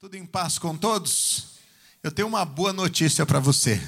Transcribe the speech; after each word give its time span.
Tudo 0.00 0.16
em 0.16 0.24
paz 0.24 0.58
com 0.58 0.74
todos? 0.78 1.58
Eu 2.02 2.10
tenho 2.10 2.26
uma 2.26 2.42
boa 2.42 2.72
notícia 2.72 3.26
para 3.26 3.38
você. 3.38 3.78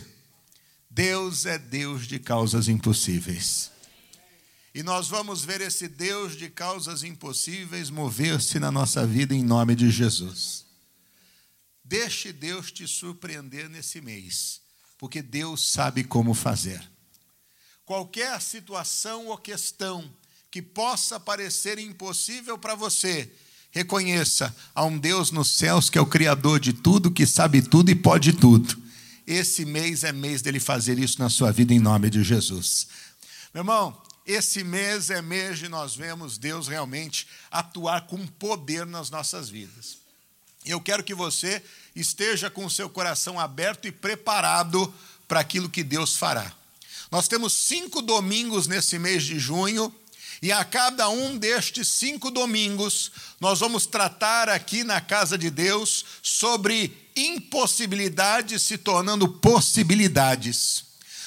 Deus 0.91 1.47
é 1.47 1.59
Deus 1.59 2.07
de 2.07 2.19
causas 2.19 2.69
impossíveis. 2.69 3.71
E 4.75 4.83
nós 4.83 5.09
vamos 5.09 5.43
ver 5.43 5.63
esse 5.63 5.89
Deus 5.89 6.37
de 6.37 6.51
causas 6.51 7.03
impossíveis 7.03 7.89
mover-se 7.89 8.59
na 8.59 8.71
nossa 8.71 9.07
vida 9.07 9.35
em 9.35 9.43
nome 9.43 9.75
de 9.75 9.91
Jesus. 9.91 10.67
Deixe 11.83 12.31
Deus 12.31 12.71
te 12.71 12.87
surpreender 12.87 13.71
nesse 13.71 14.03
mês, 14.03 14.61
porque 14.99 15.23
Deus 15.23 15.67
sabe 15.67 16.05
como 16.05 16.35
fazer. 16.35 16.87
Qualquer 17.87 18.39
situação 18.43 19.29
ou 19.29 19.39
questão 19.39 20.15
que 20.51 20.61
possa 20.61 21.19
parecer 21.19 21.79
impossível 21.79 22.59
para 22.59 22.75
você, 22.75 23.35
Reconheça, 23.73 24.55
há 24.75 24.85
um 24.85 24.99
Deus 24.99 25.31
nos 25.31 25.55
céus 25.55 25.89
que 25.89 25.97
é 25.97 26.01
o 26.01 26.07
Criador 26.07 26.61
de 26.61 26.75
tudo, 26.75 27.11
que 27.11 27.27
sabe 27.27 27.63
tudo 27.63 27.91
e 27.91 27.95
pode 27.95 28.35
tudo. 28.35 28.77
Esse 29.27 29.65
mês 29.65 30.05
é 30.05 30.13
mês 30.13 30.43
dele 30.43 30.61
fazer 30.61 30.99
isso 30.99 31.19
na 31.19 31.31
sua 31.31 31.51
vida, 31.51 31.73
em 31.73 31.79
nome 31.79 32.11
de 32.11 32.23
Jesus. 32.23 32.87
Meu 33.55 33.63
irmão, 33.63 33.97
esse 34.27 34.63
mês 34.63 35.09
é 35.09 35.23
mês 35.23 35.59
de 35.59 35.69
nós 35.69 35.97
vemos 35.97 36.37
Deus 36.37 36.69
realmente 36.69 37.27
atuar 37.51 38.03
com 38.03 38.27
poder 38.27 38.85
nas 38.85 39.09
nossas 39.09 39.49
vidas. 39.49 39.97
Eu 40.67 40.81
quero 40.81 41.03
que 41.03 41.15
você 41.15 41.63
esteja 41.97 42.51
com 42.51 42.67
o 42.67 42.71
seu 42.71 42.91
coração 42.91 43.41
aberto 43.41 43.89
e 43.89 43.93
preparado 43.93 44.93
para 45.27 45.41
aquilo 45.41 45.71
que 45.71 45.83
Deus 45.83 46.15
fará. 46.15 46.53
Nós 47.11 47.27
temos 47.27 47.55
cinco 47.55 48.03
domingos 48.03 48.67
nesse 48.67 48.99
mês 48.99 49.25
de 49.25 49.39
junho 49.39 49.93
e 50.43 50.51
a 50.51 50.65
cada 50.65 51.09
um 51.09 51.39
destes 51.39 51.87
cinco 51.87 52.29
domingos, 52.29 53.13
nós 53.41 53.61
vamos 53.61 53.87
tratar 53.87 54.49
aqui 54.49 54.83
na 54.83 55.01
casa 55.01 55.39
de 55.39 55.49
Deus 55.49 56.05
sobre 56.21 57.11
impossibilidades 57.15 58.63
se 58.63 58.77
tornando 58.77 59.29
possibilidades. 59.29 60.85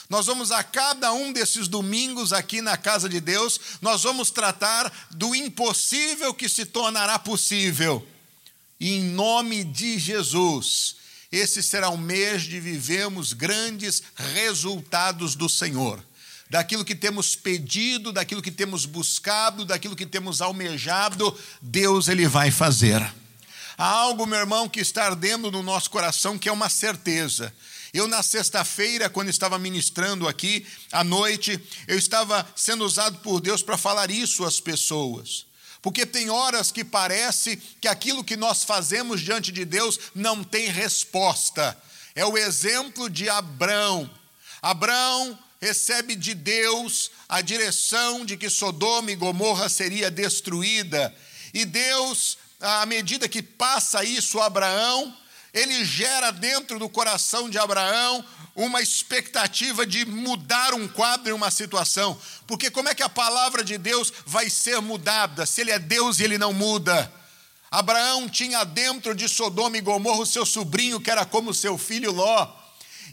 Nós 0.09 0.25
vamos 0.25 0.52
a 0.52 0.62
cada 0.66 1.14
um 1.14 1.31
desses 1.31 1.70
domingos 1.70 2.34
aqui 2.34 2.62
na 2.62 2.75
casa 2.75 3.08
de 3.08 3.22
Deus, 3.22 3.58
nós 3.81 4.03
vamos 4.03 4.30
tratar 4.31 4.92
do 5.12 5.34
impossível 5.34 6.34
que 6.34 6.50
se 6.50 6.66
tornará 6.66 7.18
possível. 7.18 8.06
Em 8.81 9.02
nome 9.02 9.64
de 9.64 9.97
Jesus, 9.97 10.97
esse 11.31 11.64
será 11.64 11.90
um 11.90 11.97
mês 11.97 12.44
de 12.44 12.59
vivemos 12.59 13.31
grandes 13.31 14.03
resultados 14.14 15.36
do 15.36 15.47
Senhor 15.47 16.03
daquilo 16.50 16.86
que 16.86 16.96
temos 16.96 17.36
pedido, 17.36 18.12
daquilo 18.12 18.42
que 18.42 18.52
temos 18.52 18.86
buscado, 18.86 19.66
daquilo 19.66 19.96
que 19.96 20.06
temos 20.06 20.42
almejado, 20.42 21.38
Deus 21.62 22.08
ele 22.08 22.28
vai 22.28 22.52
fazer. 22.52 23.02
Há 23.78 23.86
algo, 23.86 24.26
meu 24.26 24.40
irmão, 24.40 24.70
que 24.70 24.80
está 24.80 25.06
ardendo 25.06 25.52
no 25.52 25.62
nosso 25.62 25.90
coração 25.90 26.38
que 26.38 26.48
é 26.48 26.52
uma 26.52 26.70
certeza. 26.70 27.54
Eu, 27.94 28.08
na 28.08 28.22
sexta-feira, 28.22 29.10
quando 29.10 29.30
estava 29.30 29.58
ministrando 29.58 30.28
aqui 30.28 30.66
à 30.92 31.04
noite, 31.04 31.60
eu 31.88 31.98
estava 31.98 32.46
sendo 32.56 32.86
usado 32.86 33.20
por 33.20 33.40
Deus 33.40 33.62
para 33.62 33.78
falar 33.78 34.12
isso 34.12 34.46
às 34.46 34.59
pessoas. 34.59 35.46
Porque 35.82 36.06
tem 36.06 36.30
horas 36.30 36.72
que 36.72 36.84
parece 36.84 37.58
que 37.80 37.88
aquilo 37.88 38.24
que 38.24 38.36
nós 38.36 38.64
fazemos 38.64 39.22
diante 39.22 39.52
de 39.52 39.64
Deus 39.64 40.00
não 40.14 40.44
tem 40.44 40.68
resposta. 40.68 41.78
É 42.16 42.26
o 42.26 42.38
exemplo 42.38 43.09
de 43.09 43.30
Abrão. 43.30 44.09
Abrão 44.62 45.38
recebe 45.61 46.16
de 46.16 46.34
Deus 46.34 47.11
a 47.28 47.42
direção 47.42 48.25
de 48.25 48.38
que 48.38 48.50
Sodoma 48.50 49.11
e 49.11 49.16
Gomorra 49.16 49.70
seria 49.70 50.12
destruída. 50.12 51.14
E 51.53 51.66
Deus, 51.66 52.38
à 52.59 52.86
medida 52.86 53.30
que 53.30 53.42
passa 53.42 54.03
isso 54.03 54.39
a 54.39 54.45
Abraão, 54.45 55.16
ele 55.53 55.86
gera 55.86 56.31
dentro 56.31 56.78
do 56.78 56.89
coração 56.89 57.50
de 57.50 57.58
Abraão 57.58 58.23
uma 58.56 58.81
expectativa 58.81 59.86
de 59.86 60.06
mudar 60.06 60.73
um 60.73 60.88
quadro 60.88 61.30
em 61.30 61.34
uma 61.34 61.52
situação. 61.52 62.19
Porque 62.45 62.69
como 62.69 62.90
é 62.90 62.96
que 62.96 63.03
a 63.03 63.09
palavra 63.09 63.63
de 63.63 63.78
Deus 63.78 64.12
vai 64.25 64.50
ser 64.50 64.81
mudada 64.81 65.46
se 65.46 65.62
ele 65.62 65.72
é 65.72 65.80
Deus 65.80 66.19
e 66.19 66.24
ele 66.24 66.38
não 66.38 66.53
muda? 66.53 67.12
Abraão 67.69 68.30
tinha 68.30 68.63
dentro 68.63 69.13
de 69.13 69.28
Sodoma 69.28 69.78
e 69.78 69.81
Gomorra 69.81 70.22
o 70.22 70.25
seu 70.25 70.46
sobrinho, 70.46 71.01
que 71.01 71.12
era 71.12 71.25
como 71.25 71.53
seu 71.53 71.78
filho 71.78 72.12
Ló. 72.12 72.65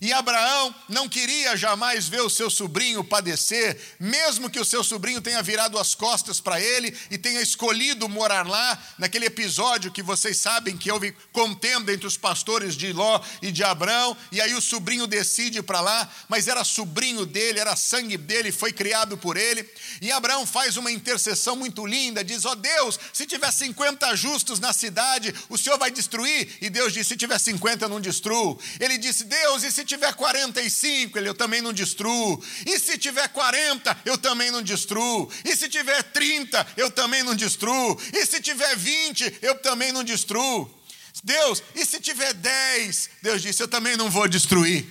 E 0.03 0.13
Abraão 0.13 0.75
não 0.89 1.09
queria 1.09 1.57
jamais 1.57 2.09
ver 2.09 2.23
o 2.23 2.29
seu 2.29 2.51
sobrinho 2.51 3.05
padecer, 3.05 3.81
mesmo 4.01 4.51
que 4.51 4.59
o 4.59 4.65
seu 4.65 4.83
sobrinho 4.83 5.21
tenha 5.21 5.41
virado 5.41 5.79
as 5.79 5.95
costas 5.95 6.41
para 6.41 6.61
ele 6.61 6.93
e 7.09 7.17
tenha 7.17 7.41
escolhido 7.41 8.09
morar 8.09 8.45
lá, 8.45 8.77
naquele 8.99 9.27
episódio 9.27 9.93
que 9.93 10.03
vocês 10.03 10.39
sabem 10.39 10.77
que 10.77 10.91
houve 10.91 11.15
contenda 11.31 11.93
entre 11.93 12.05
os 12.05 12.17
pastores 12.17 12.77
de 12.77 12.93
Ló 12.93 13.21
e 13.41 13.53
de 13.53 13.62
Abraão, 13.62 14.17
e 14.33 14.41
aí 14.41 14.53
o 14.55 14.61
sobrinho 14.61 15.07
decide 15.07 15.62
para 15.62 15.81
lá, 15.81 16.11
mas 16.29 16.49
era 16.49 16.65
sobrinho 16.65 17.25
dele, 17.25 17.61
era 17.61 17.77
sangue 17.77 18.17
dele, 18.17 18.51
foi 18.51 18.73
criado 18.73 19.17
por 19.17 19.37
ele. 19.37 19.65
E 20.01 20.11
Abraão 20.11 20.45
faz 20.45 20.77
uma 20.77 20.91
intercessão 20.91 21.55
muito 21.55 21.87
linda, 21.87 22.25
diz: 22.25 22.45
Ó 22.45 22.51
oh 22.51 22.55
Deus, 22.57 22.99
se 23.12 23.25
tiver 23.25 23.53
50 23.53 24.17
justos 24.17 24.59
na 24.59 24.73
cidade, 24.73 25.33
o 25.49 25.57
Senhor 25.57 25.79
vai 25.79 25.93
destruir? 25.93 26.57
E 26.61 26.69
Deus 26.69 26.93
disse: 26.93 27.11
Se 27.11 27.17
tiver 27.17 27.39
50, 27.39 27.85
eu 27.85 27.89
não 27.89 28.01
destruo. 28.01 28.59
Ele 28.81 28.99
disse: 28.99 29.23
Deus, 29.23 29.62
e 29.62 29.71
se 29.71 29.92
tiver 29.93 30.15
45, 30.15 31.19
ele, 31.19 31.29
eu 31.29 31.35
também 31.35 31.61
não 31.61 31.73
destruo. 31.73 32.43
E 32.67 32.79
se 32.79 32.97
tiver 32.97 33.29
40, 33.29 34.01
eu 34.05 34.17
também 34.17 34.51
não 34.51 34.63
destruo. 34.63 35.31
E 35.45 35.55
se 35.55 35.69
tiver 35.69 36.03
30, 36.03 36.67
eu 36.77 36.91
também 36.91 37.23
não 37.23 37.35
destruo. 37.35 38.01
E 38.13 38.25
se 38.25 38.41
tiver 38.41 38.75
20, 38.75 39.39
eu 39.43 39.57
também 39.57 39.93
não 39.93 40.03
destruo. 40.03 40.71
Deus, 41.23 41.63
e 41.75 41.85
se 41.85 42.01
tiver 42.01 42.33
10? 42.33 43.11
Deus 43.23 43.43
disse, 43.43 43.63
eu 43.63 43.69
também 43.69 43.97
não 43.97 44.11
vou 44.11 44.27
destruir. 44.27 44.87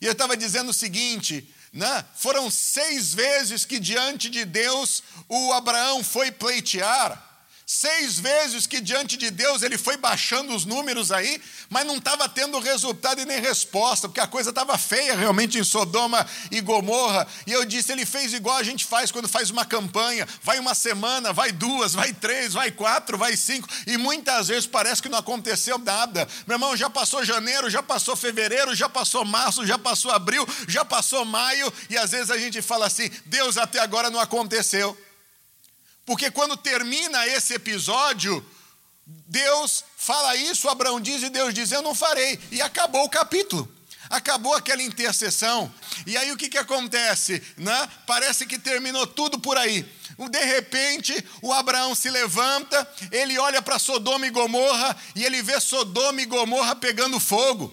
E 0.00 0.06
eu 0.06 0.12
estava 0.12 0.36
dizendo 0.36 0.70
o 0.70 0.74
seguinte: 0.74 1.48
né? 1.72 2.04
foram 2.16 2.50
seis 2.50 3.14
vezes 3.14 3.64
que 3.64 3.78
diante 3.78 4.28
de 4.28 4.44
Deus 4.44 5.02
o 5.28 5.52
Abraão 5.52 6.02
foi 6.02 6.32
pleitear. 6.32 7.23
Seis 7.66 8.18
vezes 8.18 8.66
que 8.66 8.78
diante 8.78 9.16
de 9.16 9.30
Deus 9.30 9.62
ele 9.62 9.78
foi 9.78 9.96
baixando 9.96 10.54
os 10.54 10.66
números 10.66 11.10
aí, 11.10 11.40
mas 11.70 11.86
não 11.86 11.96
estava 11.96 12.28
tendo 12.28 12.58
resultado 12.58 13.22
e 13.22 13.24
nem 13.24 13.40
resposta, 13.40 14.06
porque 14.06 14.20
a 14.20 14.26
coisa 14.26 14.50
estava 14.50 14.76
feia 14.76 15.16
realmente 15.16 15.58
em 15.58 15.64
Sodoma 15.64 16.26
e 16.50 16.60
Gomorra. 16.60 17.26
E 17.46 17.52
eu 17.52 17.64
disse: 17.64 17.90
ele 17.90 18.04
fez 18.04 18.34
igual 18.34 18.58
a 18.58 18.62
gente 18.62 18.84
faz 18.84 19.10
quando 19.10 19.28
faz 19.28 19.48
uma 19.48 19.64
campanha: 19.64 20.28
vai 20.42 20.58
uma 20.58 20.74
semana, 20.74 21.32
vai 21.32 21.52
duas, 21.52 21.94
vai 21.94 22.12
três, 22.12 22.52
vai 22.52 22.70
quatro, 22.70 23.16
vai 23.16 23.34
cinco, 23.34 23.66
e 23.86 23.96
muitas 23.96 24.48
vezes 24.48 24.66
parece 24.66 25.00
que 25.00 25.08
não 25.08 25.18
aconteceu 25.18 25.78
nada. 25.78 26.28
Meu 26.46 26.56
irmão, 26.56 26.76
já 26.76 26.90
passou 26.90 27.24
janeiro, 27.24 27.70
já 27.70 27.82
passou 27.82 28.14
fevereiro, 28.14 28.74
já 28.74 28.90
passou 28.90 29.24
março, 29.24 29.64
já 29.64 29.78
passou 29.78 30.10
abril, 30.10 30.46
já 30.68 30.84
passou 30.84 31.24
maio, 31.24 31.72
e 31.88 31.96
às 31.96 32.10
vezes 32.10 32.30
a 32.30 32.36
gente 32.36 32.60
fala 32.60 32.86
assim: 32.86 33.10
Deus 33.24 33.56
até 33.56 33.78
agora 33.78 34.10
não 34.10 34.20
aconteceu. 34.20 34.94
Porque 36.06 36.30
quando 36.30 36.56
termina 36.56 37.26
esse 37.26 37.54
episódio, 37.54 38.44
Deus 39.06 39.84
fala 39.96 40.36
isso, 40.36 40.68
Abraão 40.68 41.00
diz 41.00 41.22
e 41.22 41.30
Deus 41.30 41.54
diz: 41.54 41.72
Eu 41.72 41.82
não 41.82 41.94
farei. 41.94 42.38
E 42.50 42.60
acabou 42.60 43.04
o 43.04 43.08
capítulo. 43.08 43.70
Acabou 44.10 44.54
aquela 44.54 44.82
intercessão. 44.82 45.72
E 46.06 46.16
aí 46.16 46.30
o 46.30 46.36
que, 46.36 46.48
que 46.48 46.58
acontece? 46.58 47.42
Né? 47.56 47.88
Parece 48.06 48.44
que 48.46 48.58
terminou 48.58 49.06
tudo 49.06 49.38
por 49.38 49.56
aí. 49.56 49.82
De 50.30 50.44
repente, 50.44 51.12
o 51.42 51.52
Abraão 51.52 51.94
se 51.94 52.08
levanta, 52.10 52.88
ele 53.10 53.38
olha 53.38 53.60
para 53.60 53.78
Sodoma 53.78 54.26
e 54.26 54.30
Gomorra 54.30 54.96
e 55.16 55.24
ele 55.24 55.42
vê 55.42 55.58
Sodoma 55.58 56.20
e 56.20 56.26
Gomorra 56.26 56.76
pegando 56.76 57.18
fogo. 57.18 57.72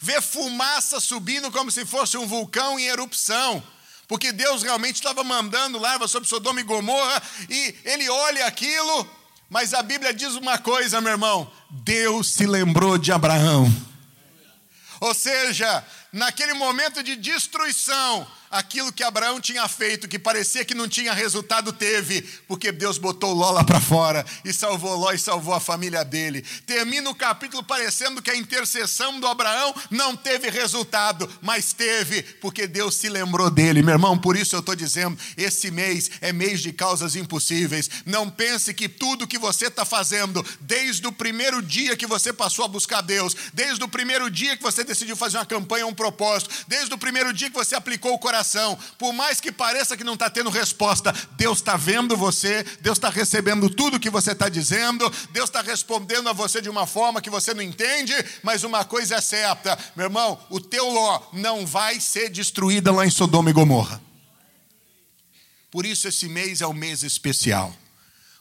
Vê 0.00 0.20
fumaça 0.20 1.00
subindo 1.00 1.50
como 1.50 1.70
se 1.70 1.84
fosse 1.84 2.16
um 2.16 2.26
vulcão 2.26 2.78
em 2.78 2.84
erupção 2.84 3.62
porque 4.10 4.32
Deus 4.32 4.64
realmente 4.64 4.96
estava 4.96 5.22
mandando 5.22 5.78
larva 5.78 6.08
sobre 6.08 6.28
Sodoma 6.28 6.58
e 6.58 6.64
Gomorra, 6.64 7.22
e 7.48 7.76
ele 7.84 8.10
olha 8.10 8.44
aquilo, 8.44 9.08
mas 9.48 9.72
a 9.72 9.84
Bíblia 9.84 10.12
diz 10.12 10.34
uma 10.34 10.58
coisa, 10.58 11.00
meu 11.00 11.12
irmão: 11.12 11.48
Deus 11.70 12.28
se 12.32 12.44
lembrou 12.44 12.98
de 12.98 13.12
Abraão. 13.12 13.72
Ou 15.00 15.14
seja, 15.14 15.84
naquele 16.12 16.54
momento 16.54 17.04
de 17.04 17.14
destruição, 17.14 18.26
aquilo 18.50 18.92
que 18.92 19.02
Abraão 19.02 19.40
tinha 19.40 19.66
feito, 19.68 20.08
que 20.08 20.18
parecia 20.18 20.64
que 20.64 20.74
não 20.74 20.88
tinha 20.88 21.12
resultado, 21.12 21.72
teve, 21.72 22.22
porque 22.48 22.72
Deus 22.72 22.98
botou 22.98 23.32
Ló 23.32 23.52
lá 23.52 23.62
para 23.62 23.80
fora 23.80 24.26
e 24.44 24.52
salvou 24.52 24.96
Ló 24.96 25.12
e 25.12 25.18
salvou 25.18 25.54
a 25.54 25.60
família 25.60 26.04
dele. 26.04 26.44
Termina 26.66 27.08
o 27.08 27.14
capítulo 27.14 27.62
parecendo 27.62 28.20
que 28.20 28.30
a 28.30 28.36
intercessão 28.36 29.20
do 29.20 29.26
Abraão 29.26 29.74
não 29.90 30.16
teve 30.16 30.50
resultado, 30.50 31.30
mas 31.40 31.72
teve, 31.72 32.22
porque 32.22 32.66
Deus 32.66 32.96
se 32.96 33.08
lembrou 33.08 33.50
dele. 33.50 33.82
Meu 33.82 33.94
irmão, 33.94 34.18
por 34.18 34.36
isso 34.36 34.56
eu 34.56 34.60
estou 34.60 34.74
dizendo: 34.74 35.16
esse 35.36 35.70
mês 35.70 36.10
é 36.20 36.32
mês 36.32 36.60
de 36.60 36.72
causas 36.72 37.14
impossíveis. 37.14 37.88
Não 38.04 38.28
pense 38.28 38.74
que 38.74 38.88
tudo 38.88 39.28
que 39.28 39.38
você 39.38 39.66
está 39.66 39.84
fazendo, 39.84 40.44
desde 40.60 41.06
o 41.06 41.12
primeiro 41.12 41.62
dia 41.62 41.96
que 41.96 42.06
você 42.06 42.32
passou 42.32 42.64
a 42.64 42.68
buscar 42.68 43.00
Deus, 43.00 43.36
desde 43.54 43.82
o 43.84 43.88
primeiro 43.88 44.28
dia 44.30 44.56
que 44.56 44.62
você 44.62 44.82
decidiu 44.82 45.16
fazer 45.16 45.38
uma 45.38 45.46
campanha, 45.46 45.86
um 45.86 45.94
propósito, 45.94 46.50
desde 46.66 46.92
o 46.92 46.98
primeiro 46.98 47.32
dia 47.32 47.48
que 47.48 47.56
você 47.56 47.74
aplicou 47.74 48.12
o 48.14 48.18
coração, 48.18 48.39
por 48.98 49.12
mais 49.12 49.40
que 49.40 49.52
pareça 49.52 49.96
que 49.96 50.04
não 50.04 50.14
está 50.14 50.30
tendo 50.30 50.50
resposta, 50.50 51.14
Deus 51.36 51.58
está 51.58 51.76
vendo 51.76 52.16
você, 52.16 52.64
Deus 52.80 52.98
está 52.98 53.10
recebendo 53.10 53.68
tudo 53.68 54.00
que 54.00 54.10
você 54.10 54.32
está 54.32 54.48
dizendo, 54.48 55.10
Deus 55.30 55.48
está 55.48 55.62
respondendo 55.62 56.28
a 56.28 56.32
você 56.32 56.60
de 56.60 56.68
uma 56.68 56.86
forma 56.86 57.20
que 57.20 57.30
você 57.30 57.54
não 57.54 57.62
entende, 57.62 58.14
mas 58.42 58.64
uma 58.64 58.84
coisa 58.84 59.16
é 59.16 59.20
certa, 59.20 59.78
meu 59.96 60.06
irmão, 60.06 60.38
o 60.50 60.60
teu 60.60 60.88
Ló 60.88 61.22
não 61.32 61.66
vai 61.66 62.00
ser 62.00 62.30
destruída 62.30 62.92
lá 62.92 63.06
em 63.06 63.10
Sodoma 63.10 63.50
e 63.50 63.52
Gomorra. 63.52 64.00
Por 65.70 65.86
isso 65.86 66.08
esse 66.08 66.28
mês 66.28 66.60
é 66.60 66.66
um 66.66 66.72
mês 66.72 67.02
especial. 67.02 67.72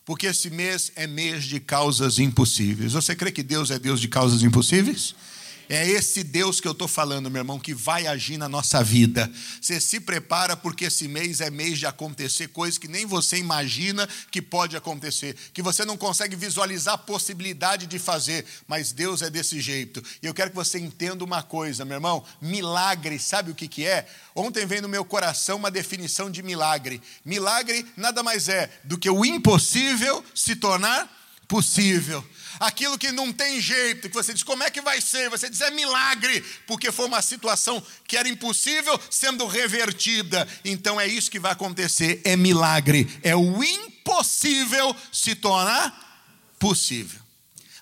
Porque 0.04 0.26
esse 0.26 0.50
mês 0.50 0.92
é 0.96 1.06
mês 1.06 1.44
de 1.44 1.60
causas 1.60 2.18
impossíveis. 2.18 2.94
Você 2.94 3.16
crê 3.16 3.32
que 3.32 3.44
Deus 3.44 3.70
é 3.70 3.78
Deus 3.78 4.02
de 4.02 4.08
causas 4.08 4.42
impossíveis? 4.42 5.14
É 5.72 5.88
esse 5.88 6.24
Deus 6.24 6.60
que 6.60 6.68
eu 6.68 6.72
estou 6.72 6.88
falando, 6.88 7.30
meu 7.30 7.42
irmão, 7.42 7.60
que 7.60 7.76
vai 7.76 8.08
agir 8.08 8.40
na 8.40 8.50
nossa 8.50 8.84
vida. 8.84 9.32
Você 9.62 9.80
se 9.80 10.00
prepara 10.00 10.58
porque 10.58 10.86
esse 10.86 11.08
mês 11.08 11.42
é 11.42 11.52
mês 11.52 11.78
de 11.78 11.86
acontecer 11.86 12.48
coisas 12.48 12.80
que 12.80 12.88
nem 12.88 13.06
você 13.06 13.38
imagina 13.38 14.10
que 14.32 14.42
pode 14.42 14.76
acontecer, 14.76 15.36
que 15.54 15.62
você 15.62 15.86
não 15.86 15.96
consegue 15.96 16.36
visualizar 16.36 16.96
a 16.96 16.98
possibilidade 16.98 17.86
de 17.86 18.00
fazer, 18.00 18.48
mas 18.68 18.92
Deus 18.92 19.22
é 19.22 19.30
desse 19.30 19.62
jeito. 19.62 20.04
E 20.24 20.26
eu 20.26 20.34
quero 20.34 20.50
que 20.50 20.56
você 20.56 20.80
entenda 20.80 21.24
uma 21.24 21.44
coisa, 21.44 21.86
meu 21.86 21.98
irmão: 21.98 22.26
milagre, 22.42 23.20
sabe 23.20 23.52
o 23.52 23.56
que, 23.56 23.68
que 23.68 23.86
é? 23.86 24.08
Ontem 24.34 24.66
veio 24.66 24.82
no 24.82 24.90
meu 24.90 25.06
coração 25.06 25.58
uma 25.58 25.70
definição 25.70 26.32
de 26.32 26.42
milagre. 26.42 27.00
Milagre 27.24 27.86
nada 27.96 28.24
mais 28.24 28.50
é 28.50 28.72
do 28.84 28.98
que 28.98 29.10
o 29.10 29.24
impossível 29.24 30.26
se 30.34 30.56
tornar 30.56 31.19
possível 31.50 32.24
aquilo 32.60 32.98
que 32.98 33.12
não 33.12 33.32
tem 33.32 33.62
jeito, 33.62 34.10
que 34.10 34.14
você 34.14 34.34
diz, 34.34 34.44
como 34.44 34.64
é 34.64 34.70
que 34.70 34.82
vai 34.82 35.00
ser? 35.00 35.30
Você 35.30 35.50
diz, 35.50 35.62
é 35.62 35.72
milagre, 35.72 36.42
porque 36.68 36.92
foi 36.92 37.06
uma 37.06 37.22
situação 37.22 37.82
que 38.08 38.18
era 38.18 38.28
impossível 38.28 39.00
sendo 39.10 39.48
revertida. 39.48 40.48
Então 40.66 41.00
é 41.00 41.08
isso 41.08 41.32
que 41.32 41.40
vai 41.40 41.54
acontecer, 41.54 42.22
é 42.26 42.36
milagre, 42.36 43.20
é 43.24 43.36
o 43.36 43.64
impossível 43.64 44.96
se 45.12 45.36
tornar 45.36 46.28
possível. 46.60 47.20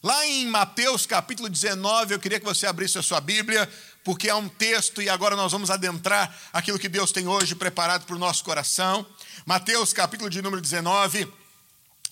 Lá 0.03 0.25
em 0.27 0.45
Mateus 0.47 1.05
capítulo 1.05 1.49
19, 1.49 2.13
eu 2.13 2.19
queria 2.19 2.39
que 2.39 2.45
você 2.45 2.67
abrisse 2.67 2.99
a 2.99 3.03
sua 3.03 3.19
Bíblia, 3.19 3.67
porque 4.03 4.29
é 4.29 4.35
um 4.35 4.47
texto 4.47 5.01
e 5.01 5.09
agora 5.09 5.35
nós 5.35 5.51
vamos 5.51 5.71
adentrar 5.71 6.33
aquilo 6.53 6.79
que 6.79 6.87
Deus 6.87 7.11
tem 7.11 7.27
hoje 7.27 7.55
preparado 7.55 8.05
para 8.05 8.15
o 8.15 8.19
nosso 8.19 8.43
coração. 8.43 9.05
Mateus 9.45 9.91
capítulo 9.91 10.29
de 10.29 10.41
número 10.41 10.61
19 10.61 11.27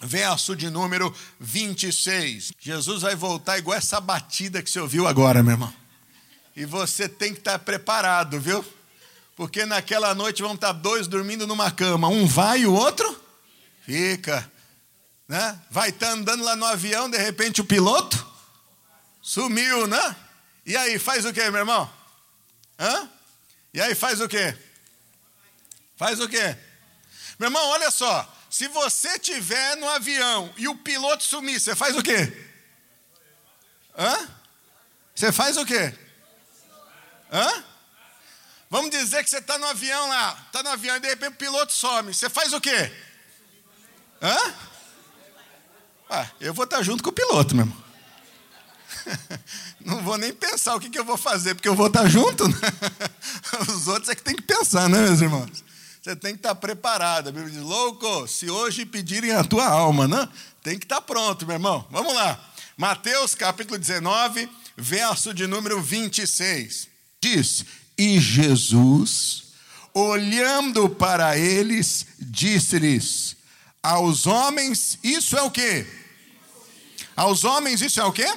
verso 0.02 0.56
de 0.56 0.70
número 0.70 1.14
26. 1.40 2.54
Jesus 2.60 3.02
vai 3.02 3.16
voltar 3.16 3.58
igual 3.58 3.78
essa 3.78 4.00
batida 4.00 4.62
que 4.62 4.70
você 4.70 4.80
ouviu 4.80 5.08
agora, 5.08 5.42
meu 5.42 5.54
irmão. 5.54 5.74
E 6.56 6.66
você 6.66 7.10
tem 7.10 7.34
que 7.34 7.40
estar 7.40 7.60
preparado, 7.60 8.40
viu? 8.40 8.64
Porque 9.36 9.66
naquela 9.66 10.16
noite 10.16 10.42
vão 10.42 10.54
estar 10.54 10.72
dois 10.72 11.08
dormindo 11.08 11.46
numa 11.46 11.70
cama. 11.70 12.08
Um 12.08 12.26
vai 12.26 12.62
e 12.62 12.68
o 12.68 12.74
outro 12.74 13.22
fica. 13.86 14.50
Né? 15.28 15.60
Vai 15.70 15.90
estar 15.90 16.12
andando 16.12 16.44
lá 16.44 16.56
no 16.56 16.66
avião, 16.66 17.10
de 17.10 17.18
repente 17.18 17.60
o 17.60 17.66
piloto 17.66 18.26
sumiu, 19.22 19.88
né? 19.88 20.16
E 20.66 20.78
aí, 20.78 20.98
faz 20.98 21.26
o 21.26 21.34
que, 21.34 21.50
meu 21.50 21.60
irmão? 21.60 21.92
Hã? 22.80 23.10
E 23.74 23.82
aí, 23.82 23.94
faz 23.94 24.22
o 24.22 24.28
que? 24.28 24.56
Faz 25.98 26.20
o 26.20 26.28
que? 26.28 26.58
Meu 27.40 27.48
irmão, 27.48 27.68
olha 27.70 27.92
só. 27.92 28.35
Se 28.56 28.70
você 28.70 29.10
estiver 29.10 29.76
no 29.76 29.90
avião 29.90 30.50
e 30.56 30.66
o 30.70 30.78
piloto 30.78 31.26
sumir, 31.26 31.60
você 31.60 31.76
faz 31.76 31.94
o 31.94 32.02
quê? 32.02 32.32
Hã? 33.98 34.30
Você 35.14 35.30
faz 35.30 35.58
o 35.58 35.66
quê? 35.66 35.94
Hã? 37.30 37.64
Vamos 38.70 38.92
dizer 38.92 39.26
que 39.26 39.30
você 39.30 39.40
está 39.40 39.58
no 39.58 39.66
avião 39.66 40.08
lá, 40.08 40.42
está 40.46 40.64
no 40.64 40.70
avião 40.70 40.96
e 40.96 41.02
de 41.02 41.10
repente 41.10 41.34
o 41.34 41.36
piloto 41.36 41.74
some. 41.74 42.14
Você 42.14 42.30
faz 42.30 42.54
o 42.54 42.62
quê? 42.62 42.94
Hã? 44.22 44.54
Ah, 46.10 46.30
eu 46.40 46.54
vou 46.54 46.64
estar 46.64 46.78
tá 46.78 46.84
junto 46.84 47.04
com 47.04 47.10
o 47.10 47.14
piloto, 47.14 47.54
meu 47.54 47.66
irmão. 47.66 47.84
Não 49.84 50.02
vou 50.02 50.18
nem 50.18 50.32
pensar 50.34 50.76
o 50.76 50.80
que, 50.80 50.90
que 50.90 50.98
eu 50.98 51.04
vou 51.04 51.18
fazer, 51.18 51.56
porque 51.56 51.68
eu 51.68 51.76
vou 51.76 51.88
estar 51.88 52.04
tá 52.04 52.08
junto. 52.08 52.48
Né? 52.48 52.56
Os 53.68 53.90
outros 53.90 54.08
é 54.08 54.16
que 54.16 54.24
tem 54.24 54.34
que 54.34 54.44
pensar, 54.44 54.88
né, 54.88 55.00
meus 55.00 55.20
irmãos? 55.20 55.65
Você 56.06 56.16
tem 56.16 56.34
que 56.34 56.38
estar 56.38 56.54
preparado. 56.54 57.30
A 57.30 57.32
Bíblia 57.32 57.52
diz: 57.52 57.64
louco, 57.64 58.28
se 58.28 58.48
hoje 58.48 58.86
pedirem 58.86 59.32
a 59.32 59.44
tua 59.44 59.66
alma, 59.66 60.08
né? 60.08 60.30
Tem 60.62 60.78
que 60.78 60.86
estar 60.86 61.02
pronto, 61.02 61.48
meu 61.48 61.56
irmão. 61.56 61.84
Vamos 61.90 62.14
lá. 62.14 62.40
Mateus 62.78 63.34
capítulo 63.34 63.80
19, 63.80 64.48
verso 64.78 65.34
de 65.34 65.48
número 65.48 65.82
26. 65.82 66.88
Diz: 67.20 67.66
E 67.98 68.20
Jesus, 68.20 69.46
olhando 69.96 70.88
para 70.88 71.40
eles, 71.40 72.06
disse-lhes: 72.20 73.36
Aos 73.82 74.28
homens, 74.28 75.00
isso 75.04 75.36
é 75.36 75.42
o 75.42 75.50
quê? 75.50 75.88
Aos 77.16 77.44
homens, 77.44 77.82
isso 77.82 78.00
é 78.00 78.06
o 78.06 78.14
quê? 78.14 78.32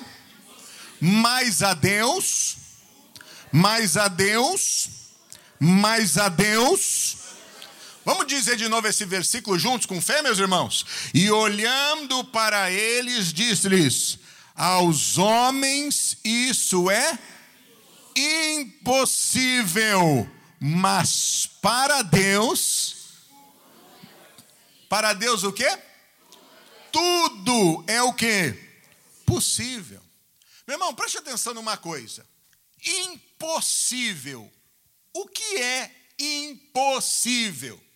Mas 0.99 1.63
a 1.63 1.75
Deus, 1.75 2.57
mas 3.53 3.99
a 3.99 4.09
Deus, 4.09 4.89
mas 5.61 6.17
a 6.17 6.31
Deus, 6.31 7.28
Vamos 8.09 8.27
dizer 8.27 8.57
de 8.57 8.67
novo 8.71 8.89
esse 8.89 9.05
versículo 9.05 9.59
juntos 9.59 9.85
com 9.85 10.01
fé, 10.01 10.23
meus 10.23 10.39
irmãos? 10.39 10.87
E 11.13 11.31
olhando 11.31 12.25
para 12.25 12.71
eles, 12.71 13.35
disse-lhes: 13.35 14.19
Aos 14.55 15.19
homens 15.19 16.17
isso 16.25 16.91
é 16.91 17.19
impossível, 18.17 20.27
mas 20.59 21.51
para 21.61 22.01
Deus, 22.01 22.97
para 24.89 25.13
Deus 25.13 25.45
o 25.45 25.53
quê? 25.53 25.69
Tudo 26.91 27.85
é 27.87 28.03
o 28.03 28.15
quê? 28.15 28.59
Possível. 29.27 30.01
Meu 30.67 30.77
irmão, 30.77 30.95
preste 30.95 31.19
atenção 31.19 31.53
numa 31.53 31.77
coisa. 31.77 32.25
Impossível. 32.83 34.51
O 35.13 35.29
que 35.29 35.59
é 35.59 35.95
impossível? 36.19 37.87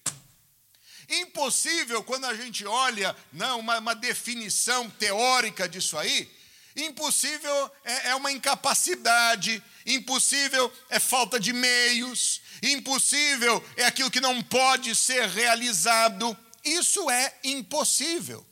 Impossível, 1.13 2.03
quando 2.03 2.25
a 2.25 2.35
gente 2.35 2.65
olha 2.65 3.15
não, 3.31 3.61
uma, 3.61 3.79
uma 3.79 3.95
definição 3.95 4.89
teórica 4.89 5.69
disso 5.69 5.99
aí, 5.99 6.31
impossível 6.75 7.71
é, 7.85 8.09
é 8.09 8.15
uma 8.15 8.33
incapacidade, 8.33 9.63
impossível 9.85 10.73
é 10.89 10.99
falta 10.99 11.39
de 11.39 11.53
meios, 11.53 12.41
impossível 12.63 13.63
é 13.77 13.85
aquilo 13.85 14.11
que 14.11 14.23
não 14.23 14.43
pode 14.43 14.95
ser 14.97 15.29
realizado. 15.29 16.35
Isso 16.65 17.11
é 17.11 17.35
impossível. 17.45 18.47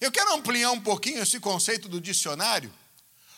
Eu 0.00 0.10
quero 0.10 0.32
ampliar 0.32 0.70
um 0.70 0.80
pouquinho 0.80 1.22
esse 1.22 1.38
conceito 1.38 1.86
do 1.86 2.00
dicionário, 2.00 2.72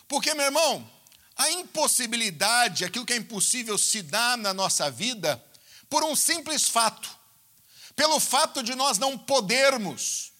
porque, 0.07 0.33
meu 0.33 0.45
irmão, 0.45 0.89
a 1.35 1.51
impossibilidade, 1.51 2.85
aquilo 2.85 3.05
que 3.05 3.11
é 3.11 3.17
impossível, 3.17 3.77
se 3.77 4.01
dá 4.01 4.37
na 4.37 4.53
nossa 4.53 4.89
vida 4.89 5.43
por 5.89 6.01
um 6.05 6.15
simples 6.15 6.69
fato 6.69 7.14
pelo 7.95 8.19
fato 8.19 8.61
de 8.61 8.75
nós 8.75 8.97
não 8.97 9.17
podermos, 9.17 10.31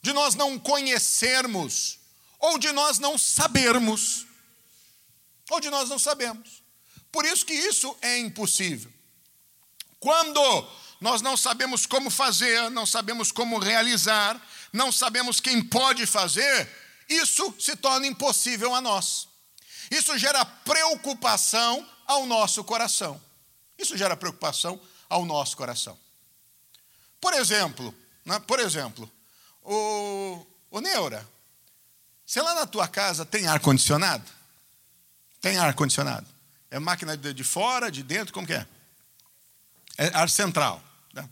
de 0.00 0.12
nós 0.12 0.34
não 0.34 0.58
conhecermos, 0.58 1.98
ou 2.38 2.58
de 2.58 2.72
nós 2.72 2.98
não 2.98 3.18
sabermos, 3.18 4.26
ou 5.50 5.60
de 5.60 5.70
nós 5.70 5.88
não 5.88 5.98
sabemos. 5.98 6.62
Por 7.10 7.24
isso 7.24 7.44
que 7.44 7.54
isso 7.54 7.96
é 8.00 8.18
impossível. 8.18 8.90
Quando 10.00 10.40
nós 11.00 11.20
não 11.20 11.36
sabemos 11.36 11.86
como 11.86 12.10
fazer, 12.10 12.70
não 12.70 12.86
sabemos 12.86 13.30
como 13.30 13.58
realizar, 13.58 14.40
não 14.72 14.90
sabemos 14.90 15.40
quem 15.40 15.62
pode 15.62 16.06
fazer, 16.06 16.68
isso 17.08 17.54
se 17.58 17.76
torna 17.76 18.06
impossível 18.06 18.74
a 18.74 18.80
nós. 18.80 19.28
Isso 19.90 20.16
gera 20.16 20.44
preocupação 20.44 21.86
ao 22.06 22.24
nosso 22.24 22.64
coração. 22.64 23.20
Isso 23.78 23.96
gera 23.96 24.16
preocupação 24.16 24.80
ao 25.08 25.24
nosso 25.24 25.56
coração. 25.56 25.98
Por 27.22 27.34
exemplo, 27.34 27.94
né, 28.24 28.40
por 28.40 28.58
exemplo, 28.58 29.08
o, 29.62 30.44
o 30.72 30.80
Neura, 30.80 31.24
você 32.26 32.42
lá 32.42 32.52
na 32.52 32.66
tua 32.66 32.88
casa 32.88 33.24
tem 33.24 33.46
ar-condicionado? 33.46 34.28
Tem 35.40 35.56
ar-condicionado? 35.56 36.26
É 36.68 36.80
máquina 36.80 37.16
de, 37.16 37.32
de, 37.32 37.44
fora, 37.44 37.92
de 37.92 38.02
dentro, 38.02 38.34
como 38.34 38.44
que 38.44 38.54
é? 38.54 38.66
É 39.96 40.08
ar 40.14 40.28
central. 40.28 40.82
Né? 41.14 41.28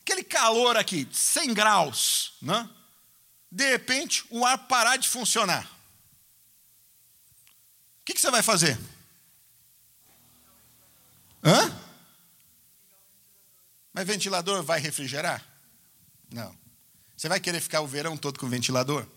Aquele 0.00 0.22
calor 0.22 0.76
aqui, 0.76 1.08
100 1.12 1.54
graus, 1.54 2.34
né? 2.40 2.70
de 3.50 3.68
repente 3.68 4.24
o 4.30 4.46
ar 4.46 4.58
parar 4.68 4.96
de 4.96 5.08
funcionar. 5.08 5.64
O 8.00 8.04
que, 8.04 8.14
que 8.14 8.20
você 8.20 8.30
vai 8.30 8.42
fazer? 8.42 8.78
Hã? 11.42 11.91
Mas 13.92 14.06
ventilador 14.06 14.62
vai 14.62 14.80
refrigerar? 14.80 15.46
Não. 16.30 16.56
Você 17.16 17.28
vai 17.28 17.38
querer 17.38 17.60
ficar 17.60 17.80
o 17.80 17.86
verão 17.86 18.16
todo 18.16 18.38
com 18.38 18.48
ventilador? 18.48 19.04
O 19.04 19.08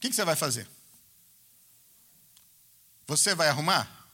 que, 0.00 0.12
você 0.12 0.24
vai 0.24 0.36
fazer? 0.36 0.68
Você 3.06 3.34
vai 3.34 3.48
arrumar? 3.48 4.08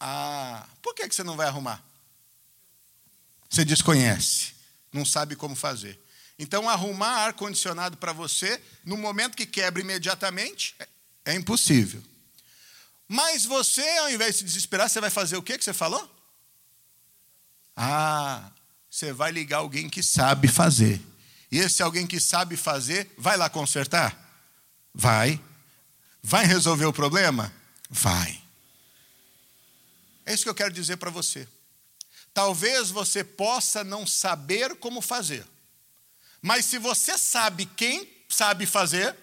Ah, 0.00 0.66
por 0.80 0.94
que 0.94 1.06
você 1.06 1.22
não 1.22 1.36
vai 1.36 1.48
arrumar? 1.48 1.84
Você 3.50 3.64
desconhece, 3.64 4.54
não 4.92 5.04
sabe 5.04 5.34
como 5.34 5.56
fazer. 5.56 6.00
Então, 6.38 6.68
arrumar 6.68 7.26
ar-condicionado 7.26 7.96
para 7.96 8.12
você, 8.12 8.62
no 8.84 8.96
momento 8.96 9.36
que 9.36 9.44
quebra 9.44 9.82
imediatamente, 9.82 10.74
é, 10.78 10.88
é 11.26 11.34
impossível. 11.34 12.02
Mas 13.08 13.44
você, 13.44 13.86
ao 13.98 14.10
invés 14.10 14.34
de 14.34 14.38
se 14.38 14.44
desesperar, 14.44 14.88
você 14.88 15.00
vai 15.00 15.10
fazer 15.10 15.36
o 15.36 15.42
que 15.42 15.58
que 15.58 15.64
você 15.64 15.72
falou? 15.72 16.17
Ah, 17.80 18.50
você 18.90 19.12
vai 19.12 19.30
ligar 19.30 19.58
alguém 19.58 19.88
que 19.88 20.02
sabe 20.02 20.48
fazer. 20.48 21.00
E 21.48 21.58
esse 21.60 21.80
alguém 21.80 22.08
que 22.08 22.18
sabe 22.18 22.56
fazer, 22.56 23.08
vai 23.16 23.36
lá 23.36 23.48
consertar? 23.48 24.18
Vai. 24.92 25.40
Vai 26.20 26.44
resolver 26.44 26.86
o 26.86 26.92
problema? 26.92 27.52
Vai. 27.88 28.42
É 30.26 30.34
isso 30.34 30.42
que 30.42 30.50
eu 30.50 30.54
quero 30.56 30.74
dizer 30.74 30.96
para 30.96 31.08
você. 31.08 31.46
Talvez 32.34 32.90
você 32.90 33.22
possa 33.22 33.84
não 33.84 34.04
saber 34.04 34.74
como 34.74 35.00
fazer. 35.00 35.46
Mas 36.42 36.64
se 36.64 36.78
você 36.78 37.16
sabe 37.16 37.64
quem 37.64 38.12
sabe 38.28 38.66
fazer, 38.66 39.14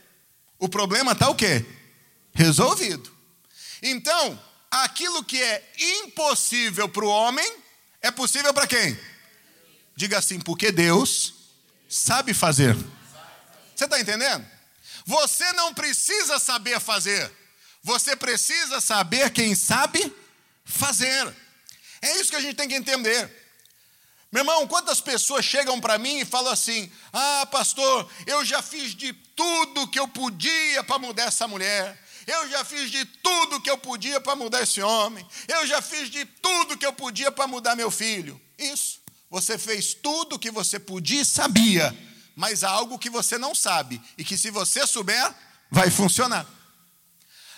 o 0.57 0.69
problema 0.69 1.11
está 1.11 1.29
o 1.29 1.35
quê? 1.35 1.65
Resolvido. 2.33 3.13
Então, 3.81 4.41
aquilo 4.71 5.25
que 5.25 5.41
é 5.41 5.73
impossível 5.77 6.87
para 6.87 7.03
o 7.03 7.09
homem, 7.09 7.64
é 8.05 8.11
possível 8.11 8.53
para 8.53 8.67
quem? 8.67 8.97
Diga 9.95 10.19
assim, 10.19 10.39
porque 10.39 10.71
Deus 10.71 11.33
sabe 11.89 12.35
fazer. 12.35 12.75
Você 13.75 13.85
está 13.85 13.99
entendendo? 13.99 14.45
Você 15.05 15.51
não 15.53 15.73
precisa 15.73 16.37
saber 16.37 16.79
fazer, 16.79 17.31
você 17.81 18.15
precisa 18.15 18.79
saber 18.79 19.31
quem 19.31 19.55
sabe 19.55 20.13
fazer. 20.63 21.35
É 21.99 22.19
isso 22.19 22.29
que 22.29 22.35
a 22.35 22.41
gente 22.41 22.55
tem 22.55 22.69
que 22.69 22.75
entender. 22.75 23.27
Meu 24.31 24.41
irmão, 24.41 24.67
quantas 24.67 25.01
pessoas 25.01 25.43
chegam 25.43 25.81
para 25.81 25.97
mim 25.97 26.19
e 26.19 26.25
falam 26.25 26.51
assim: 26.51 26.91
Ah, 27.11 27.47
pastor, 27.49 28.07
eu 28.27 28.45
já 28.45 28.61
fiz 28.61 28.93
de 28.93 29.13
tudo 29.13 29.87
que 29.87 29.99
eu 29.99 30.07
podia 30.07 30.83
para 30.83 30.99
mudar 30.99 31.23
essa 31.23 31.47
mulher. 31.47 32.04
Eu 32.27 32.49
já 32.49 32.63
fiz 32.65 32.89
de 32.89 33.05
tudo 33.05 33.61
que 33.61 33.69
eu 33.69 33.77
podia 33.77 34.19
para 34.19 34.35
mudar 34.35 34.61
esse 34.61 34.81
homem. 34.81 35.25
Eu 35.47 35.67
já 35.67 35.81
fiz 35.81 36.09
de 36.09 36.25
tudo 36.25 36.77
que 36.77 36.85
eu 36.85 36.93
podia 36.93 37.31
para 37.31 37.47
mudar 37.47 37.75
meu 37.75 37.91
filho. 37.91 38.39
Isso. 38.57 38.99
Você 39.29 39.57
fez 39.57 39.93
tudo 39.93 40.39
que 40.39 40.49
você 40.49 40.79
podia 40.79 41.21
e 41.21 41.25
sabia, 41.25 41.95
mas 42.35 42.63
há 42.63 42.69
algo 42.69 42.97
que 42.97 43.09
você 43.09 43.37
não 43.37 43.53
sabe 43.53 44.01
e 44.17 44.23
que 44.23 44.37
se 44.37 44.49
você 44.49 44.85
souber, 44.87 45.33
vai 45.69 45.89
funcionar. 45.89 46.45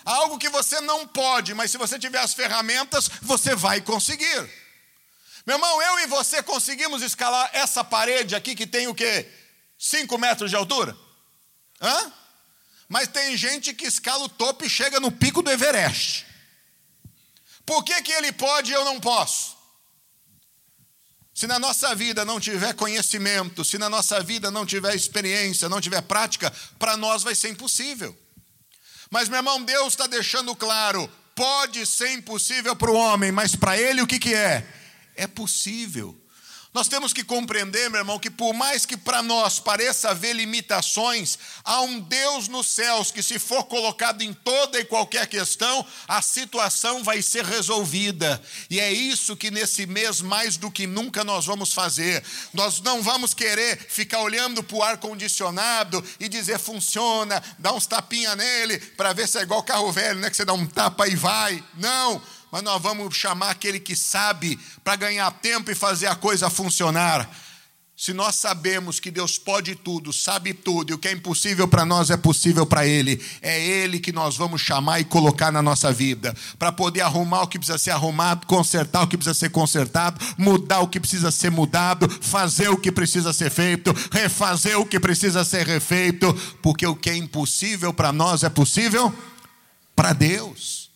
Há 0.05 0.13
algo 0.15 0.37
que 0.37 0.49
você 0.49 0.79
não 0.81 1.05
pode, 1.05 1.53
mas 1.53 1.69
se 1.69 1.77
você 1.77 1.99
tiver 1.99 2.19
as 2.19 2.33
ferramentas, 2.33 3.09
você 3.21 3.55
vai 3.55 3.81
conseguir. 3.81 4.49
Meu 5.45 5.55
irmão, 5.55 5.81
eu 5.81 5.99
e 5.99 6.07
você 6.07 6.41
conseguimos 6.41 7.01
escalar 7.01 7.49
essa 7.53 7.83
parede 7.83 8.35
aqui 8.35 8.55
que 8.55 8.65
tem 8.65 8.87
o 8.87 8.95
quê? 8.95 9.29
Cinco 9.77 10.17
metros 10.17 10.49
de 10.49 10.55
altura? 10.55 10.97
Hã? 11.81 12.13
Mas 12.87 13.07
tem 13.07 13.35
gente 13.35 13.73
que 13.73 13.85
escala 13.85 14.23
o 14.23 14.29
topo 14.29 14.65
e 14.65 14.69
chega 14.69 14.99
no 14.99 15.11
pico 15.11 15.41
do 15.41 15.51
Everest. 15.51 16.25
Por 17.65 17.83
que, 17.83 18.01
que 18.01 18.13
ele 18.13 18.31
pode 18.31 18.71
e 18.71 18.73
eu 18.73 18.85
não 18.85 18.99
posso? 18.99 19.57
Se 21.33 21.45
na 21.45 21.59
nossa 21.59 21.93
vida 21.93 22.25
não 22.25 22.39
tiver 22.39 22.73
conhecimento, 22.73 23.63
se 23.63 23.77
na 23.77 23.89
nossa 23.89 24.23
vida 24.23 24.49
não 24.49 24.65
tiver 24.65 24.95
experiência, 24.95 25.69
não 25.69 25.81
tiver 25.81 26.01
prática, 26.01 26.51
para 26.79 26.97
nós 26.97 27.21
vai 27.21 27.35
ser 27.35 27.49
impossível. 27.49 28.17
Mas, 29.11 29.29
meu 29.29 29.37
irmão, 29.37 29.61
Deus 29.61 29.93
está 29.93 30.07
deixando 30.07 30.55
claro: 30.55 31.07
pode 31.35 31.85
ser 31.85 32.13
impossível 32.13 32.75
para 32.75 32.89
o 32.89 32.95
homem, 32.95 33.31
mas 33.31 33.55
para 33.55 33.77
ele 33.77 34.01
o 34.01 34.07
que, 34.07 34.17
que 34.17 34.33
é? 34.33 34.65
É 35.15 35.27
possível. 35.27 36.19
Nós 36.73 36.87
temos 36.87 37.13
que 37.13 37.23
compreender, 37.23 37.89
meu 37.89 37.99
irmão, 37.99 38.19
que 38.19 38.29
por 38.29 38.53
mais 38.53 38.85
que 38.85 38.97
para 38.97 39.23
nós 39.23 39.59
pareça 39.59 40.09
haver 40.09 40.33
limitações, 40.33 41.39
há 41.63 41.81
um 41.81 41.99
Deus 41.99 42.47
nos 42.47 42.67
céus 42.67 43.09
que, 43.09 43.23
se 43.23 43.39
for 43.39 43.63
colocado 43.63 44.21
em 44.21 44.33
toda 44.33 44.79
e 44.79 44.85
qualquer 44.85 45.27
questão, 45.27 45.85
a 46.07 46.21
situação 46.21 47.03
vai 47.03 47.21
ser 47.21 47.45
resolvida. 47.45 48.41
E 48.69 48.79
é 48.79 48.91
isso 48.91 49.35
que 49.35 49.49
nesse 49.49 49.85
mês, 49.85 50.21
mais 50.21 50.57
do 50.57 50.69
que 50.69 50.85
nunca, 50.85 51.23
nós 51.23 51.45
vamos 51.45 51.73
fazer. 51.73 52.23
Nós 52.53 52.81
não 52.81 53.01
vamos 53.01 53.33
querer 53.33 53.77
ficar 53.89 54.19
olhando 54.19 54.61
para 54.61 54.77
o 54.77 54.83
ar-condicionado 54.83 56.03
e 56.19 56.27
dizer 56.27 56.59
funciona, 56.59 57.41
dar 57.57 57.73
uns 57.73 57.87
tapinha 57.87 58.35
nele, 58.35 58.77
para 58.77 59.13
ver 59.13 59.27
se 59.27 59.39
é 59.39 59.41
igual 59.41 59.63
carro 59.63 59.91
velho, 59.91 60.19
né? 60.19 60.29
Que 60.29 60.35
você 60.35 60.45
dá 60.45 60.53
um 60.53 60.67
tapa 60.67 61.07
e 61.07 61.15
vai. 61.15 61.63
Não 61.75 62.21
mas 62.51 62.63
nós 62.63 62.81
vamos 62.81 63.15
chamar 63.15 63.49
aquele 63.49 63.79
que 63.79 63.95
sabe 63.95 64.59
para 64.83 64.95
ganhar 64.95 65.29
tempo 65.31 65.69
e 65.71 65.75
fazer 65.75 66.07
a 66.07 66.15
coisa 66.15 66.49
funcionar. 66.49 67.29
Se 67.99 68.13
nós 68.13 68.35
sabemos 68.35 68.99
que 68.99 69.09
Deus 69.09 69.39
pode 69.39 69.73
tudo, 69.73 70.13
sabe 70.13 70.53
tudo, 70.53 70.91
e 70.91 70.93
o 70.93 70.99
que 70.99 71.07
é 71.07 71.11
impossível 71.13 71.67
para 71.67 71.83
nós 71.83 72.11
é 72.11 72.15
possível 72.15 72.63
para 72.63 72.85
Ele, 72.85 73.19
é 73.41 73.59
Ele 73.59 73.99
que 73.99 74.11
nós 74.11 74.37
vamos 74.37 74.61
chamar 74.61 74.99
e 74.99 75.03
colocar 75.03 75.51
na 75.51 75.63
nossa 75.63 75.91
vida, 75.91 76.35
para 76.59 76.71
poder 76.71 77.01
arrumar 77.01 77.41
o 77.41 77.47
que 77.47 77.57
precisa 77.57 77.79
ser 77.79 77.89
arrumado, 77.89 78.45
consertar 78.45 79.01
o 79.01 79.07
que 79.07 79.17
precisa 79.17 79.33
ser 79.33 79.49
consertado, 79.49 80.23
mudar 80.37 80.81
o 80.81 80.87
que 80.87 80.99
precisa 80.99 81.31
ser 81.31 81.49
mudado, 81.49 82.07
fazer 82.21 82.69
o 82.69 82.77
que 82.77 82.91
precisa 82.91 83.33
ser 83.33 83.49
feito, 83.49 83.91
refazer 84.11 84.79
o 84.79 84.85
que 84.85 84.99
precisa 84.99 85.43
ser 85.43 85.65
refeito, 85.65 86.31
porque 86.61 86.85
o 86.85 86.95
que 86.95 87.09
é 87.09 87.15
impossível 87.15 87.91
para 87.91 88.11
nós 88.11 88.43
é 88.43 88.49
possível 88.49 89.11
para 89.95 90.13
Deus. 90.13 90.86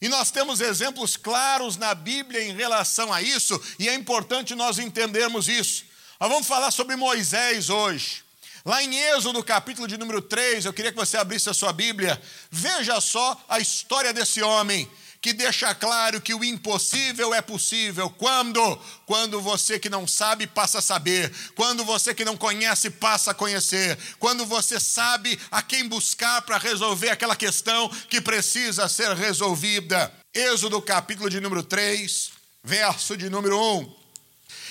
E 0.00 0.08
nós 0.08 0.30
temos 0.30 0.60
exemplos 0.60 1.16
claros 1.16 1.76
na 1.76 1.94
Bíblia 1.94 2.42
em 2.42 2.54
relação 2.54 3.12
a 3.12 3.20
isso, 3.20 3.60
e 3.78 3.88
é 3.88 3.94
importante 3.94 4.54
nós 4.54 4.78
entendermos 4.78 5.46
isso. 5.46 5.84
Nós 6.18 6.30
vamos 6.30 6.46
falar 6.46 6.70
sobre 6.70 6.96
Moisés 6.96 7.68
hoje. 7.68 8.24
Lá 8.64 8.82
em 8.82 8.94
Êxodo, 8.94 9.42
capítulo 9.42 9.88
de 9.88 9.96
número 9.96 10.20
3, 10.20 10.64
eu 10.64 10.72
queria 10.72 10.90
que 10.90 10.98
você 10.98 11.16
abrisse 11.16 11.48
a 11.48 11.54
sua 11.54 11.72
Bíblia. 11.72 12.20
Veja 12.50 13.00
só 13.00 13.42
a 13.48 13.58
história 13.58 14.12
desse 14.12 14.42
homem 14.42 14.90
que 15.20 15.34
deixa 15.34 15.74
claro 15.74 16.20
que 16.20 16.32
o 16.32 16.42
impossível 16.42 17.34
é 17.34 17.42
possível. 17.42 18.08
Quando? 18.08 18.76
Quando 19.04 19.40
você 19.40 19.78
que 19.78 19.90
não 19.90 20.06
sabe 20.06 20.46
passa 20.46 20.78
a 20.78 20.82
saber. 20.82 21.30
Quando 21.54 21.84
você 21.84 22.14
que 22.14 22.24
não 22.24 22.36
conhece 22.36 22.88
passa 22.88 23.32
a 23.32 23.34
conhecer. 23.34 23.98
Quando 24.18 24.46
você 24.46 24.80
sabe 24.80 25.38
a 25.50 25.60
quem 25.62 25.86
buscar 25.86 26.40
para 26.42 26.56
resolver 26.56 27.10
aquela 27.10 27.36
questão 27.36 27.88
que 28.08 28.20
precisa 28.20 28.88
ser 28.88 29.14
resolvida. 29.14 30.10
Êxodo 30.34 30.80
capítulo 30.80 31.28
de 31.28 31.38
número 31.38 31.62
3, 31.62 32.30
verso 32.64 33.14
de 33.14 33.28
número 33.28 33.60
1. 33.78 34.00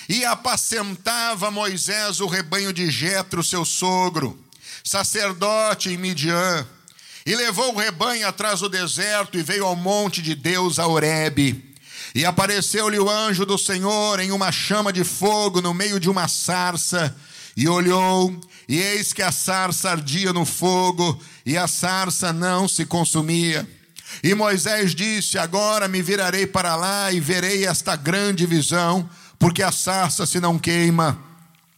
E 0.08 0.24
apacentava 0.24 1.52
Moisés 1.52 2.18
o 2.18 2.26
rebanho 2.26 2.72
de 2.72 2.90
Jetro, 2.90 3.44
seu 3.44 3.64
sogro, 3.64 4.42
sacerdote 4.82 5.90
em 5.90 5.96
Midian 5.96 6.66
e 7.30 7.36
levou 7.36 7.72
o 7.72 7.78
rebanho 7.78 8.26
atrás 8.26 8.58
do 8.58 8.68
deserto 8.68 9.38
e 9.38 9.42
veio 9.44 9.64
ao 9.64 9.76
monte 9.76 10.20
de 10.20 10.34
Deus, 10.34 10.80
a 10.80 10.88
Horebe. 10.88 11.72
E 12.12 12.24
apareceu-lhe 12.24 12.98
o 12.98 13.08
anjo 13.08 13.46
do 13.46 13.56
Senhor 13.56 14.18
em 14.18 14.32
uma 14.32 14.50
chama 14.50 14.92
de 14.92 15.04
fogo 15.04 15.60
no 15.60 15.72
meio 15.72 16.00
de 16.00 16.10
uma 16.10 16.26
sarça. 16.26 17.16
E 17.56 17.68
olhou, 17.68 18.36
e 18.68 18.80
eis 18.80 19.12
que 19.12 19.22
a 19.22 19.30
sarça 19.30 19.92
ardia 19.92 20.32
no 20.32 20.44
fogo, 20.44 21.22
e 21.46 21.56
a 21.56 21.68
sarça 21.68 22.32
não 22.32 22.66
se 22.66 22.84
consumia. 22.84 23.68
E 24.24 24.34
Moisés 24.34 24.92
disse: 24.92 25.38
Agora 25.38 25.86
me 25.86 26.02
virarei 26.02 26.48
para 26.48 26.74
lá 26.74 27.12
e 27.12 27.20
verei 27.20 27.64
esta 27.64 27.94
grande 27.94 28.44
visão, 28.44 29.08
porque 29.38 29.62
a 29.62 29.70
sarça 29.70 30.26
se 30.26 30.40
não 30.40 30.58
queima. 30.58 31.16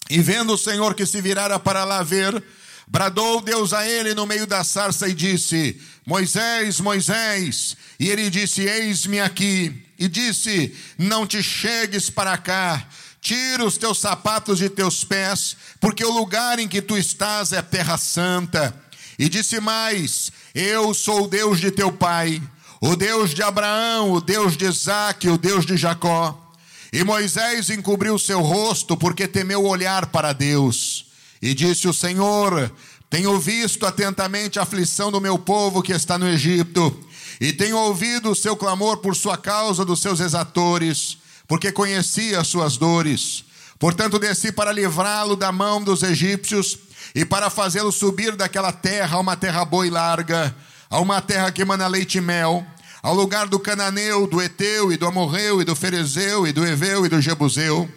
E 0.08 0.18
vendo 0.22 0.54
o 0.54 0.58
Senhor 0.58 0.94
que 0.94 1.04
se 1.04 1.20
virara 1.20 1.58
para 1.58 1.84
lá 1.84 2.02
ver, 2.02 2.42
Bradou 2.86 3.40
Deus 3.40 3.72
a 3.72 3.88
ele 3.88 4.14
no 4.14 4.26
meio 4.26 4.46
da 4.46 4.64
sarça 4.64 5.08
e 5.08 5.14
disse: 5.14 5.80
Moisés, 6.04 6.80
Moisés. 6.80 7.76
E 7.98 8.08
ele 8.08 8.28
disse: 8.28 8.62
Eis-me 8.62 9.20
aqui. 9.20 9.84
E 9.98 10.08
disse: 10.08 10.74
Não 10.98 11.26
te 11.26 11.42
chegues 11.42 12.10
para 12.10 12.36
cá. 12.36 12.86
Tira 13.20 13.64
os 13.64 13.78
teus 13.78 14.00
sapatos 14.00 14.58
de 14.58 14.68
teus 14.68 15.04
pés, 15.04 15.56
porque 15.80 16.04
o 16.04 16.10
lugar 16.10 16.58
em 16.58 16.66
que 16.66 16.82
tu 16.82 16.98
estás 16.98 17.52
é 17.52 17.62
terra 17.62 17.96
santa. 17.96 18.74
E 19.16 19.28
disse 19.28 19.60
mais: 19.60 20.32
Eu 20.52 20.92
sou 20.92 21.24
o 21.24 21.28
Deus 21.28 21.60
de 21.60 21.70
teu 21.70 21.92
pai, 21.92 22.42
o 22.80 22.96
Deus 22.96 23.32
de 23.32 23.42
Abraão, 23.42 24.10
o 24.10 24.20
Deus 24.20 24.56
de 24.56 24.64
Isaque, 24.64 25.28
o 25.28 25.38
Deus 25.38 25.64
de 25.64 25.76
Jacó. 25.76 26.52
E 26.92 27.04
Moisés 27.04 27.70
encobriu 27.70 28.18
seu 28.18 28.40
rosto, 28.40 28.96
porque 28.96 29.28
temeu 29.28 29.64
olhar 29.64 30.06
para 30.06 30.32
Deus. 30.32 31.11
E 31.42 31.52
disse 31.52 31.88
o 31.88 31.92
Senhor: 31.92 32.70
Tenho 33.10 33.38
visto 33.40 33.84
atentamente 33.84 34.58
a 34.58 34.62
aflição 34.62 35.10
do 35.10 35.20
meu 35.20 35.36
povo 35.36 35.82
que 35.82 35.92
está 35.92 36.16
no 36.16 36.28
Egito, 36.28 36.96
e 37.40 37.52
tenho 37.52 37.76
ouvido 37.76 38.30
o 38.30 38.36
seu 38.36 38.56
clamor 38.56 38.98
por 38.98 39.16
sua 39.16 39.36
causa 39.36 39.84
dos 39.84 40.00
seus 40.00 40.20
exatores, 40.20 41.18
porque 41.48 41.72
conheci 41.72 42.34
as 42.36 42.46
suas 42.46 42.76
dores. 42.76 43.44
Portanto, 43.78 44.20
desci 44.20 44.52
para 44.52 44.70
livrá-lo 44.70 45.34
da 45.34 45.50
mão 45.50 45.82
dos 45.82 46.04
egípcios 46.04 46.78
e 47.16 47.24
para 47.24 47.50
fazê-lo 47.50 47.90
subir 47.90 48.36
daquela 48.36 48.70
terra 48.70 49.16
a 49.16 49.20
uma 49.20 49.36
terra 49.36 49.64
boa 49.64 49.84
e 49.84 49.90
larga, 49.90 50.54
a 50.88 51.00
uma 51.00 51.20
terra 51.20 51.50
que 51.50 51.62
emana 51.62 51.88
leite 51.88 52.18
e 52.18 52.20
mel, 52.20 52.64
ao 53.02 53.12
lugar 53.12 53.48
do 53.48 53.58
cananeu, 53.58 54.28
do 54.28 54.40
eteu 54.40 54.92
e 54.92 54.96
do 54.96 55.04
amorreu 55.04 55.60
e 55.60 55.64
do 55.64 55.74
ferezeu 55.74 56.46
e 56.46 56.52
do 56.52 56.64
eveu 56.64 57.04
e 57.04 57.08
do 57.08 57.20
jebuseu. 57.20 57.90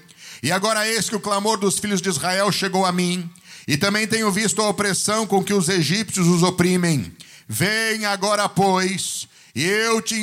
E 0.46 0.52
agora 0.52 0.88
eis 0.88 1.10
que 1.10 1.16
o 1.16 1.20
clamor 1.20 1.58
dos 1.58 1.80
filhos 1.80 2.00
de 2.00 2.08
Israel 2.08 2.52
chegou 2.52 2.86
a 2.86 2.92
mim, 2.92 3.28
e 3.68 3.75
também 3.75 4.08
tenho 4.08 4.32
visto 4.32 4.62
a 4.62 4.70
opressão 4.70 5.25
com 5.25 5.44
que 5.44 5.56
os 5.56 5.70
egípcios 5.70 6.28
os 6.28 6.44
oprimem. 6.44 7.18
Vem 7.48 8.06
agora, 8.06 8.48
pois, 8.48 9.28
e 9.56 9.64
eu 9.64 10.00
te 10.04 10.14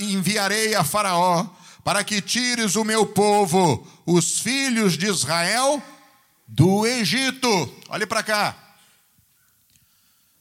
enviarei 0.00 0.74
a 0.74 0.82
Faraó, 0.82 1.46
para 1.84 2.02
que 2.02 2.20
tires 2.20 2.74
o 2.74 2.82
meu 2.82 3.06
povo, 3.06 3.86
os 4.04 4.40
filhos 4.40 4.98
de 4.98 5.06
Israel, 5.06 5.80
do 6.48 6.84
Egito. 6.84 7.72
Olhe 7.88 8.04
para 8.04 8.24
cá. 8.24 8.56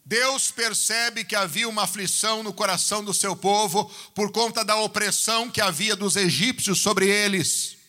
Deus 0.04 0.50
percebe 0.50 1.24
que 1.24 1.36
havia 1.36 1.70
uma 1.70 1.84
aflição 1.84 2.42
no 2.42 2.51
coração 2.51 3.04
do 3.04 3.13
seu 3.13 3.36
povo 3.36 3.86
por 4.16 4.32
conta 4.32 4.66
da 4.66 4.78
opressão 4.78 5.48
que 5.48 5.62
havia 5.62 5.96
dos 5.96 6.16
egípcios 6.16 6.82
sobre 6.82 7.08
eles. 7.08 7.80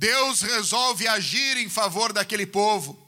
Deus 0.00 0.40
resolve 0.40 1.06
agir 1.06 1.58
em 1.58 1.68
favor 1.68 2.10
daquele 2.10 2.46
povo. 2.46 2.98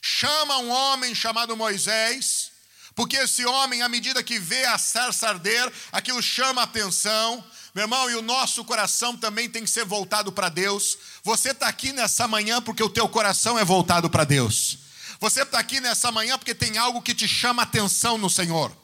Chama 0.00 0.56
um 0.56 0.70
homem 0.70 1.14
chamado 1.14 1.54
Moisés, 1.54 2.50
porque 2.94 3.14
esse 3.14 3.44
homem, 3.44 3.82
à 3.82 3.90
medida 3.90 4.22
que 4.22 4.38
vê 4.38 4.64
a 4.64 4.78
sarça 4.78 5.28
arder, 5.28 5.70
aquilo 5.92 6.22
chama 6.22 6.62
a 6.62 6.64
atenção. 6.64 7.44
Meu 7.74 7.84
irmão, 7.84 8.10
e 8.10 8.14
o 8.14 8.22
nosso 8.22 8.64
coração 8.64 9.14
também 9.14 9.50
tem 9.50 9.64
que 9.64 9.70
ser 9.70 9.84
voltado 9.84 10.32
para 10.32 10.48
Deus. 10.48 10.96
Você 11.22 11.50
está 11.50 11.68
aqui 11.68 11.92
nessa 11.92 12.26
manhã 12.26 12.62
porque 12.62 12.82
o 12.82 12.88
teu 12.88 13.06
coração 13.06 13.58
é 13.58 13.64
voltado 13.64 14.08
para 14.08 14.24
Deus. 14.24 14.78
Você 15.20 15.42
está 15.42 15.58
aqui 15.58 15.78
nessa 15.78 16.10
manhã 16.10 16.38
porque 16.38 16.54
tem 16.54 16.78
algo 16.78 17.02
que 17.02 17.14
te 17.14 17.28
chama 17.28 17.64
atenção 17.64 18.16
no 18.16 18.30
Senhor. 18.30 18.74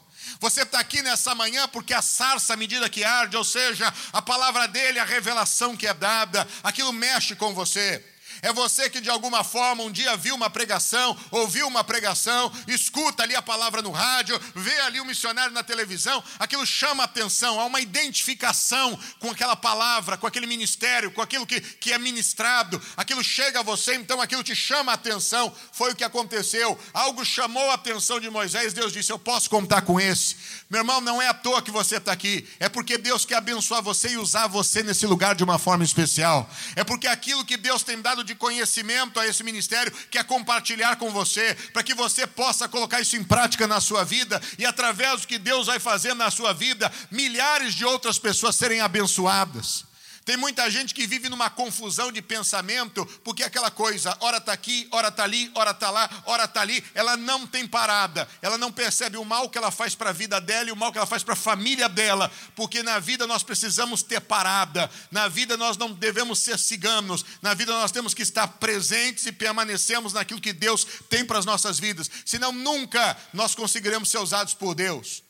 Você 0.40 0.62
está 0.62 0.80
aqui 0.80 1.02
nessa 1.02 1.34
manhã 1.34 1.68
porque 1.68 1.92
a 1.92 2.00
sarça, 2.00 2.54
à 2.54 2.56
medida 2.56 2.88
que 2.88 3.04
arde, 3.04 3.36
ou 3.36 3.44
seja, 3.44 3.92
a 4.10 4.22
palavra 4.22 4.66
dele, 4.66 4.98
a 4.98 5.04
revelação 5.04 5.76
que 5.76 5.86
é 5.86 5.92
dada, 5.92 6.48
aquilo 6.62 6.92
mexe 6.94 7.36
com 7.36 7.52
você. 7.52 8.02
É 8.42 8.52
você 8.52 8.88
que 8.88 9.00
de 9.00 9.10
alguma 9.10 9.44
forma 9.44 9.82
um 9.82 9.90
dia 9.90 10.16
viu 10.16 10.34
uma 10.34 10.48
pregação, 10.48 11.16
ouviu 11.30 11.66
uma 11.66 11.84
pregação, 11.84 12.52
escuta 12.66 13.22
ali 13.22 13.34
a 13.36 13.42
palavra 13.42 13.82
no 13.82 13.90
rádio, 13.90 14.40
vê 14.54 14.78
ali 14.80 15.00
o 15.00 15.02
um 15.02 15.06
missionário 15.06 15.52
na 15.52 15.62
televisão, 15.62 16.22
aquilo 16.38 16.66
chama 16.66 17.04
atenção, 17.04 17.60
há 17.60 17.64
uma 17.64 17.80
identificação 17.80 18.98
com 19.18 19.30
aquela 19.30 19.56
palavra, 19.56 20.16
com 20.16 20.26
aquele 20.26 20.46
ministério, 20.46 21.10
com 21.10 21.20
aquilo 21.20 21.46
que, 21.46 21.60
que 21.60 21.92
é 21.92 21.98
ministrado, 21.98 22.80
aquilo 22.96 23.22
chega 23.22 23.60
a 23.60 23.62
você, 23.62 23.94
então 23.94 24.20
aquilo 24.20 24.42
te 24.42 24.54
chama 24.54 24.92
a 24.92 24.94
atenção. 24.94 25.54
Foi 25.72 25.92
o 25.92 25.96
que 25.96 26.04
aconteceu, 26.04 26.78
algo 26.92 27.24
chamou 27.24 27.70
a 27.70 27.74
atenção 27.74 28.20
de 28.20 28.30
Moisés, 28.30 28.72
Deus 28.72 28.92
disse: 28.92 29.12
Eu 29.12 29.18
posso 29.18 29.50
contar 29.50 29.82
com 29.82 30.00
esse. 30.00 30.36
Meu 30.68 30.80
irmão, 30.80 31.00
não 31.00 31.20
é 31.20 31.28
à 31.28 31.34
toa 31.34 31.62
que 31.62 31.70
você 31.70 31.96
está 31.96 32.12
aqui, 32.12 32.48
é 32.58 32.68
porque 32.68 32.96
Deus 32.96 33.24
quer 33.24 33.36
abençoar 33.36 33.82
você 33.82 34.10
e 34.10 34.16
usar 34.16 34.46
você 34.46 34.82
nesse 34.82 35.06
lugar 35.06 35.34
de 35.34 35.44
uma 35.44 35.58
forma 35.58 35.84
especial, 35.84 36.48
é 36.76 36.84
porque 36.84 37.06
aquilo 37.06 37.44
que 37.44 37.56
Deus 37.56 37.82
tem 37.82 38.00
dado 38.00 38.22
de 38.22 38.29
de 38.30 38.34
conhecimento 38.36 39.18
a 39.18 39.26
esse 39.26 39.42
ministério, 39.42 39.92
quer 40.10 40.24
compartilhar 40.24 40.96
com 40.96 41.10
você, 41.10 41.54
para 41.72 41.82
que 41.82 41.94
você 41.94 42.26
possa 42.26 42.68
colocar 42.68 43.00
isso 43.00 43.16
em 43.16 43.24
prática 43.24 43.66
na 43.66 43.80
sua 43.80 44.04
vida 44.04 44.40
e 44.58 44.64
através 44.64 45.22
do 45.22 45.26
que 45.26 45.38
Deus 45.38 45.66
vai 45.66 45.80
fazer 45.80 46.14
na 46.14 46.30
sua 46.30 46.52
vida, 46.52 46.90
milhares 47.10 47.74
de 47.74 47.84
outras 47.84 48.18
pessoas 48.18 48.54
serem 48.56 48.80
abençoadas. 48.80 49.89
Tem 50.30 50.36
muita 50.36 50.70
gente 50.70 50.94
que 50.94 51.08
vive 51.08 51.28
numa 51.28 51.50
confusão 51.50 52.12
de 52.12 52.22
pensamento, 52.22 53.04
porque 53.24 53.42
aquela 53.42 53.68
coisa, 53.68 54.16
ora 54.20 54.36
está 54.36 54.52
aqui, 54.52 54.86
ora 54.92 55.08
está 55.08 55.24
ali, 55.24 55.50
ora 55.56 55.72
está 55.72 55.90
lá, 55.90 56.08
ora 56.24 56.44
está 56.44 56.60
ali, 56.60 56.84
ela 56.94 57.16
não 57.16 57.48
tem 57.48 57.66
parada, 57.66 58.28
ela 58.40 58.56
não 58.56 58.70
percebe 58.70 59.16
o 59.16 59.24
mal 59.24 59.50
que 59.50 59.58
ela 59.58 59.72
faz 59.72 59.96
para 59.96 60.10
a 60.10 60.12
vida 60.12 60.40
dela 60.40 60.68
e 60.68 60.72
o 60.72 60.76
mal 60.76 60.92
que 60.92 60.98
ela 60.98 61.06
faz 61.06 61.24
para 61.24 61.32
a 61.32 61.36
família 61.36 61.88
dela, 61.88 62.30
porque 62.54 62.80
na 62.80 63.00
vida 63.00 63.26
nós 63.26 63.42
precisamos 63.42 64.04
ter 64.04 64.20
parada, 64.20 64.88
na 65.10 65.26
vida 65.26 65.56
nós 65.56 65.76
não 65.76 65.92
devemos 65.92 66.38
ser 66.38 66.60
ciganos, 66.60 67.24
na 67.42 67.52
vida 67.52 67.72
nós 67.72 67.90
temos 67.90 68.14
que 68.14 68.22
estar 68.22 68.46
presentes 68.46 69.26
e 69.26 69.32
permanecemos 69.32 70.12
naquilo 70.12 70.40
que 70.40 70.52
Deus 70.52 70.86
tem 71.08 71.24
para 71.24 71.40
as 71.40 71.44
nossas 71.44 71.80
vidas, 71.80 72.08
senão 72.24 72.52
nunca 72.52 73.16
nós 73.32 73.56
conseguiremos 73.56 74.08
ser 74.08 74.18
usados 74.18 74.54
por 74.54 74.76
Deus. 74.76 75.24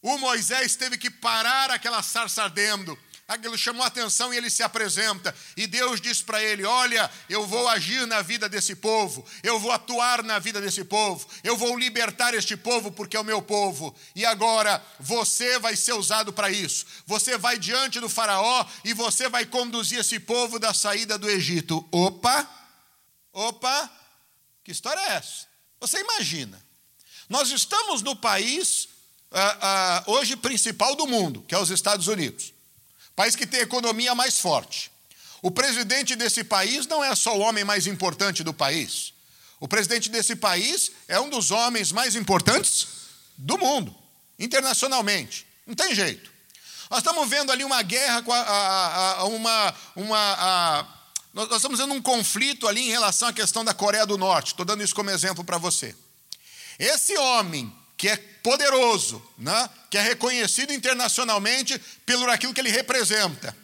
O 0.00 0.16
Moisés 0.16 0.74
teve 0.74 0.96
que 0.96 1.10
parar 1.10 1.70
aquela 1.70 2.02
sarça 2.02 2.42
ardendo 2.44 2.98
aquilo 3.34 3.56
chamou 3.56 3.82
a 3.82 3.86
atenção 3.86 4.32
e 4.32 4.36
ele 4.36 4.50
se 4.50 4.62
apresenta. 4.62 5.34
E 5.56 5.66
Deus 5.66 6.00
diz 6.00 6.22
para 6.22 6.42
ele: 6.42 6.64
Olha, 6.64 7.10
eu 7.28 7.46
vou 7.46 7.68
agir 7.68 8.06
na 8.06 8.22
vida 8.22 8.48
desse 8.48 8.76
povo, 8.76 9.24
eu 9.42 9.58
vou 9.58 9.70
atuar 9.70 10.22
na 10.22 10.38
vida 10.38 10.60
desse 10.60 10.84
povo, 10.84 11.26
eu 11.42 11.56
vou 11.56 11.78
libertar 11.78 12.34
este 12.34 12.56
povo 12.56 12.90
porque 12.92 13.16
é 13.16 13.20
o 13.20 13.24
meu 13.24 13.42
povo. 13.42 13.94
E 14.14 14.24
agora 14.24 14.84
você 14.98 15.58
vai 15.58 15.76
ser 15.76 15.94
usado 15.94 16.32
para 16.32 16.50
isso. 16.50 16.86
Você 17.06 17.38
vai 17.38 17.58
diante 17.58 18.00
do 18.00 18.08
Faraó 18.08 18.66
e 18.84 18.92
você 18.92 19.28
vai 19.28 19.44
conduzir 19.44 19.98
esse 19.98 20.18
povo 20.20 20.58
da 20.58 20.74
saída 20.74 21.18
do 21.18 21.28
Egito. 21.28 21.86
Opa, 21.90 22.48
opa, 23.32 23.90
que 24.64 24.72
história 24.72 25.00
é 25.00 25.12
essa? 25.14 25.46
Você 25.80 25.98
imagina, 25.98 26.62
nós 27.28 27.50
estamos 27.50 28.02
no 28.02 28.14
país. 28.16 28.88
Uh, 29.32 30.10
uh, 30.10 30.12
hoje 30.12 30.36
principal 30.36 30.94
do 30.94 31.06
mundo, 31.06 31.42
que 31.48 31.54
é 31.54 31.58
os 31.58 31.70
Estados 31.70 32.06
Unidos 32.06 32.51
país 33.14 33.36
que 33.36 33.46
tem 33.46 33.60
economia 33.60 34.14
mais 34.14 34.38
forte. 34.38 34.90
O 35.40 35.50
presidente 35.50 36.14
desse 36.14 36.44
país 36.44 36.86
não 36.86 37.02
é 37.02 37.14
só 37.14 37.36
o 37.36 37.40
homem 37.40 37.64
mais 37.64 37.86
importante 37.86 38.44
do 38.44 38.54
país. 38.54 39.12
O 39.58 39.68
presidente 39.68 40.08
desse 40.08 40.36
país 40.36 40.92
é 41.08 41.20
um 41.20 41.28
dos 41.28 41.50
homens 41.50 41.92
mais 41.92 42.14
importantes 42.16 42.88
do 43.36 43.58
mundo, 43.58 43.94
internacionalmente. 44.38 45.46
Não 45.66 45.74
tem 45.74 45.94
jeito. 45.94 46.30
Nós 46.90 46.98
estamos 46.98 47.28
vendo 47.28 47.50
ali 47.50 47.64
uma 47.64 47.82
guerra, 47.82 48.24
a, 48.28 48.34
a, 48.34 49.12
a, 49.20 49.24
uma, 49.24 49.74
uma, 49.96 50.88
nós 51.32 51.50
estamos 51.52 51.78
vendo 51.78 51.94
um 51.94 52.02
conflito 52.02 52.68
ali 52.68 52.82
em 52.82 52.90
relação 52.90 53.28
à 53.28 53.32
questão 53.32 53.64
da 53.64 53.72
Coreia 53.72 54.04
do 54.04 54.18
Norte. 54.18 54.48
Estou 54.48 54.66
dando 54.66 54.82
isso 54.82 54.94
como 54.94 55.10
exemplo 55.10 55.42
para 55.42 55.58
você. 55.58 55.96
Esse 56.78 57.16
homem 57.16 57.72
que 58.02 58.08
é 58.08 58.16
poderoso, 58.16 59.24
né? 59.38 59.70
que 59.88 59.96
é 59.96 60.02
reconhecido 60.02 60.72
internacionalmente 60.72 61.80
pelo 62.04 62.28
aquilo 62.28 62.52
que 62.52 62.60
ele 62.60 62.68
representa. 62.68 63.56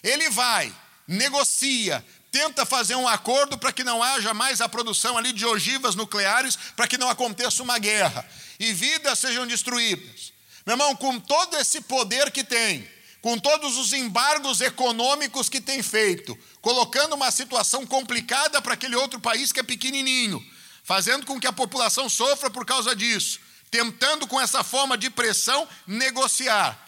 Ele 0.00 0.30
vai, 0.30 0.72
negocia, 1.08 2.04
tenta 2.30 2.64
fazer 2.64 2.94
um 2.94 3.08
acordo 3.08 3.58
para 3.58 3.72
que 3.72 3.82
não 3.82 4.00
haja 4.00 4.32
mais 4.32 4.60
a 4.60 4.68
produção 4.68 5.18
ali 5.18 5.32
de 5.32 5.44
ogivas 5.44 5.96
nucleares, 5.96 6.56
para 6.76 6.86
que 6.86 6.96
não 6.96 7.10
aconteça 7.10 7.64
uma 7.64 7.80
guerra 7.80 8.24
e 8.60 8.72
vidas 8.72 9.18
sejam 9.18 9.44
destruídas. 9.44 10.32
Meu 10.64 10.74
irmão, 10.74 10.94
com 10.94 11.18
todo 11.18 11.56
esse 11.56 11.80
poder 11.80 12.30
que 12.30 12.44
tem, 12.44 12.88
com 13.20 13.36
todos 13.40 13.76
os 13.76 13.92
embargos 13.92 14.60
econômicos 14.60 15.48
que 15.48 15.60
tem 15.60 15.82
feito, 15.82 16.38
colocando 16.60 17.16
uma 17.16 17.32
situação 17.32 17.84
complicada 17.84 18.62
para 18.62 18.74
aquele 18.74 18.94
outro 18.94 19.18
país 19.18 19.50
que 19.50 19.58
é 19.58 19.64
pequenininho, 19.64 20.40
fazendo 20.84 21.26
com 21.26 21.40
que 21.40 21.48
a 21.48 21.52
população 21.52 22.08
sofra 22.08 22.48
por 22.48 22.64
causa 22.64 22.94
disso 22.94 23.49
tentando 23.70 24.26
com 24.26 24.40
essa 24.40 24.64
forma 24.64 24.98
de 24.98 25.08
pressão 25.08 25.68
negociar. 25.86 26.78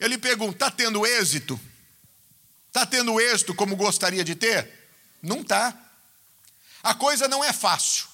Ele 0.00 0.18
pergunta: 0.18 0.52
está 0.52 0.70
tendo 0.70 1.06
êxito? 1.06 1.60
Está 2.68 2.84
tendo 2.84 3.20
êxito 3.20 3.54
como 3.54 3.76
gostaria 3.76 4.24
de 4.24 4.34
ter? 4.34 4.68
Não 5.22 5.40
está. 5.42 5.74
A 6.82 6.94
coisa 6.94 7.28
não 7.28 7.42
é 7.44 7.52
fácil. 7.52 8.06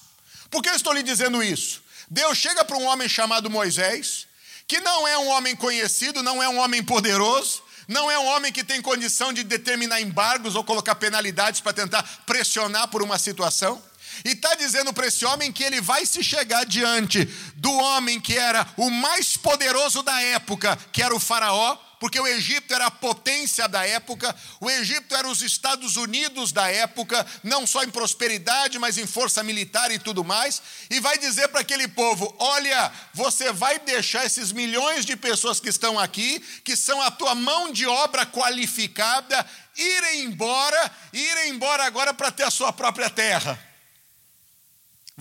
Por 0.49 0.61
que 0.61 0.69
eu 0.69 0.75
estou 0.75 0.93
lhe 0.93 1.03
dizendo 1.03 1.41
isso? 1.41 1.81
Deus 2.09 2.37
chega 2.37 2.63
para 2.63 2.77
um 2.77 2.85
homem 2.85 3.07
chamado 3.07 3.49
Moisés, 3.49 4.27
que 4.67 4.79
não 4.81 5.07
é 5.07 5.17
um 5.17 5.29
homem 5.29 5.55
conhecido, 5.55 6.21
não 6.21 6.43
é 6.43 6.47
um 6.47 6.59
homem 6.59 6.83
poderoso, 6.83 7.63
não 7.87 8.11
é 8.11 8.19
um 8.19 8.25
homem 8.27 8.51
que 8.51 8.63
tem 8.63 8.81
condição 8.81 9.33
de 9.33 9.43
determinar 9.43 9.99
embargos 9.99 10.55
ou 10.55 10.63
colocar 10.63 10.95
penalidades 10.95 11.59
para 11.59 11.73
tentar 11.73 12.03
pressionar 12.25 12.87
por 12.89 13.01
uma 13.01 13.17
situação. 13.17 13.81
E 14.25 14.29
está 14.29 14.55
dizendo 14.55 14.93
para 14.93 15.07
esse 15.07 15.25
homem 15.25 15.51
que 15.51 15.63
ele 15.63 15.81
vai 15.81 16.05
se 16.05 16.23
chegar 16.23 16.65
diante 16.65 17.25
do 17.55 17.71
homem 17.71 18.19
que 18.19 18.37
era 18.37 18.67
o 18.77 18.89
mais 18.89 19.37
poderoso 19.37 20.03
da 20.03 20.21
época, 20.21 20.77
que 20.91 21.01
era 21.01 21.15
o 21.15 21.19
Faraó, 21.19 21.77
porque 22.01 22.19
o 22.19 22.25
Egito 22.25 22.73
era 22.73 22.87
a 22.87 22.91
potência 22.91 23.67
da 23.67 23.85
época, 23.85 24.35
o 24.59 24.67
Egito 24.71 25.15
era 25.15 25.27
os 25.27 25.43
Estados 25.43 25.97
Unidos 25.97 26.51
da 26.51 26.67
época, 26.67 27.23
não 27.43 27.67
só 27.67 27.83
em 27.83 27.91
prosperidade, 27.91 28.79
mas 28.79 28.97
em 28.97 29.05
força 29.05 29.43
militar 29.43 29.91
e 29.91 29.99
tudo 29.99 30.23
mais, 30.23 30.63
e 30.89 30.99
vai 30.99 31.19
dizer 31.19 31.49
para 31.49 31.61
aquele 31.61 31.87
povo: 31.87 32.35
olha, 32.39 32.91
você 33.13 33.53
vai 33.53 33.77
deixar 33.77 34.25
esses 34.25 34.51
milhões 34.51 35.05
de 35.05 35.15
pessoas 35.15 35.59
que 35.59 35.69
estão 35.69 35.99
aqui, 35.99 36.39
que 36.63 36.75
são 36.75 36.99
a 37.03 37.11
tua 37.11 37.35
mão 37.35 37.71
de 37.71 37.85
obra 37.85 38.25
qualificada, 38.25 39.45
irem 39.77 40.21
embora, 40.21 40.91
irem 41.13 41.51
embora 41.51 41.85
agora 41.85 42.15
para 42.15 42.31
ter 42.31 42.45
a 42.45 42.51
sua 42.51 42.73
própria 42.73 43.11
terra. 43.11 43.70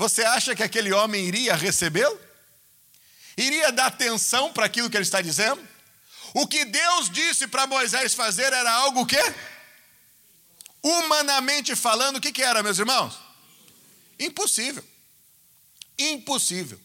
Você 0.00 0.22
acha 0.24 0.56
que 0.56 0.62
aquele 0.62 0.94
homem 0.94 1.26
iria 1.26 1.54
recebê-lo? 1.54 2.18
Iria 3.36 3.70
dar 3.70 3.88
atenção 3.88 4.50
para 4.50 4.64
aquilo 4.64 4.88
que 4.88 4.96
ele 4.96 5.04
está 5.04 5.20
dizendo? 5.20 5.62
O 6.32 6.46
que 6.46 6.64
Deus 6.64 7.10
disse 7.10 7.46
para 7.46 7.66
Moisés 7.66 8.14
fazer 8.14 8.50
era 8.50 8.72
algo 8.72 9.04
que? 9.04 9.22
Humanamente 10.82 11.76
falando, 11.76 12.16
o 12.16 12.20
que, 12.20 12.32
que 12.32 12.42
era, 12.42 12.62
meus 12.62 12.78
irmãos? 12.78 13.18
Impossível. 14.18 14.82
Impossível. 15.98 16.80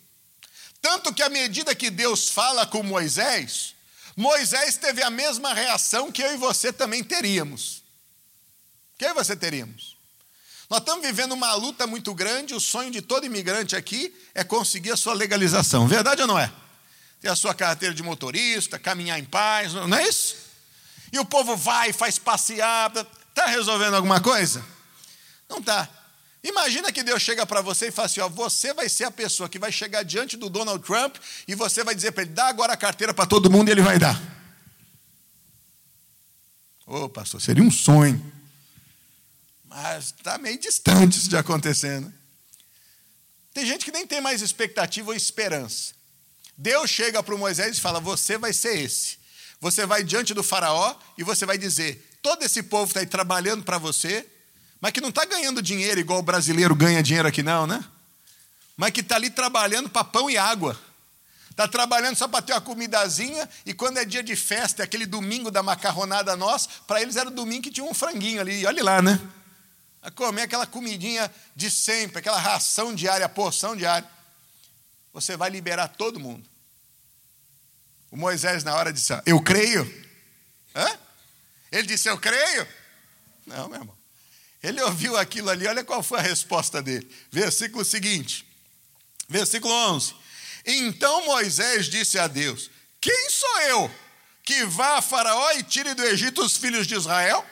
Tanto 0.81 1.13
que 1.13 1.23
à 1.23 1.29
medida 1.29 1.73
que 1.73 1.89
Deus 1.89 2.29
fala 2.29 2.67
com 2.67 2.83
Moisés, 2.83 3.75
Moisés 4.13 4.75
teve 4.75 5.01
a 5.01 5.09
mesma 5.09 5.53
reação 5.53 6.11
que 6.11 6.21
eu 6.21 6.33
e 6.33 6.37
você 6.37 6.73
também 6.73 7.01
teríamos. 7.01 7.81
Que 8.97 9.05
eu 9.05 9.11
e 9.11 9.13
você 9.13 9.37
teríamos. 9.37 9.94
Nós 10.69 10.79
estamos 10.79 11.05
vivendo 11.05 11.33
uma 11.33 11.53
luta 11.53 11.85
muito 11.85 12.13
grande, 12.13 12.55
o 12.55 12.59
sonho 12.59 12.89
de 12.89 13.01
todo 13.01 13.25
imigrante 13.25 13.75
aqui 13.75 14.13
é 14.33 14.43
conseguir 14.43 14.91
a 14.91 14.97
sua 14.97 15.13
legalização. 15.13 15.87
Verdade 15.87 16.21
ou 16.21 16.27
não 16.27 16.39
é? 16.39 16.51
Ter 17.21 17.29
a 17.29 17.35
sua 17.35 17.53
carteira 17.53 17.93
de 17.93 18.01
motorista, 18.01 18.79
caminhar 18.79 19.19
em 19.19 19.25
paz, 19.25 19.73
não 19.73 19.95
é 19.95 20.07
isso? 20.07 20.35
E 21.11 21.19
o 21.19 21.25
povo 21.25 21.55
vai, 21.55 21.93
faz 21.93 22.17
passeada, 22.17 23.07
está 23.29 23.45
resolvendo 23.45 23.93
alguma 23.95 24.19
coisa? 24.19 24.65
Não 25.47 25.59
está. 25.59 25.87
Imagina 26.43 26.91
que 26.91 27.03
Deus 27.03 27.21
chega 27.21 27.45
para 27.45 27.61
você 27.61 27.87
e 27.87 27.91
fala 27.91 28.07
assim: 28.07 28.19
ó, 28.19 28.29
você 28.29 28.73
vai 28.73 28.89
ser 28.89 29.05
a 29.05 29.11
pessoa 29.11 29.47
que 29.47 29.57
vai 29.57 29.71
chegar 29.71 30.03
diante 30.03 30.35
do 30.37 30.49
Donald 30.49 30.83
Trump 30.83 31.15
e 31.47 31.55
você 31.55 31.83
vai 31.83 31.95
dizer 31.95 32.11
para 32.11 32.23
ele: 32.23 32.33
dá 32.33 32.47
agora 32.47 32.73
a 32.73 32.77
carteira 32.77 33.13
para 33.13 33.25
todo 33.25 33.49
mundo 33.49 33.69
e 33.69 33.71
ele 33.71 33.81
vai 33.81 33.97
dar. 33.97 34.21
Ô, 36.85 37.03
oh, 37.03 37.09
pastor, 37.09 37.41
seria 37.41 37.63
um 37.63 37.71
sonho. 37.71 38.33
Mas 39.75 40.05
está 40.05 40.37
meio 40.37 40.57
distante 40.57 41.17
isso 41.17 41.27
de 41.27 41.35
acontecer, 41.35 41.99
né? 41.99 42.09
Tem 43.53 43.65
gente 43.65 43.83
que 43.83 43.91
nem 43.91 44.07
tem 44.07 44.21
mais 44.21 44.41
expectativa 44.41 45.09
ou 45.09 45.13
esperança. 45.13 45.93
Deus 46.57 46.89
chega 46.89 47.21
para 47.21 47.35
Moisés 47.35 47.77
e 47.77 47.81
fala: 47.81 47.99
Você 47.99 48.37
vai 48.37 48.53
ser 48.53 48.79
esse. 48.79 49.17
Você 49.59 49.85
vai 49.85 50.01
diante 50.01 50.33
do 50.33 50.41
Faraó 50.41 50.95
e 51.17 51.23
você 51.23 51.45
vai 51.45 51.57
dizer: 51.57 52.17
Todo 52.21 52.43
esse 52.43 52.63
povo 52.63 52.85
está 52.85 53.01
aí 53.01 53.05
trabalhando 53.05 53.63
para 53.63 53.77
você, 53.77 54.25
mas 54.79 54.93
que 54.93 55.01
não 55.01 55.09
está 55.09 55.25
ganhando 55.25 55.61
dinheiro 55.61 55.99
igual 55.99 56.19
o 56.19 56.23
brasileiro 56.23 56.73
ganha 56.73 57.03
dinheiro 57.03 57.27
aqui, 57.27 57.43
não, 57.43 57.67
né? 57.67 57.83
Mas 58.77 58.91
que 58.91 59.01
está 59.01 59.17
ali 59.17 59.29
trabalhando 59.29 59.89
para 59.89 60.05
pão 60.05 60.29
e 60.29 60.37
água. 60.37 60.79
Está 61.51 61.67
trabalhando 61.67 62.15
só 62.15 62.29
para 62.29 62.41
ter 62.41 62.53
uma 62.53 62.61
comidazinha, 62.61 63.49
e 63.65 63.73
quando 63.73 63.97
é 63.97 64.05
dia 64.05 64.23
de 64.23 64.35
festa, 64.37 64.83
é 64.83 64.85
aquele 64.85 65.05
domingo 65.05 65.51
da 65.51 65.61
macarronada 65.63 66.35
nossa, 66.35 66.69
para 66.85 67.01
eles 67.01 67.15
era 67.17 67.29
o 67.29 67.33
domingo 67.33 67.63
que 67.63 67.71
tinha 67.71 67.85
um 67.85 67.93
franguinho 67.93 68.39
ali, 68.39 68.65
olha 68.65 68.83
lá, 68.83 69.01
né? 69.01 69.19
A 70.05 70.11
comer 70.11 70.43
aquela 70.43 70.67
comidinha 70.67 71.33
de 71.55 71.71
sempre, 71.71 72.19
aquela 72.19 72.39
ração 72.39 72.93
diária, 72.93 73.27
porção 73.27 73.75
diária. 73.75 74.07
Você 75.11 75.35
vai 75.35 75.49
liberar 75.49 75.87
todo 75.87 76.19
mundo. 76.19 76.47
O 78.11 78.15
Moisés, 78.15 78.63
na 78.63 78.75
hora, 78.75 78.93
disse: 78.93 79.11
Eu 79.25 79.41
creio. 79.41 79.83
Hã? 80.75 80.99
Ele 81.71 81.87
disse: 81.87 82.07
Eu 82.07 82.19
creio. 82.19 82.67
Não, 83.47 83.67
meu 83.67 83.79
irmão. 83.79 83.97
Ele 84.61 84.79
ouviu 84.83 85.17
aquilo 85.17 85.49
ali, 85.49 85.65
olha 85.65 85.83
qual 85.83 86.03
foi 86.03 86.19
a 86.19 86.21
resposta 86.21 86.83
dele. 86.83 87.09
Versículo 87.31 87.83
seguinte, 87.83 88.47
versículo 89.27 89.73
11. 89.73 90.15
Então 90.67 91.25
Moisés 91.25 91.87
disse 91.87 92.19
a 92.19 92.27
Deus: 92.27 92.69
Quem 93.01 93.29
sou 93.31 93.61
eu 93.61 93.91
que 94.43 94.65
vá 94.65 94.97
a 94.97 95.01
Faraó 95.01 95.51
e 95.53 95.63
tire 95.63 95.95
do 95.95 96.03
Egito 96.03 96.43
os 96.43 96.57
filhos 96.57 96.85
de 96.85 96.93
Israel? 96.93 97.43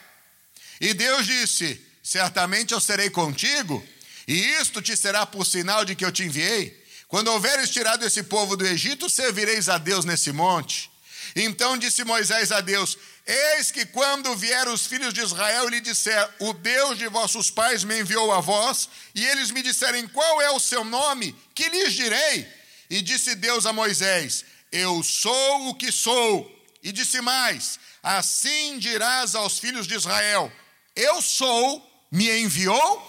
E 0.80 0.94
Deus 0.94 1.26
disse: 1.26 1.84
Certamente 2.04 2.74
eu 2.74 2.82
serei 2.82 3.10
contigo, 3.10 3.82
e 4.28 4.34
isto 4.62 4.82
te 4.82 4.96
será 4.96 5.26
por 5.26 5.46
sinal 5.46 5.86
de 5.86 5.96
que 5.96 6.04
eu 6.04 6.12
te 6.12 6.24
enviei. 6.24 6.84
Quando 7.08 7.30
houveres 7.30 7.70
tirado 7.70 8.06
esse 8.06 8.24
povo 8.24 8.58
do 8.58 8.66
Egito, 8.66 9.10
servireis 9.10 9.70
a 9.70 9.78
Deus 9.78 10.04
nesse 10.04 10.32
monte. 10.34 10.92
Então 11.36 11.78
disse 11.78 12.04
Moisés 12.04 12.52
a 12.52 12.60
Deus: 12.60 12.98
Eis 13.26 13.72
que 13.72 13.86
quando 13.86 14.36
vieram 14.36 14.74
os 14.74 14.86
filhos 14.86 15.14
de 15.14 15.22
Israel 15.22 15.68
e 15.68 15.72
lhe 15.72 15.82
disser: 15.82 16.30
O 16.40 16.54
Deus 16.54 16.98
de 16.98 17.08
vossos 17.08 17.50
pais 17.50 17.84
me 17.84 18.02
enviou 18.02 18.32
a 18.34 18.42
vós, 18.42 18.90
e 19.16 19.26
eles 19.26 19.50
me 19.52 19.62
disserem: 19.62 20.08
Qual 20.08 20.42
é 20.42 20.52
o 20.52 20.60
seu 20.60 20.84
nome? 20.84 21.36
Que 21.56 21.70
lhes 21.70 21.94
direi? 21.94 22.48
E 22.90 23.02
disse 23.02 23.36
Deus 23.36 23.66
a 23.66 23.72
Moisés: 23.72 24.44
Eu 24.72 25.02
sou 25.04 25.70
o 25.70 25.76
que 25.76 25.92
sou. 25.92 26.52
E 26.84 26.92
disse 26.92 27.22
mais: 27.22 27.80
Assim 28.02 28.78
dirás 28.78 29.36
aos 29.36 29.58
filhos 29.58 29.88
de 29.88 29.96
Israel: 29.96 30.52
Eu 30.96 31.22
sou, 31.22 31.93
me 32.14 32.30
enviou 32.44 33.02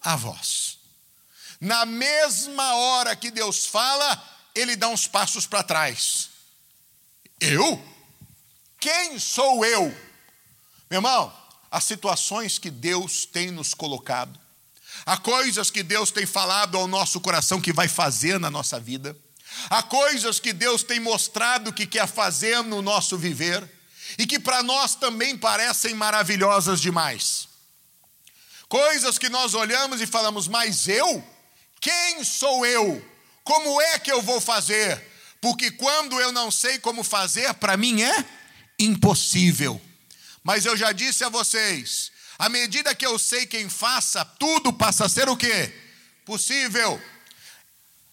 a 0.00 0.14
vós. 0.14 0.78
Na 1.60 1.84
mesma 1.84 2.74
hora 2.76 3.16
que 3.16 3.28
Deus 3.28 3.66
fala, 3.66 4.24
ele 4.54 4.76
dá 4.76 4.86
uns 4.88 5.08
passos 5.08 5.48
para 5.48 5.64
trás. 5.64 6.30
Eu? 7.40 7.84
Quem 8.78 9.18
sou 9.18 9.64
eu? 9.64 9.82
Meu 10.88 10.98
irmão, 10.98 11.36
as 11.72 11.82
situações 11.82 12.56
que 12.56 12.70
Deus 12.70 13.26
tem 13.26 13.50
nos 13.50 13.74
colocado, 13.74 14.38
há 15.04 15.16
coisas 15.16 15.68
que 15.68 15.82
Deus 15.82 16.12
tem 16.12 16.24
falado 16.24 16.78
ao 16.78 16.86
nosso 16.86 17.20
coração 17.20 17.60
que 17.60 17.72
vai 17.72 17.88
fazer 17.88 18.38
na 18.38 18.48
nossa 18.48 18.78
vida, 18.78 19.16
há 19.68 19.82
coisas 19.82 20.38
que 20.38 20.52
Deus 20.52 20.84
tem 20.84 21.00
mostrado 21.00 21.72
que 21.72 21.84
quer 21.84 22.06
fazer 22.06 22.62
no 22.62 22.80
nosso 22.80 23.18
viver 23.18 23.68
e 24.16 24.24
que 24.24 24.38
para 24.38 24.62
nós 24.62 24.94
também 24.94 25.36
parecem 25.36 25.94
maravilhosas 25.94 26.80
demais. 26.80 27.49
Coisas 28.70 29.18
que 29.18 29.28
nós 29.28 29.52
olhamos 29.52 30.00
e 30.00 30.06
falamos, 30.06 30.48
mas 30.48 30.88
eu? 30.88 31.22
Quem 31.78 32.24
sou 32.24 32.64
eu? 32.64 33.06
Como 33.44 33.78
é 33.82 33.98
que 33.98 34.10
eu 34.10 34.22
vou 34.22 34.40
fazer? 34.40 35.10
porque 35.40 35.70
quando 35.70 36.20
eu 36.20 36.30
não 36.30 36.50
sei 36.50 36.78
como 36.78 37.02
fazer, 37.02 37.52
para 37.54 37.76
mim 37.76 38.02
é 38.02 38.24
impossível. 38.78 39.80
Mas 40.44 40.66
eu 40.66 40.76
já 40.76 40.92
disse 40.92 41.24
a 41.24 41.28
vocês, 41.28 42.12
à 42.38 42.48
medida 42.48 42.94
que 42.94 43.06
eu 43.06 43.18
sei 43.18 43.46
quem 43.46 43.68
faça, 43.68 44.24
tudo 44.24 44.72
passa 44.72 45.06
a 45.06 45.08
ser 45.08 45.28
o 45.28 45.36
quê? 45.36 45.72
Possível. 46.24 47.00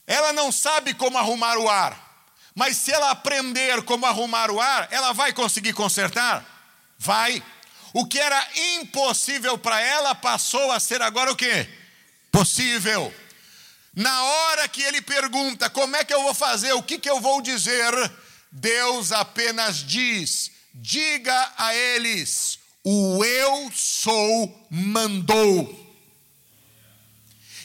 Ela 0.06 0.32
não 0.32 0.52
sabe 0.52 0.94
como 0.94 1.18
arrumar 1.18 1.58
o 1.58 1.70
ar, 1.70 2.26
mas 2.56 2.78
se 2.78 2.92
ela 2.92 3.12
aprender 3.12 3.84
como 3.84 4.06
arrumar 4.06 4.50
o 4.50 4.62
ar, 4.62 4.88
ela 4.90 5.12
vai 5.12 5.34
conseguir 5.34 5.74
consertar? 5.74 6.46
Vai. 6.98 7.44
O 7.94 8.06
que 8.06 8.20
era 8.20 8.48
impossível 8.80 9.58
para 9.58 9.80
ela 9.80 10.14
passou 10.14 10.72
a 10.72 10.80
ser 10.80 11.02
agora 11.02 11.32
o 11.32 11.36
quê? 11.36 11.68
Possível. 12.32 13.14
Na 13.96 14.24
hora 14.24 14.68
que 14.68 14.82
ele 14.82 15.02
pergunta 15.02 15.70
como 15.70 15.96
é 15.96 16.04
que 16.04 16.14
eu 16.14 16.22
vou 16.22 16.34
fazer, 16.34 16.74
o 16.74 16.84
que, 16.84 17.00
que 17.00 17.10
eu 17.10 17.20
vou 17.20 17.42
dizer, 17.42 17.92
Deus 18.52 19.12
apenas 19.12 19.78
diz: 19.78 20.52
diga 20.74 21.54
a 21.58 21.74
eles, 21.74 22.60
o 22.84 23.24
eu 23.24 23.72
sou 23.74 24.68
mandou. 24.70 25.86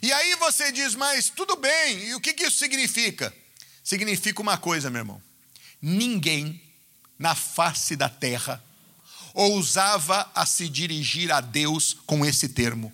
E 0.02 0.12
aí 0.12 0.34
você 0.36 0.72
diz, 0.72 0.94
mas 0.94 1.28
tudo 1.28 1.54
bem, 1.56 2.08
e 2.08 2.14
o 2.14 2.20
que, 2.20 2.32
que 2.32 2.44
isso 2.44 2.56
significa? 2.56 3.32
Significa 3.84 4.40
uma 4.40 4.56
coisa, 4.56 4.90
meu 4.90 5.00
irmão: 5.00 5.22
ninguém 5.80 6.60
na 7.18 7.34
face 7.34 7.94
da 7.94 8.08
terra 8.08 8.62
ousava 9.34 10.30
a 10.34 10.44
se 10.46 10.68
dirigir 10.68 11.30
a 11.30 11.40
Deus 11.40 11.96
com 12.06 12.24
esse 12.24 12.48
termo. 12.48 12.92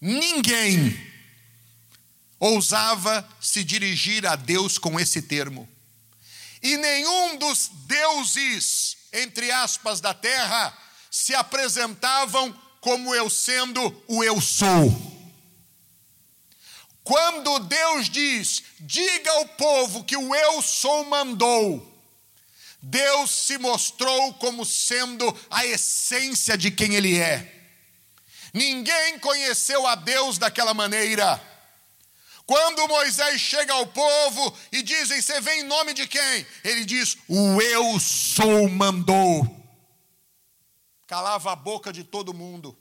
Ninguém 0.00 0.98
ousava 2.38 3.28
se 3.40 3.62
dirigir 3.62 4.26
a 4.26 4.34
Deus 4.34 4.78
com 4.78 4.98
esse 4.98 5.22
termo. 5.22 5.68
E 6.62 6.76
nenhum 6.76 7.38
dos 7.38 7.70
deuses, 7.86 8.96
entre 9.12 9.50
aspas, 9.50 10.00
da 10.00 10.14
terra, 10.14 10.76
se 11.10 11.34
apresentavam 11.34 12.52
como 12.80 13.14
eu 13.14 13.30
sendo 13.30 13.80
o 14.08 14.24
eu 14.24 14.40
sou. 14.40 15.12
Quando 17.04 17.58
Deus 17.60 18.08
diz, 18.08 18.62
diga 18.80 19.30
ao 19.32 19.46
povo 19.46 20.04
que 20.04 20.16
o 20.16 20.34
eu 20.34 20.62
sou 20.62 21.04
mandou, 21.04 21.91
Deus 22.82 23.30
se 23.30 23.58
mostrou 23.58 24.34
como 24.34 24.64
sendo 24.64 25.24
a 25.48 25.64
essência 25.64 26.58
de 26.58 26.70
quem 26.70 26.96
Ele 26.96 27.16
é. 27.16 27.60
Ninguém 28.52 29.20
conheceu 29.20 29.86
a 29.86 29.94
Deus 29.94 30.36
daquela 30.36 30.74
maneira. 30.74 31.40
Quando 32.44 32.88
Moisés 32.88 33.40
chega 33.40 33.72
ao 33.72 33.86
povo 33.86 34.58
e 34.72 34.82
dizem: 34.82 35.22
Você 35.22 35.40
vem 35.40 35.60
em 35.60 35.64
nome 35.64 35.94
de 35.94 36.08
quem? 36.08 36.46
Ele 36.64 36.84
diz: 36.84 37.16
O 37.28 37.62
eu 37.62 38.00
sou 38.00 38.68
mandou. 38.68 39.48
Calava 41.06 41.52
a 41.52 41.56
boca 41.56 41.92
de 41.92 42.02
todo 42.02 42.34
mundo. 42.34 42.76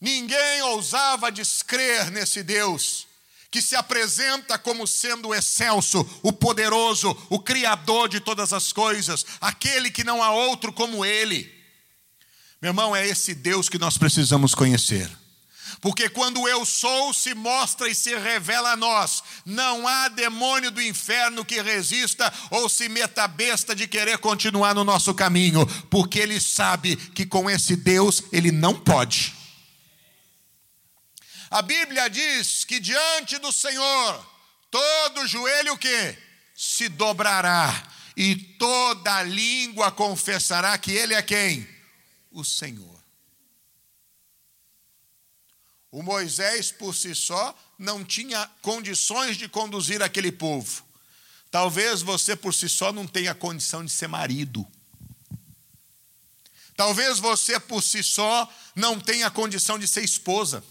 Ninguém 0.00 0.62
ousava 0.62 1.30
descrer 1.30 2.10
nesse 2.10 2.42
Deus 2.42 3.09
que 3.50 3.60
se 3.60 3.74
apresenta 3.74 4.56
como 4.56 4.86
sendo 4.86 5.28
o 5.28 5.34
excelso, 5.34 6.08
o 6.22 6.32
poderoso, 6.32 7.16
o 7.28 7.40
criador 7.40 8.08
de 8.08 8.20
todas 8.20 8.52
as 8.52 8.72
coisas, 8.72 9.26
aquele 9.40 9.90
que 9.90 10.04
não 10.04 10.22
há 10.22 10.30
outro 10.30 10.72
como 10.72 11.04
ele. 11.04 11.52
Meu 12.62 12.70
irmão, 12.70 12.94
é 12.94 13.06
esse 13.08 13.34
Deus 13.34 13.68
que 13.68 13.78
nós 13.78 13.98
precisamos 13.98 14.54
conhecer. 14.54 15.10
Porque 15.80 16.08
quando 16.08 16.46
eu 16.46 16.64
sou 16.66 17.12
se 17.14 17.34
mostra 17.34 17.88
e 17.88 17.94
se 17.94 18.14
revela 18.14 18.72
a 18.72 18.76
nós, 18.76 19.22
não 19.46 19.88
há 19.88 20.08
demônio 20.08 20.70
do 20.70 20.82
inferno 20.82 21.44
que 21.44 21.60
resista 21.62 22.32
ou 22.50 22.68
se 22.68 22.88
meta 22.88 23.26
besta 23.26 23.74
de 23.74 23.88
querer 23.88 24.18
continuar 24.18 24.74
no 24.74 24.84
nosso 24.84 25.14
caminho, 25.14 25.66
porque 25.88 26.18
ele 26.18 26.38
sabe 26.38 26.96
que 26.96 27.24
com 27.24 27.48
esse 27.48 27.76
Deus 27.76 28.22
ele 28.30 28.52
não 28.52 28.74
pode. 28.74 29.39
A 31.50 31.62
Bíblia 31.62 32.08
diz 32.08 32.64
que 32.64 32.78
diante 32.78 33.36
do 33.38 33.50
Senhor 33.50 34.30
todo 34.70 35.26
joelho 35.26 35.76
que 35.76 36.16
se 36.54 36.88
dobrará 36.88 37.92
e 38.16 38.36
toda 38.36 39.22
língua 39.24 39.90
confessará 39.90 40.78
que 40.78 40.92
Ele 40.92 41.12
é 41.12 41.22
quem? 41.22 41.68
O 42.30 42.44
Senhor. 42.44 43.00
O 45.90 46.04
Moisés 46.04 46.70
por 46.70 46.94
si 46.94 47.16
só 47.16 47.58
não 47.76 48.04
tinha 48.04 48.48
condições 48.62 49.36
de 49.36 49.48
conduzir 49.48 50.00
aquele 50.02 50.30
povo. 50.30 50.84
Talvez 51.50 52.00
você 52.00 52.36
por 52.36 52.54
si 52.54 52.68
só 52.68 52.92
não 52.92 53.08
tenha 53.08 53.34
condição 53.34 53.84
de 53.84 53.90
ser 53.90 54.06
marido. 54.06 54.64
Talvez 56.76 57.18
você 57.18 57.58
por 57.58 57.82
si 57.82 58.04
só 58.04 58.48
não 58.76 59.00
tenha 59.00 59.28
condição 59.32 59.80
de 59.80 59.88
ser 59.88 60.04
esposa. 60.04 60.62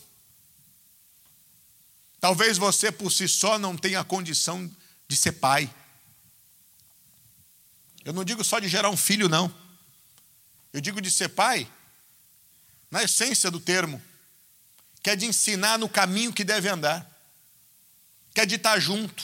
Talvez 2.20 2.58
você 2.58 2.92
por 2.92 3.12
si 3.12 3.28
só 3.28 3.58
não 3.58 3.78
tenha 3.78 4.04
condição 4.04 4.70
de 5.08 5.16
ser 5.16 5.34
pai. 5.34 5.74
Eu 8.04 8.14
não 8.14 8.24
digo 8.24 8.44
só 8.44 8.60
de 8.60 8.68
gerar 8.68 8.90
um 8.90 8.98
filho, 8.98 9.30
não. 9.30 9.54
Eu 10.74 10.82
digo 10.82 11.02
de 11.02 11.10
ser 11.10 11.30
pai 11.30 11.70
na 12.92 13.04
essência 13.04 13.50
do 13.50 13.60
termo 13.60 14.02
que 15.02 15.10
é 15.10 15.16
de 15.16 15.26
ensinar 15.26 15.78
no 15.78 15.88
caminho 15.88 16.34
que 16.34 16.44
deve 16.44 16.68
andar, 16.68 17.10
que 18.34 18.42
é 18.42 18.46
de 18.46 18.56
estar 18.56 18.80
junto. 18.80 19.24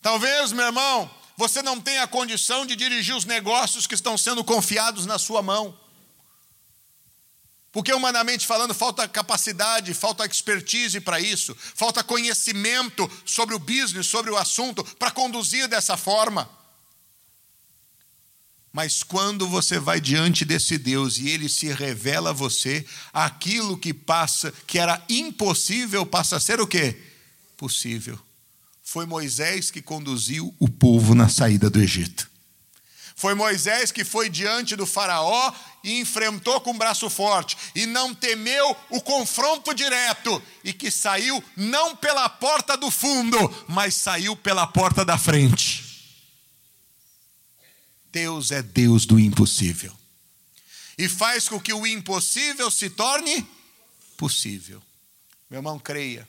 Talvez, 0.00 0.52
meu 0.52 0.66
irmão, 0.66 1.10
você 1.36 1.60
não 1.60 1.80
tenha 1.80 2.04
a 2.04 2.08
condição 2.08 2.64
de 2.64 2.76
dirigir 2.76 3.14
os 3.14 3.24
negócios 3.24 3.86
que 3.86 3.94
estão 3.94 4.16
sendo 4.16 4.44
confiados 4.44 5.06
na 5.06 5.18
sua 5.18 5.42
mão. 5.42 5.78
Porque, 7.70 7.92
humanamente 7.92 8.46
falando, 8.46 8.72
falta 8.72 9.06
capacidade, 9.06 9.92
falta 9.92 10.24
expertise 10.24 11.00
para 11.00 11.20
isso, 11.20 11.54
falta 11.74 12.02
conhecimento 12.02 13.10
sobre 13.24 13.54
o 13.54 13.58
business, 13.58 14.06
sobre 14.06 14.30
o 14.30 14.36
assunto, 14.36 14.82
para 14.96 15.10
conduzir 15.10 15.68
dessa 15.68 15.96
forma. 15.96 16.48
Mas 18.72 19.02
quando 19.02 19.48
você 19.48 19.78
vai 19.78 20.00
diante 20.00 20.44
desse 20.44 20.78
Deus 20.78 21.18
e 21.18 21.28
ele 21.28 21.48
se 21.48 21.66
revela 21.72 22.30
a 22.30 22.34
você, 22.34 22.86
aquilo 23.12 23.76
que 23.76 23.92
passa, 23.92 24.52
que 24.66 24.78
era 24.78 25.02
impossível, 25.08 26.06
passa 26.06 26.36
a 26.36 26.40
ser 26.40 26.60
o 26.60 26.66
quê? 26.66 26.96
Possível. 27.56 28.18
Foi 28.82 29.04
Moisés 29.04 29.70
que 29.70 29.82
conduziu 29.82 30.54
o 30.58 30.68
povo 30.68 31.14
na 31.14 31.28
saída 31.28 31.68
do 31.68 31.80
Egito. 31.80 32.30
Foi 33.18 33.34
Moisés 33.34 33.90
que 33.90 34.04
foi 34.04 34.30
diante 34.30 34.76
do 34.76 34.86
Faraó 34.86 35.52
e 35.82 35.98
enfrentou 35.98 36.60
com 36.60 36.78
braço 36.78 37.10
forte, 37.10 37.58
e 37.74 37.84
não 37.84 38.14
temeu 38.14 38.76
o 38.90 39.00
confronto 39.00 39.74
direto, 39.74 40.40
e 40.62 40.72
que 40.72 40.88
saiu 40.88 41.42
não 41.56 41.96
pela 41.96 42.28
porta 42.28 42.76
do 42.76 42.92
fundo, 42.92 43.36
mas 43.66 43.96
saiu 43.96 44.36
pela 44.36 44.68
porta 44.68 45.04
da 45.04 45.18
frente. 45.18 45.84
Deus 48.12 48.52
é 48.52 48.62
Deus 48.62 49.04
do 49.04 49.18
impossível. 49.18 49.92
E 50.96 51.08
faz 51.08 51.48
com 51.48 51.58
que 51.58 51.72
o 51.72 51.84
impossível 51.84 52.70
se 52.70 52.88
torne 52.88 53.44
possível. 54.16 54.80
Meu 55.50 55.58
irmão, 55.58 55.76
creia. 55.76 56.28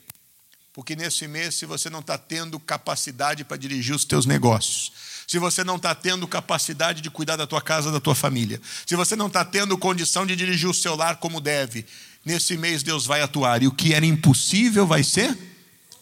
Porque 0.72 0.96
nesse 0.96 1.28
mês, 1.28 1.54
se 1.54 1.66
você 1.66 1.88
não 1.88 2.00
está 2.00 2.18
tendo 2.18 2.58
capacidade 2.58 3.44
para 3.44 3.56
dirigir 3.56 3.94
os 3.94 4.04
teus 4.04 4.26
negócios, 4.26 4.90
se 5.30 5.38
você 5.38 5.62
não 5.62 5.76
está 5.76 5.94
tendo 5.94 6.26
capacidade 6.26 7.00
de 7.00 7.08
cuidar 7.08 7.36
da 7.36 7.46
tua 7.46 7.62
casa, 7.62 7.92
da 7.92 8.00
tua 8.00 8.16
família, 8.16 8.60
se 8.84 8.96
você 8.96 9.14
não 9.14 9.28
está 9.28 9.44
tendo 9.44 9.78
condição 9.78 10.26
de 10.26 10.34
dirigir 10.34 10.68
o 10.68 10.74
seu 10.74 10.96
lar 10.96 11.18
como 11.18 11.40
deve, 11.40 11.86
nesse 12.24 12.56
mês 12.56 12.82
Deus 12.82 13.06
vai 13.06 13.22
atuar. 13.22 13.62
E 13.62 13.68
o 13.68 13.72
que 13.72 13.94
era 13.94 14.04
impossível 14.04 14.88
vai 14.88 15.04
ser 15.04 15.38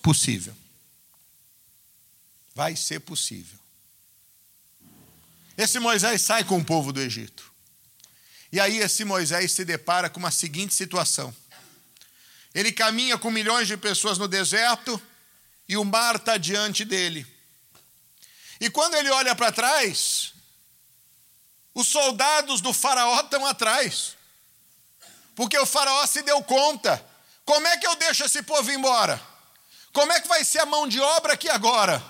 possível. 0.00 0.56
Vai 2.54 2.74
ser 2.74 3.00
possível. 3.00 3.58
Esse 5.58 5.78
Moisés 5.78 6.22
sai 6.22 6.42
com 6.42 6.56
o 6.56 6.64
povo 6.64 6.90
do 6.90 6.98
Egito. 6.98 7.52
E 8.50 8.58
aí 8.58 8.78
esse 8.78 9.04
Moisés 9.04 9.52
se 9.52 9.62
depara 9.62 10.08
com 10.08 10.18
uma 10.18 10.30
seguinte 10.30 10.74
situação. 10.74 11.36
Ele 12.54 12.72
caminha 12.72 13.18
com 13.18 13.30
milhões 13.30 13.68
de 13.68 13.76
pessoas 13.76 14.16
no 14.16 14.26
deserto 14.26 14.98
e 15.68 15.76
o 15.76 15.84
mar 15.84 16.16
está 16.16 16.38
diante 16.38 16.82
dele. 16.82 17.26
E 18.60 18.68
quando 18.70 18.94
ele 18.94 19.10
olha 19.10 19.34
para 19.34 19.52
trás, 19.52 20.32
os 21.74 21.86
soldados 21.86 22.60
do 22.60 22.72
Faraó 22.72 23.20
estão 23.20 23.46
atrás. 23.46 24.16
Porque 25.34 25.56
o 25.58 25.66
Faraó 25.66 26.04
se 26.06 26.22
deu 26.22 26.42
conta. 26.42 27.04
Como 27.44 27.66
é 27.66 27.76
que 27.76 27.86
eu 27.86 27.94
deixo 27.96 28.24
esse 28.24 28.42
povo 28.42 28.70
embora? 28.70 29.20
Como 29.92 30.12
é 30.12 30.20
que 30.20 30.28
vai 30.28 30.44
ser 30.44 30.58
a 30.60 30.66
mão 30.66 30.88
de 30.88 31.00
obra 31.00 31.34
aqui 31.34 31.48
agora? 31.48 32.02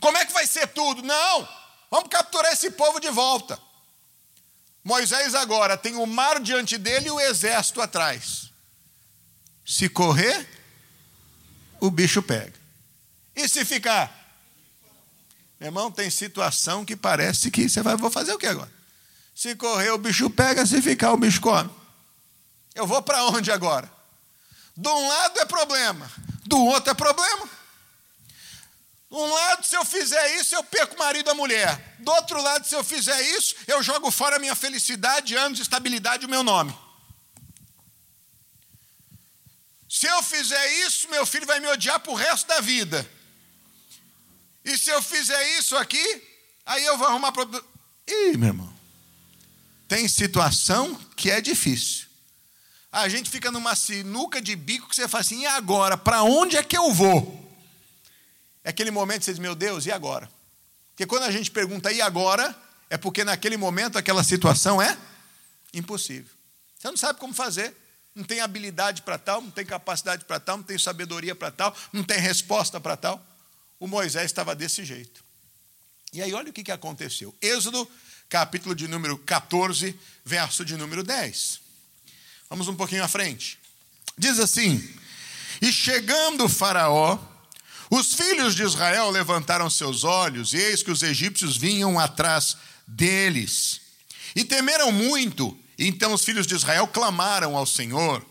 Como 0.00 0.16
é 0.16 0.24
que 0.24 0.32
vai 0.32 0.46
ser 0.46 0.68
tudo? 0.68 1.02
Não! 1.02 1.48
Vamos 1.90 2.08
capturar 2.08 2.52
esse 2.52 2.70
povo 2.70 3.00
de 3.00 3.10
volta. 3.10 3.58
Moisés 4.84 5.34
agora 5.34 5.76
tem 5.76 5.96
o 5.96 6.06
mar 6.06 6.40
diante 6.40 6.78
dele 6.78 7.08
e 7.08 7.10
o 7.10 7.20
exército 7.20 7.80
atrás. 7.80 8.50
Se 9.66 9.88
correr, 9.88 10.48
o 11.80 11.90
bicho 11.90 12.22
pega. 12.22 12.58
E 13.34 13.48
se 13.48 13.64
ficar? 13.64 14.17
Meu 15.58 15.68
irmão, 15.68 15.90
tem 15.90 16.08
situação 16.08 16.84
que 16.84 16.94
parece 16.94 17.50
que 17.50 17.68
você 17.68 17.82
vai, 17.82 17.96
vou 17.96 18.10
fazer 18.10 18.32
o 18.32 18.38
que 18.38 18.46
agora? 18.46 18.70
Se 19.34 19.54
correr, 19.56 19.90
o 19.90 19.98
bicho 19.98 20.30
pega, 20.30 20.64
se 20.64 20.80
ficar, 20.80 21.12
o 21.12 21.16
bicho 21.16 21.40
come. 21.40 21.70
Eu 22.74 22.86
vou 22.86 23.02
para 23.02 23.24
onde 23.24 23.50
agora? 23.50 23.90
De 24.76 24.88
um 24.88 25.08
lado 25.08 25.40
é 25.40 25.44
problema, 25.44 26.10
do 26.44 26.58
outro 26.64 26.92
é 26.92 26.94
problema. 26.94 27.48
Um 29.10 29.26
lado, 29.26 29.64
se 29.64 29.74
eu 29.74 29.84
fizer 29.84 30.36
isso, 30.36 30.54
eu 30.54 30.62
perco 30.62 30.94
o 30.94 30.98
marido 30.98 31.28
e 31.28 31.32
a 31.32 31.34
mulher. 31.34 31.96
Do 31.98 32.12
outro 32.12 32.40
lado, 32.42 32.66
se 32.66 32.74
eu 32.74 32.84
fizer 32.84 33.20
isso, 33.36 33.56
eu 33.66 33.82
jogo 33.82 34.10
fora 34.10 34.36
a 34.36 34.38
minha 34.38 34.54
felicidade, 34.54 35.34
anos, 35.34 35.58
estabilidade 35.58 36.24
e 36.24 36.26
o 36.26 36.30
meu 36.30 36.42
nome. 36.42 36.76
Se 39.88 40.06
eu 40.06 40.22
fizer 40.22 40.86
isso, 40.86 41.08
meu 41.08 41.24
filho 41.24 41.46
vai 41.46 41.58
me 41.58 41.66
odiar 41.66 41.98
para 41.98 42.12
o 42.12 42.14
resto 42.14 42.46
da 42.46 42.60
vida. 42.60 43.08
E 44.68 44.76
se 44.76 44.90
eu 44.90 45.00
fizer 45.00 45.58
isso 45.58 45.74
aqui, 45.78 46.22
aí 46.66 46.84
eu 46.84 46.98
vou 46.98 47.06
arrumar 47.06 47.32
problema. 47.32 47.64
Ih, 48.06 48.36
meu 48.36 48.48
irmão, 48.48 48.72
tem 49.88 50.06
situação 50.06 50.94
que 51.16 51.30
é 51.30 51.40
difícil. 51.40 52.06
A 52.92 53.08
gente 53.08 53.30
fica 53.30 53.50
numa 53.50 53.74
sinuca 53.74 54.42
de 54.42 54.54
bico 54.54 54.86
que 54.86 54.94
você 54.94 55.08
fala 55.08 55.22
assim: 55.22 55.40
e 55.40 55.46
agora? 55.46 55.96
Para 55.96 56.22
onde 56.22 56.58
é 56.58 56.62
que 56.62 56.76
eu 56.76 56.92
vou? 56.92 57.50
É 58.62 58.68
aquele 58.68 58.90
momento 58.90 59.20
que 59.20 59.24
você 59.24 59.32
diz, 59.32 59.38
meu 59.38 59.54
Deus, 59.54 59.86
e 59.86 59.90
agora? 59.90 60.30
Porque 60.90 61.06
quando 61.06 61.22
a 61.22 61.30
gente 61.30 61.50
pergunta, 61.50 61.90
e 61.90 62.02
agora? 62.02 62.54
É 62.90 62.98
porque 62.98 63.24
naquele 63.24 63.56
momento 63.56 63.96
aquela 63.96 64.22
situação 64.22 64.80
é 64.82 64.98
impossível. 65.72 66.30
Você 66.78 66.88
não 66.88 66.96
sabe 66.96 67.18
como 67.18 67.32
fazer, 67.32 67.74
não 68.14 68.24
tem 68.24 68.40
habilidade 68.40 69.00
para 69.00 69.16
tal, 69.16 69.40
não 69.40 69.50
tem 69.50 69.64
capacidade 69.64 70.26
para 70.26 70.38
tal, 70.38 70.58
não 70.58 70.64
tem 70.64 70.78
sabedoria 70.78 71.34
para 71.34 71.50
tal, 71.50 71.74
não 71.92 72.04
tem 72.04 72.18
resposta 72.18 72.78
para 72.78 72.96
tal. 72.96 73.24
O 73.78 73.86
Moisés 73.86 74.26
estava 74.26 74.54
desse 74.54 74.84
jeito. 74.84 75.24
E 76.12 76.22
aí, 76.22 76.32
olha 76.32 76.50
o 76.50 76.52
que 76.52 76.70
aconteceu. 76.72 77.34
Êxodo, 77.40 77.88
capítulo 78.28 78.74
de 78.74 78.88
número 78.88 79.18
14, 79.18 79.98
verso 80.24 80.64
de 80.64 80.76
número 80.76 81.02
10. 81.02 81.60
Vamos 82.48 82.68
um 82.68 82.74
pouquinho 82.74 83.04
à 83.04 83.08
frente. 83.08 83.58
Diz 84.16 84.38
assim: 84.38 84.82
E 85.60 85.72
chegando 85.72 86.48
Faraó 86.48 87.18
os 87.90 88.12
filhos 88.12 88.54
de 88.54 88.62
Israel 88.62 89.10
levantaram 89.10 89.70
seus 89.70 90.04
olhos, 90.04 90.52
e 90.52 90.58
eis 90.58 90.82
que 90.82 90.90
os 90.90 91.02
egípcios 91.02 91.56
vinham 91.56 91.98
atrás 91.98 92.56
deles. 92.86 93.80
E 94.36 94.44
temeram 94.44 94.92
muito. 94.92 95.58
Então 95.78 96.12
os 96.12 96.24
filhos 96.24 96.46
de 96.46 96.54
Israel 96.54 96.86
clamaram 96.86 97.56
ao 97.56 97.64
Senhor. 97.64 98.24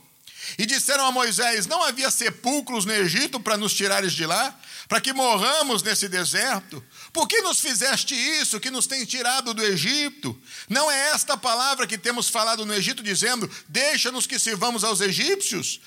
E 0.57 0.65
disseram 0.65 1.05
a 1.05 1.11
Moisés: 1.11 1.65
Não 1.65 1.83
havia 1.83 2.11
sepulcros 2.11 2.85
no 2.85 2.93
Egito 2.93 3.39
para 3.39 3.57
nos 3.57 3.73
tirares 3.73 4.13
de 4.13 4.25
lá? 4.25 4.57
Para 4.87 5.01
que 5.01 5.11
morramos 5.11 5.83
nesse 5.83 6.07
deserto? 6.07 6.83
Por 7.11 7.27
que 7.27 7.41
nos 7.41 7.59
fizeste 7.59 8.15
isso, 8.15 8.59
que 8.59 8.71
nos 8.71 8.87
tem 8.87 9.03
tirado 9.05 9.53
do 9.53 9.61
Egito? 9.61 10.39
Não 10.69 10.89
é 10.89 11.09
esta 11.09 11.35
palavra 11.35 11.85
que 11.85 11.97
temos 11.97 12.29
falado 12.29 12.65
no 12.65 12.73
Egito, 12.73 13.03
dizendo: 13.03 13.49
Deixa-nos 13.67 14.25
que 14.25 14.39
sirvamos 14.39 14.85
aos 14.85 15.01
egípcios? 15.01 15.81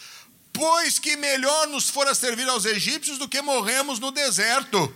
Pois 0.53 0.99
que 0.99 1.17
melhor 1.17 1.69
nos 1.69 1.89
fora 1.89 2.15
servir 2.15 2.49
aos 2.49 2.67
egípcios 2.67 3.17
do 3.17 3.29
que 3.29 3.41
morremos 3.41 3.99
no 3.99 4.11
deserto. 4.11 4.95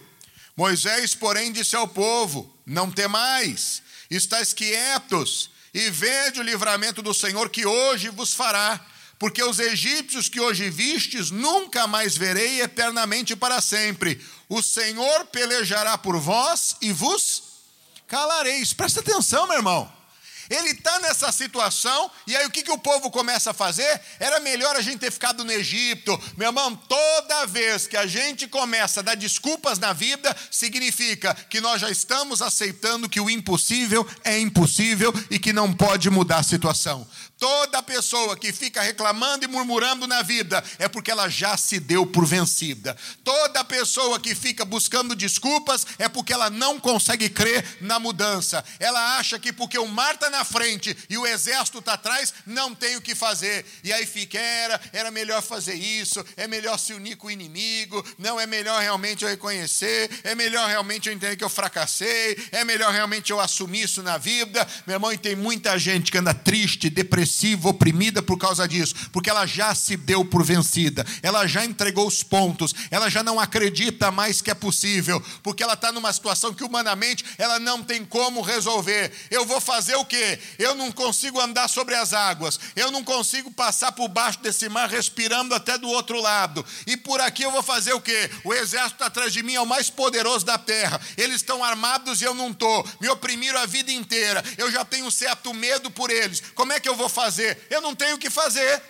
Moisés, 0.55 1.15
porém, 1.15 1.51
disse 1.51 1.75
ao 1.75 1.89
povo: 1.89 2.55
Não 2.67 2.91
temais, 2.91 3.83
estáis 4.11 4.53
quietos, 4.53 5.51
e 5.73 5.91
vede 5.91 6.41
o 6.41 6.45
livramento 6.45 7.01
do 7.01 7.15
Senhor 7.15 7.49
que 7.49 7.65
hoje 7.65 8.11
vos 8.11 8.35
fará. 8.35 8.85
Porque 9.25 9.43
os 9.43 9.59
egípcios 9.59 10.29
que 10.29 10.39
hoje 10.39 10.69
vistes, 10.69 11.31
nunca 11.31 11.87
mais 11.87 12.15
verei 12.15 12.61
eternamente 12.61 13.35
para 13.35 13.59
sempre. 13.59 14.23
O 14.51 14.61
Senhor 14.61 15.25
pelejará 15.29 15.97
por 15.97 16.19
vós 16.21 16.77
e 16.83 16.93
vos 16.93 17.43
calareis. 18.07 18.75
Presta 18.75 19.01
atenção, 19.01 19.47
meu 19.47 19.57
irmão. 19.57 19.91
Ele 20.51 20.73
está 20.73 20.99
nessa 20.99 21.33
situação, 21.33 22.11
e 22.27 22.37
aí 22.37 22.47
o 22.47 22.51
que, 22.51 22.63
que 22.63 22.71
o 22.71 22.79
povo 22.79 23.11
começa 23.11 23.53
a 23.53 23.55
fazer? 23.55 24.01
Era 24.21 24.41
melhor 24.41 24.77
a 24.77 24.83
gente 24.83 24.99
ter 24.99 25.11
ficado 25.11 25.43
no 25.45 25.51
Egito. 25.51 26.21
Meu 26.37 26.49
irmão, 26.49 26.77
toda 26.77 27.47
vez 27.47 27.87
que 27.87 27.97
a 27.97 28.07
gente 28.07 28.47
começa 28.47 29.01
a 29.01 29.03
dar 29.03 29.17
desculpas 29.17 29.79
na 29.79 29.93
vida, 29.93 30.37
significa 30.51 31.35
que 31.49 31.61
nós 31.61 31.81
já 31.81 31.91
estamos 31.91 32.43
aceitando 32.43 33.09
que 33.09 33.21
o 33.21 33.31
impossível 33.31 34.07
é 34.23 34.39
impossível 34.39 35.13
e 35.31 35.39
que 35.39 35.53
não 35.53 35.73
pode 35.73 36.11
mudar 36.11 36.39
a 36.39 36.43
situação. 36.43 37.07
Toda 37.39 37.83
pessoa 37.83 38.37
que 38.37 38.53
fica 38.53 38.81
reclamando 38.81 39.45
e 39.45 39.49
murmurando 39.49 40.07
na 40.07 40.23
vida 40.23 40.63
é 40.79 40.89
porque 40.89 41.11
ela 41.11 41.29
já 41.29 41.57
se 41.57 41.81
deu 41.81 42.07
por 42.07 42.25
vencida. 42.25 42.97
Toda 43.25 43.65
pessoa 43.65 44.21
que 44.21 44.35
fica 44.35 44.65
buscando 44.65 45.17
desculpas 45.17 45.85
é 45.99 46.09
porque 46.09 46.33
ela 46.33 46.49
não 46.49 46.79
consegue 46.79 47.29
crer 47.29 47.65
na 47.81 47.99
mudança. 47.99 48.65
Ela 48.79 49.19
acha 49.19 49.39
que 49.39 49.53
porque 49.53 49.79
o 49.79 49.87
mar 49.87 50.15
está 50.15 50.31
na 50.31 50.45
frente 50.45 50.97
e 51.11 51.19
o 51.19 51.27
exército 51.27 51.81
está 51.81 51.95
atrás, 51.95 52.33
não 52.47 52.75
tem 52.75 52.97
o 52.97 53.03
que 53.03 53.15
fazer. 53.15 53.67
E 53.83 53.93
aí 53.93 54.07
fica, 54.07 54.39
era, 54.39 54.81
era 54.93 55.11
melhor 55.11 55.43
fazer 55.43 55.75
isso, 55.75 56.25
é 56.37 56.47
melhor 56.47 56.79
se 56.79 56.95
unir 56.95 57.17
com 57.17 57.27
o 57.27 57.31
inimigo, 57.33 58.05
não 58.17 58.39
é 58.39 58.47
melhor 58.47 58.81
realmente 58.81 59.25
eu 59.25 59.29
reconhecer, 59.29 60.09
é 60.23 60.35
melhor 60.35 60.69
realmente 60.69 61.09
eu 61.09 61.13
entender 61.13 61.37
que 61.37 61.45
eu 61.45 61.51
fracassei, 61.51 62.39
é 62.53 62.65
melhor 62.65 62.93
realmente 62.93 63.33
eu 63.33 63.41
assumir 63.41 63.83
isso 63.83 64.03
na 64.03 64.19
vida. 64.19 64.67
Meu 64.87 64.95
irmão, 64.95 65.13
e 65.13 65.19
tem 65.19 65.35
muita 65.35 65.77
gente 65.79 66.13
que 66.13 66.19
anda 66.19 66.33
triste, 66.33 66.89
depressiva 66.89 67.24
depressiva, 67.25 67.71
oprimida 67.71 68.23
por 68.23 68.39
causa 68.39 68.69
disso, 68.69 68.95
porque 69.11 69.31
ela 69.31 69.47
já 69.47 69.75
se 69.75 69.97
deu 69.97 70.25
por 70.25 70.45
vencida, 70.45 71.05
ela 71.23 71.47
já 71.47 71.65
entregou 71.65 72.07
os 72.07 72.23
pontos, 72.23 72.75
ela 72.91 73.09
já 73.09 73.23
não 73.23 73.41
acredita 73.41 74.11
mais 74.11 74.43
que 74.43 74.51
é 74.51 74.55
possível, 74.55 75.23
porque 75.43 75.63
ela 75.63 75.73
está 75.73 75.91
numa 75.91 76.13
situação 76.13 76.53
que 76.53 76.63
humanamente 76.63 77.25
ela 77.39 77.59
não 77.59 77.83
tem 77.83 78.05
como 78.05 78.43
resolver. 78.43 79.11
Eu 79.31 79.47
vou 79.47 79.61
fazer 79.61 79.97
o 79.97 80.05
quê? 80.05 80.39
Eu 80.59 80.75
não 80.75 80.93
consigo 80.93 81.41
andar 81.41 81.69
sobre 81.69 81.95
as 81.95 82.13
águas, 82.13 82.61
eu 82.77 82.91
não 82.91 83.03
consigo 83.03 83.51
passar 83.51 83.93
por 83.93 84.09
baixo 84.09 84.41
desse 84.41 84.69
mar 84.69 84.89
respirando 84.89 85.55
até 85.55 85.79
do 85.79 85.89
outro 85.89 86.21
lado, 86.21 86.65
e 86.87 86.97
por 86.97 87.21
aqui 87.21 87.43
eu 87.43 87.51
vou 87.51 87.63
fazer 87.63 87.95
o 87.95 88.01
quê? 88.01 88.31
O 88.45 88.53
exército 88.53 89.03
atrás 89.03 89.33
de 89.33 89.43
mim 89.43 89.55
é 89.55 89.61
o 89.61 89.67
mais 89.67 89.89
poderoso 89.89 90.45
da 90.45 90.59
terra, 90.59 91.01
eles 91.17 91.37
estão 91.37 91.65
armados 91.65 92.21
e 92.21 92.25
eu 92.25 92.35
não 92.35 92.51
estou, 92.51 92.87
me 93.01 93.09
oprimiram 93.09 93.59
a 93.61 93.67
vida 93.67 93.91
inteira, 93.91 94.45
eu 94.59 94.71
já 94.71 94.85
tenho 94.85 95.11
certo 95.11 95.55
medo 95.55 95.91
por 95.91 96.11
eles, 96.11 96.43
como 96.55 96.73
é 96.73 96.81
que 96.81 96.89
eu 96.89 96.95
vou 96.95 97.09
fazer? 97.15 97.57
Eu 97.71 97.81
não 97.81 97.95
tenho 97.95 98.17
o 98.17 98.19
que 98.19 98.29
fazer. 98.29 98.83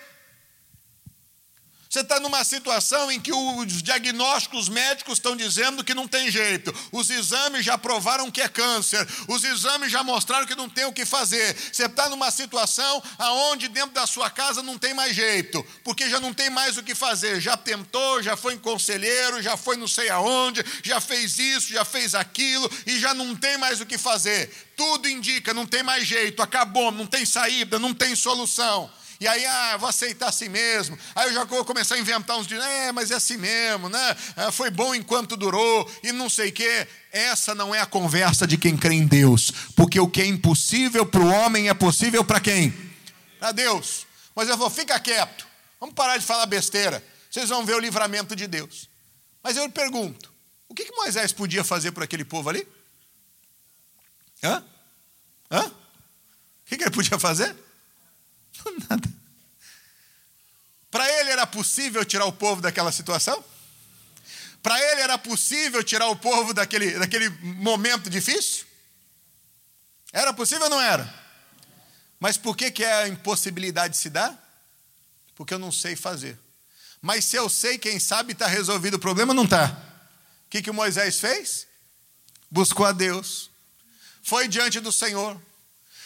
Você 1.95 2.01
está 2.01 2.19
numa 2.19 2.43
situação 2.43 3.09
em 3.09 3.21
que 3.21 3.31
os 3.31 3.81
diagnósticos 3.81 4.67
médicos 4.67 5.13
estão 5.13 5.33
dizendo 5.33 5.81
que 5.81 5.93
não 5.93 6.09
tem 6.09 6.29
jeito, 6.29 6.75
os 6.91 7.09
exames 7.09 7.63
já 7.63 7.77
provaram 7.77 8.29
que 8.29 8.41
é 8.41 8.49
câncer, 8.49 9.07
os 9.29 9.45
exames 9.45 9.93
já 9.93 10.03
mostraram 10.03 10.45
que 10.45 10.55
não 10.55 10.67
tem 10.67 10.83
o 10.83 10.91
que 10.91 11.05
fazer. 11.05 11.55
Você 11.55 11.85
está 11.85 12.09
numa 12.09 12.29
situação 12.31 13.01
aonde 13.17 13.69
dentro 13.69 13.91
da 13.91 14.05
sua 14.05 14.29
casa 14.29 14.61
não 14.61 14.77
tem 14.77 14.93
mais 14.93 15.15
jeito, 15.15 15.65
porque 15.85 16.09
já 16.09 16.19
não 16.19 16.33
tem 16.33 16.49
mais 16.49 16.77
o 16.77 16.83
que 16.83 16.93
fazer. 16.93 17.39
Já 17.39 17.55
tentou, 17.55 18.21
já 18.21 18.35
foi 18.35 18.55
em 18.55 18.59
conselheiro, 18.59 19.41
já 19.41 19.55
foi 19.55 19.77
não 19.77 19.87
sei 19.87 20.09
aonde, 20.09 20.65
já 20.83 20.99
fez 20.99 21.39
isso, 21.39 21.69
já 21.69 21.85
fez 21.85 22.13
aquilo 22.13 22.69
e 22.85 22.99
já 22.99 23.13
não 23.13 23.33
tem 23.33 23.57
mais 23.57 23.79
o 23.79 23.85
que 23.85 23.97
fazer. 23.97 24.51
Tudo 24.75 25.07
indica, 25.07 25.53
não 25.53 25.65
tem 25.65 25.81
mais 25.81 26.05
jeito, 26.05 26.41
acabou, 26.41 26.91
não 26.91 27.07
tem 27.07 27.25
saída, 27.25 27.79
não 27.79 27.93
tem 27.93 28.17
solução. 28.17 28.91
E 29.19 29.27
aí, 29.27 29.45
ah, 29.45 29.77
vou 29.77 29.87
aceitar 29.87 30.27
assim 30.27 30.49
mesmo. 30.49 30.97
Aí 31.15 31.27
eu 31.27 31.33
já 31.33 31.43
vou 31.45 31.63
começar 31.63 31.95
a 31.95 31.99
inventar 31.99 32.37
uns 32.37 32.47
de, 32.47 32.55
é, 32.55 32.91
mas 32.91 33.11
é 33.11 33.15
assim 33.15 33.37
mesmo, 33.37 33.87
né? 33.87 34.17
É, 34.35 34.51
foi 34.51 34.69
bom 34.69 34.93
enquanto 34.93 35.37
durou 35.37 35.89
e 36.03 36.11
não 36.11 36.29
sei 36.29 36.49
o 36.49 36.53
quê. 36.53 36.87
Essa 37.11 37.55
não 37.55 37.73
é 37.73 37.79
a 37.79 37.85
conversa 37.85 38.45
de 38.45 38.57
quem 38.57 38.75
crê 38.75 38.95
em 38.95 39.07
Deus, 39.07 39.51
porque 39.75 39.99
o 39.99 40.09
que 40.09 40.21
é 40.21 40.25
impossível 40.25 41.05
para 41.05 41.21
o 41.21 41.29
homem 41.29 41.69
é 41.69 41.73
possível 41.73 42.23
para 42.25 42.41
quem? 42.41 42.73
Para 43.39 43.53
Deus. 43.53 44.05
Mas 44.35 44.49
eu 44.49 44.57
vou, 44.57 44.69
fica 44.69 44.99
quieto, 44.99 45.47
vamos 45.79 45.95
parar 45.95 46.17
de 46.17 46.25
falar 46.25 46.45
besteira. 46.45 47.01
Vocês 47.31 47.49
vão 47.49 47.65
ver 47.65 47.75
o 47.75 47.79
livramento 47.79 48.35
de 48.35 48.47
Deus. 48.47 48.89
Mas 49.41 49.55
eu 49.55 49.69
pergunto: 49.69 50.33
o 50.67 50.73
que, 50.73 50.85
que 50.85 50.95
Moisés 50.95 51.31
podia 51.31 51.63
fazer 51.63 51.91
por 51.91 52.03
aquele 52.03 52.25
povo 52.25 52.49
ali? 52.49 52.67
Hã? 54.43 54.63
Hã? 55.49 55.67
O 55.67 55.71
que, 56.65 56.77
que 56.77 56.83
ele 56.83 56.91
podia 56.91 57.17
fazer? 57.17 57.55
Nada. 58.89 59.09
Para 60.89 61.11
ele 61.19 61.29
era 61.29 61.45
possível 61.45 62.05
tirar 62.05 62.25
o 62.25 62.33
povo 62.33 62.61
daquela 62.61 62.91
situação? 62.91 63.43
Para 64.63 64.79
ele 64.91 65.01
era 65.01 65.17
possível 65.17 65.83
tirar 65.83 66.07
o 66.07 66.15
povo 66.15 66.53
daquele, 66.53 66.97
daquele 66.97 67.29
momento 67.29 68.09
difícil? 68.09 68.65
Era 70.11 70.33
possível 70.33 70.63
ou 70.63 70.69
não 70.69 70.81
era? 70.81 71.13
Mas 72.19 72.37
por 72.37 72.55
que, 72.55 72.71
que 72.71 72.83
a 72.83 73.07
impossibilidade 73.07 73.97
se 73.97 74.09
dá? 74.09 74.35
Porque 75.35 75.53
eu 75.53 75.59
não 75.59 75.71
sei 75.71 75.95
fazer. 75.95 76.39
Mas 77.01 77.25
se 77.25 77.35
eu 77.35 77.49
sei, 77.49 77.77
quem 77.77 77.99
sabe 77.99 78.33
está 78.33 78.47
resolvido 78.47 78.95
o 78.95 78.99
problema, 78.99 79.33
não 79.33 79.43
está. 79.43 79.67
O 80.47 80.49
que, 80.49 80.61
que 80.61 80.71
Moisés 80.71 81.19
fez? 81.19 81.67
Buscou 82.49 82.85
a 82.85 82.91
Deus, 82.91 83.51
foi 84.23 84.47
diante 84.47 84.79
do 84.79 84.91
Senhor, 84.91 85.39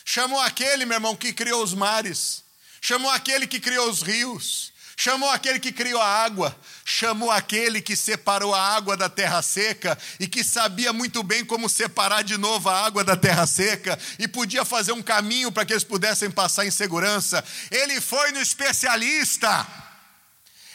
chamou 0.04 0.39
aquele, 0.41 0.86
meu 0.86 0.95
irmão, 0.95 1.15
que 1.15 1.32
criou 1.32 1.63
os 1.63 1.74
mares, 1.74 2.43
chamou 2.82 3.12
aquele 3.12 3.48
que 3.48 3.60
criou 3.60 3.89
os 3.89 4.02
rios, 4.02 4.72
chamou 4.98 5.30
aquele 5.30 5.60
que 5.60 5.72
criou 5.72 6.02
a 6.02 6.06
água, 6.06 6.54
chamou 6.84 7.32
aquele 7.32 7.82
que 7.82 7.96
separou 7.96 8.54
a 8.54 8.62
água 8.76 8.98
da 8.98 9.08
terra 9.08 9.42
seca 9.42 9.98
e 10.20 10.28
que 10.28 10.44
sabia 10.44 10.92
muito 10.92 11.24
bem 11.24 11.46
como 11.46 11.70
separar 11.70 12.22
de 12.22 12.38
novo 12.38 12.68
a 12.68 12.86
água 12.86 13.04
da 13.04 13.15
terra 13.15 13.48
seca 13.48 13.98
e 14.20 14.28
podia 14.28 14.65
fazer 14.65 14.92
um 14.92 15.02
caminho 15.02 15.52
para 15.52 15.65
que 15.65 15.72
eles 15.72 15.86
pudessem 15.86 16.30
passar 16.30 16.65
em 16.65 16.72
segurança. 16.72 17.44
Ele 17.72 18.02
foi 18.02 18.32
no 18.34 18.42
especialista, 18.42 19.65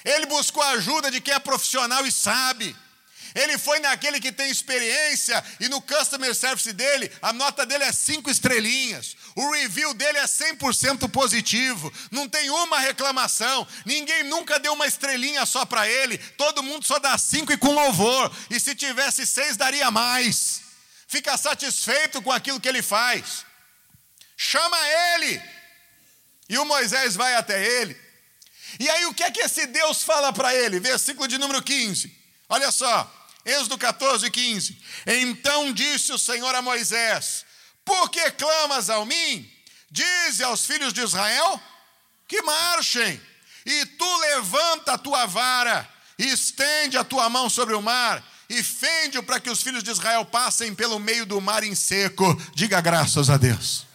ele 0.04 0.26
buscou 0.26 0.62
a 0.62 0.70
ajuda 0.70 1.10
de 1.10 1.20
quem 1.20 1.34
é 1.34 1.38
profissional 1.38 2.06
e 2.06 2.12
sabe. 2.12 2.74
Ele 3.34 3.58
foi 3.58 3.80
naquele 3.80 4.20
que 4.20 4.30
tem 4.30 4.48
experiência 4.48 5.42
e 5.58 5.68
no 5.68 5.80
customer 5.82 6.32
service 6.34 6.72
dele, 6.72 7.10
a 7.20 7.32
nota 7.32 7.66
dele 7.66 7.82
é 7.82 7.92
cinco 7.92 8.30
estrelinhas. 8.30 9.16
O 9.34 9.50
review 9.50 9.92
dele 9.92 10.18
é 10.18 10.24
100% 10.24 11.10
positivo. 11.10 11.92
Não 12.12 12.28
tem 12.28 12.48
uma 12.50 12.78
reclamação. 12.78 13.66
Ninguém 13.84 14.22
nunca 14.22 14.60
deu 14.60 14.72
uma 14.72 14.86
estrelinha 14.86 15.44
só 15.44 15.64
para 15.66 15.88
ele. 15.88 16.16
Todo 16.16 16.62
mundo 16.62 16.86
só 16.86 17.00
dá 17.00 17.18
cinco 17.18 17.52
e 17.52 17.56
com 17.56 17.72
louvor. 17.72 18.30
E 18.50 18.60
se 18.60 18.74
tivesse 18.76 19.26
seis, 19.26 19.56
daria 19.56 19.90
mais. 19.90 20.62
Fica 21.08 21.36
satisfeito 21.36 22.22
com 22.22 22.30
aquilo 22.30 22.60
que 22.60 22.68
ele 22.68 22.82
faz. 22.82 23.44
Chama 24.36 24.78
ele. 24.88 25.42
E 26.48 26.56
o 26.58 26.64
Moisés 26.64 27.16
vai 27.16 27.34
até 27.34 27.64
ele. 27.80 27.96
E 28.78 28.88
aí 28.88 29.06
o 29.06 29.14
que 29.14 29.24
é 29.24 29.30
que 29.30 29.40
esse 29.40 29.66
Deus 29.66 30.04
fala 30.04 30.32
para 30.32 30.54
ele? 30.54 30.78
Versículo 30.78 31.26
de 31.26 31.36
número 31.38 31.60
15. 31.60 32.16
Olha 32.48 32.70
só. 32.70 33.10
Êxodo 33.44 33.76
14, 33.76 34.30
15. 34.30 34.78
Então 35.06 35.72
disse 35.72 36.12
o 36.12 36.18
Senhor 36.18 36.54
a 36.54 36.62
Moisés: 36.62 37.44
Por 37.84 38.10
que 38.10 38.30
clamas 38.32 38.88
ao 38.88 39.04
mim? 39.04 39.50
Dize 39.90 40.42
aos 40.42 40.64
filhos 40.66 40.92
de 40.92 41.02
Israel 41.02 41.60
que 42.26 42.40
marchem, 42.42 43.20
e 43.66 43.86
tu 43.86 44.16
levanta 44.16 44.94
a 44.94 44.98
tua 44.98 45.26
vara, 45.26 45.88
e 46.18 46.26
estende 46.26 46.96
a 46.96 47.04
tua 47.04 47.28
mão 47.28 47.48
sobre 47.50 47.74
o 47.74 47.82
mar, 47.82 48.24
e 48.48 48.62
fende-o 48.62 49.22
para 49.22 49.38
que 49.40 49.50
os 49.50 49.62
filhos 49.62 49.82
de 49.82 49.90
Israel 49.90 50.24
passem 50.24 50.74
pelo 50.74 50.98
meio 50.98 51.26
do 51.26 51.40
mar 51.40 51.62
em 51.62 51.74
seco. 51.74 52.24
Diga 52.54 52.80
graças 52.80 53.30
a 53.30 53.36
Deus. 53.36 53.86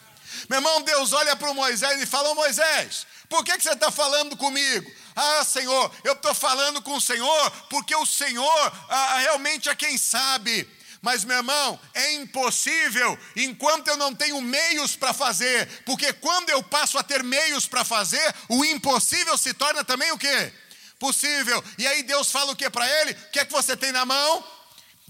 Meu 0.50 0.58
irmão, 0.58 0.82
Deus 0.82 1.14
olha 1.14 1.36
para 1.36 1.52
o 1.52 1.54
Moisés 1.54 2.02
e 2.02 2.08
fala: 2.08 2.34
Moisés, 2.34 3.06
por 3.30 3.46
que, 3.46 3.56
que 3.56 3.64
você 3.64 3.74
está 3.74 3.92
falando 3.92 4.36
comigo? 4.36 4.92
Ah, 5.16 5.44
Senhor, 5.44 5.92
eu 6.04 6.14
estou 6.14 6.34
falando 6.34 6.82
com 6.82 6.96
o 6.96 7.02
Senhor, 7.02 7.52
porque 7.70 7.96
o 7.96 8.06
Senhor 8.06 8.74
ah, 8.90 9.20
realmente 9.20 9.70
é 9.70 9.76
quem 9.76 9.96
sabe. 9.98 10.68
Mas, 11.02 11.24
meu 11.24 11.38
irmão, 11.38 11.80
é 11.94 12.14
impossível 12.16 13.18
enquanto 13.36 13.88
eu 13.88 13.96
não 13.96 14.14
tenho 14.14 14.42
meios 14.42 14.96
para 14.96 15.14
fazer, 15.14 15.68
porque 15.86 16.12
quando 16.14 16.50
eu 16.50 16.62
passo 16.64 16.98
a 16.98 17.04
ter 17.04 17.24
meios 17.24 17.66
para 17.68 17.86
fazer, 17.86 18.36
o 18.50 18.66
impossível 18.66 19.38
se 19.38 19.54
torna 19.54 19.84
também 19.84 20.12
o 20.12 20.18
quê? 20.18 20.52
Possível. 20.98 21.64
E 21.78 21.88
aí 21.88 22.04
Deus 22.04 22.30
fala 22.32 22.52
o 22.52 22.56
que 22.56 22.70
para 22.70 22.90
ele? 23.02 23.12
O 23.12 23.30
que 23.32 23.40
é 23.40 23.46
que 23.46 23.54
você 23.54 23.78
tem 23.78 23.92
na 23.92 24.06
mão? 24.06 24.44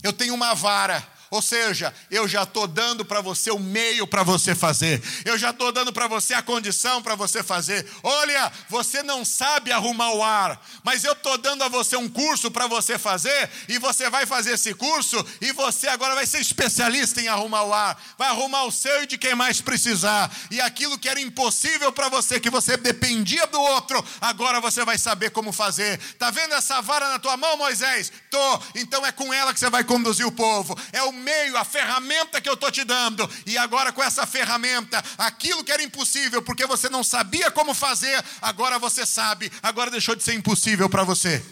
Eu 0.04 0.14
tenho 0.14 0.34
uma 0.36 0.54
vara. 0.54 1.19
Ou 1.32 1.42
seja, 1.42 1.94
eu 2.10 2.28
já 2.28 2.44
estou 2.44 2.68
dando 2.68 3.06
para 3.06 3.22
você 3.22 3.52
o 3.52 3.60
meio 3.60 4.08
para 4.08 4.24
você 4.24 4.56
fazer, 4.56 5.02
eu 5.26 5.38
já 5.38 5.52
estou 5.52 5.72
dando 5.72 5.94
para 5.94 6.08
você 6.08 6.34
a 6.34 6.42
condição 6.42 7.02
para 7.02 7.16
você 7.16 7.44
fazer. 7.44 7.86
Olha, 8.04 8.52
você 8.68 9.04
não 9.04 9.24
sabe 9.24 9.72
arrumar 9.72 10.12
o 10.14 10.24
ar, 10.24 10.60
mas 10.84 11.04
eu 11.04 11.14
estou 11.14 11.38
dando 11.38 11.64
a 11.64 11.68
você 11.68 11.96
um 11.96 12.10
curso 12.10 12.50
para 12.50 12.68
você 12.68 12.98
fazer, 12.98 13.50
e 13.68 13.78
você 13.78 14.10
vai 14.10 14.26
fazer 14.26 14.54
esse 14.54 14.74
curso, 14.74 15.24
e 15.42 15.52
você 15.54 15.88
agora 15.88 16.16
vai 16.16 16.26
ser 16.26 16.40
especialista 16.40 17.22
em 17.22 17.28
arrumar 17.28 17.64
o 17.64 17.74
ar, 17.74 18.02
vai 18.18 18.30
arrumar 18.30 18.64
o 18.64 18.72
seu 18.72 19.04
e 19.04 19.08
de 19.08 19.18
quem 19.18 19.36
mais 19.36 19.62
precisar, 19.62 20.32
e 20.50 20.60
aquilo 20.60 20.98
que 20.98 21.10
era 21.10 21.20
impossível 21.20 21.92
para 21.92 22.10
você, 22.10 22.40
que 22.40 22.50
você 22.50 22.78
dependia 22.78 23.46
do 23.48 23.60
outro, 23.60 24.04
agora 24.20 24.60
você 24.60 24.84
vai 24.84 24.98
saber 24.98 25.30
como 25.32 25.52
fazer. 25.52 26.00
Está 26.00 26.32
vendo 26.32 26.54
essa 26.54 26.82
vara 26.82 27.10
na 27.10 27.20
tua 27.20 27.38
mão, 27.38 27.58
Moisés? 27.58 28.12
Tô. 28.30 28.62
Então 28.76 29.06
é 29.06 29.12
com 29.12 29.34
ela 29.34 29.54
que 29.54 29.60
você 29.60 29.70
vai 29.70 29.84
conduzir 29.84 30.26
o 30.26 30.32
povo. 30.32 30.78
É 30.92 31.04
o 31.04 31.12
meio, 31.20 31.56
a 31.58 31.64
ferramenta 31.64 32.42
que 32.42 32.50
eu 32.50 32.56
estou 32.56 32.72
te 32.72 32.84
dando. 32.84 33.30
E 33.46 33.58
agora, 33.58 33.92
com 33.92 34.02
essa 34.02 34.26
ferramenta, 34.26 35.04
aquilo 35.18 35.64
que 35.64 35.72
era 35.72 35.84
impossível, 35.84 36.42
porque 36.42 36.66
você 36.66 36.90
não 36.90 37.04
sabia 37.04 37.52
como 37.52 37.74
fazer, 37.74 38.24
agora 38.42 38.80
você 38.80 39.06
sabe, 39.06 39.52
agora 39.62 39.92
deixou 39.92 40.16
de 40.16 40.24
ser 40.24 40.34
impossível 40.34 40.90
para 40.90 41.04
você. 41.04 41.46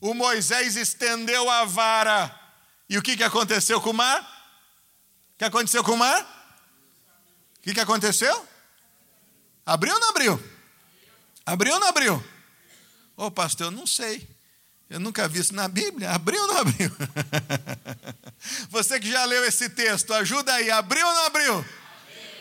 O 0.00 0.14
Moisés 0.14 0.76
estendeu 0.76 1.48
a 1.50 1.64
vara. 1.64 2.34
E 2.88 2.96
o 2.96 3.02
que, 3.02 3.16
que 3.16 3.24
aconteceu 3.24 3.80
com 3.80 3.90
o 3.90 3.94
mar? 3.94 4.20
O 5.34 5.38
que 5.38 5.44
aconteceu 5.44 5.84
com 5.84 5.92
o 5.92 5.98
mar? 5.98 6.22
O 7.58 7.60
que, 7.60 7.74
que 7.74 7.80
aconteceu? 7.80 8.48
Abriu 9.66 9.92
ou 9.92 10.00
não 10.00 10.10
abriu? 10.10 10.42
Abriu 11.44 11.74
ou 11.74 11.80
não 11.80 11.88
abriu? 11.88 12.14
Ô 13.16 13.26
oh, 13.26 13.30
pastor, 13.30 13.66
eu 13.66 13.70
não 13.70 13.86
sei. 13.86 14.37
Eu 14.90 14.98
nunca 14.98 15.28
vi 15.28 15.40
isso 15.40 15.54
na 15.54 15.68
Bíblia. 15.68 16.10
Abriu 16.10 16.40
ou 16.40 16.48
não 16.48 16.58
abriu? 16.58 16.90
Você 18.70 18.98
que 18.98 19.10
já 19.10 19.24
leu 19.24 19.44
esse 19.44 19.68
texto, 19.68 20.14
ajuda 20.14 20.54
aí. 20.54 20.70
Abriu 20.70 21.06
ou 21.06 21.12
não 21.12 21.26
abriu? 21.26 21.54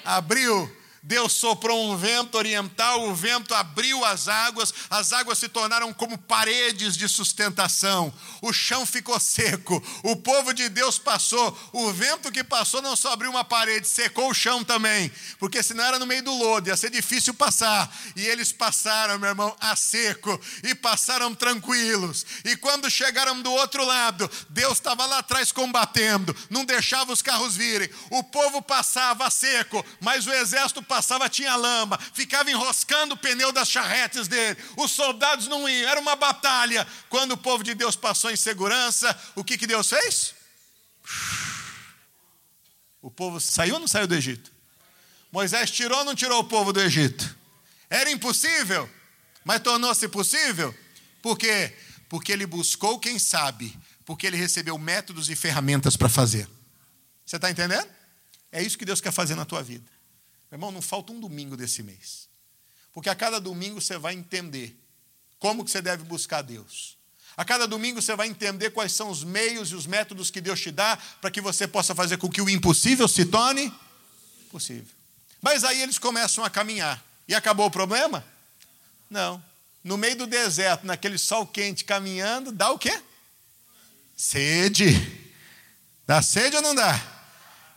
Abriu. 0.06 0.64
abriu. 0.64 0.78
Deus 1.08 1.32
soprou 1.32 1.90
um 1.90 1.96
vento 1.96 2.38
oriental, 2.38 3.08
o 3.08 3.16
vento 3.16 3.54
abriu 3.54 4.04
as 4.04 4.28
águas, 4.28 4.74
as 4.90 5.14
águas 5.14 5.38
se 5.38 5.48
tornaram 5.48 5.94
como 5.94 6.18
paredes 6.18 6.98
de 6.98 7.08
sustentação, 7.08 8.14
o 8.42 8.52
chão 8.52 8.86
ficou 8.86 9.18
seco, 9.18 9.82
o 10.04 10.18
povo 10.18 10.54
de 10.54 10.68
Deus 10.68 11.00
passou, 11.00 11.58
o 11.72 11.94
vento 11.94 12.30
que 12.30 12.44
passou 12.44 12.82
não 12.82 12.94
só 12.94 13.14
abriu 13.14 13.32
uma 13.32 13.46
parede, 13.46 13.88
secou 13.88 14.30
o 14.30 14.34
chão 14.34 14.66
também, 14.66 15.10
porque 15.40 15.64
senão 15.64 15.86
era 15.86 15.98
no 15.98 16.06
meio 16.06 16.24
do 16.24 16.34
lodo, 16.34 16.68
ia 16.68 16.76
ser 16.76 16.90
difícil 16.90 17.34
passar, 17.34 17.90
e 18.14 18.26
eles 18.26 18.52
passaram, 18.52 19.18
meu 19.18 19.30
irmão, 19.30 19.56
a 19.62 19.78
seco, 19.78 20.38
e 20.62 20.76
passaram 20.76 21.34
tranquilos, 21.34 22.26
e 22.44 22.58
quando 22.58 22.92
chegaram 22.92 23.42
do 23.42 23.54
outro 23.54 23.86
lado, 23.86 24.30
Deus 24.50 24.74
estava 24.74 25.06
lá 25.06 25.20
atrás 25.20 25.54
combatendo, 25.54 26.36
não 26.50 26.66
deixava 26.66 27.14
os 27.14 27.22
carros 27.22 27.56
virem, 27.56 27.90
o 28.10 28.22
povo 28.26 28.62
passava 28.62 29.26
a 29.26 29.32
seco, 29.32 29.86
mas 30.02 30.28
o 30.28 30.34
exército 30.34 30.84
passava 30.84 30.97
passava 30.98 31.30
tinha 31.30 31.56
lama, 31.56 32.00
ficava 32.12 32.50
enroscando 32.50 33.14
o 33.14 33.18
pneu 33.18 33.52
das 33.52 33.70
charretes 33.70 34.28
dele. 34.28 34.58
Os 34.76 34.90
soldados 34.92 35.48
não 35.48 35.70
iam, 35.70 35.88
era 35.88 36.00
uma 36.00 36.16
batalha. 36.16 36.88
Quando 37.08 37.34
o 37.34 37.38
povo 37.38 37.64
de 37.64 37.76
Deus 37.76 37.96
passou 37.96 38.32
em 38.32 38.36
segurança, 38.36 39.16
o 39.36 39.44
que, 39.44 39.60
que 39.60 39.68
Deus 39.68 39.88
fez? 39.90 40.34
O 43.00 43.12
povo 43.12 43.40
saiu 43.40 43.76
ou 43.76 43.80
não 43.80 43.88
saiu 43.88 44.08
do 44.08 44.16
Egito? 44.16 44.52
Moisés 45.32 45.70
tirou 45.70 46.00
ou 46.00 46.04
não 46.04 46.16
tirou 46.16 46.40
o 46.40 46.46
povo 46.46 46.74
do 46.74 46.82
Egito? 46.82 47.38
Era 47.88 48.10
impossível, 48.10 48.90
mas 49.46 49.62
tornou-se 49.62 50.08
possível. 50.08 50.76
Por 51.22 51.38
quê? 51.38 51.78
Porque 52.10 52.32
ele 52.32 52.48
buscou 52.48 52.98
quem 52.98 53.20
sabe, 53.20 53.78
porque 54.04 54.26
ele 54.26 54.36
recebeu 54.36 54.80
métodos 54.80 55.30
e 55.30 55.36
ferramentas 55.36 55.96
para 55.96 56.10
fazer. 56.10 56.50
Você 57.24 57.36
está 57.36 57.52
entendendo? 57.52 57.88
É 58.52 58.64
isso 58.64 58.80
que 58.80 58.86
Deus 58.86 59.00
quer 59.00 59.12
fazer 59.12 59.36
na 59.36 59.46
tua 59.46 59.62
vida. 59.62 59.97
Meu 60.50 60.58
irmão, 60.58 60.72
não 60.72 60.82
falta 60.82 61.12
um 61.12 61.20
domingo 61.20 61.58
desse 61.58 61.84
mês. 61.84 62.28
Porque 62.94 63.10
a 63.10 63.16
cada 63.16 63.40
domingo 63.40 63.82
você 63.82 63.98
vai 63.98 64.14
entender 64.14 64.76
como 65.40 65.64
que 65.64 65.72
você 65.72 65.82
deve 65.82 66.04
buscar 66.04 66.42
Deus. 66.42 66.98
A 67.36 67.46
cada 67.46 67.68
domingo 67.68 68.02
você 68.02 68.16
vai 68.16 68.28
entender 68.28 68.72
quais 68.72 68.92
são 68.92 69.10
os 69.10 69.24
meios 69.24 69.70
e 69.70 69.76
os 69.76 69.86
métodos 69.86 70.32
que 70.32 70.42
Deus 70.42 70.60
te 70.60 70.72
dá 70.72 70.98
para 71.22 71.30
que 71.30 71.40
você 71.40 71.68
possa 71.68 71.94
fazer 71.94 72.18
com 72.18 72.30
que 72.30 72.42
o 72.42 72.50
impossível 72.50 73.08
se 73.08 73.26
torne 73.26 73.72
possível. 74.50 74.88
Mas 75.42 75.64
aí 75.64 75.82
eles 75.82 76.00
começam 76.00 76.44
a 76.44 76.50
caminhar. 76.50 77.04
E 77.28 77.36
acabou 77.36 77.68
o 77.68 77.72
problema? 77.72 78.26
Não. 79.10 79.44
No 79.84 79.98
meio 79.98 80.18
do 80.18 80.26
deserto, 80.26 80.86
naquele 80.86 81.18
sol 81.18 81.46
quente 81.46 81.86
caminhando, 81.86 82.52
dá 82.52 82.72
o 82.72 82.80
quê? 82.80 83.00
Sede. 84.16 84.90
Dá 86.08 86.22
sede 86.22 86.56
ou 86.56 86.62
não 86.62 86.74
dá? 86.74 87.17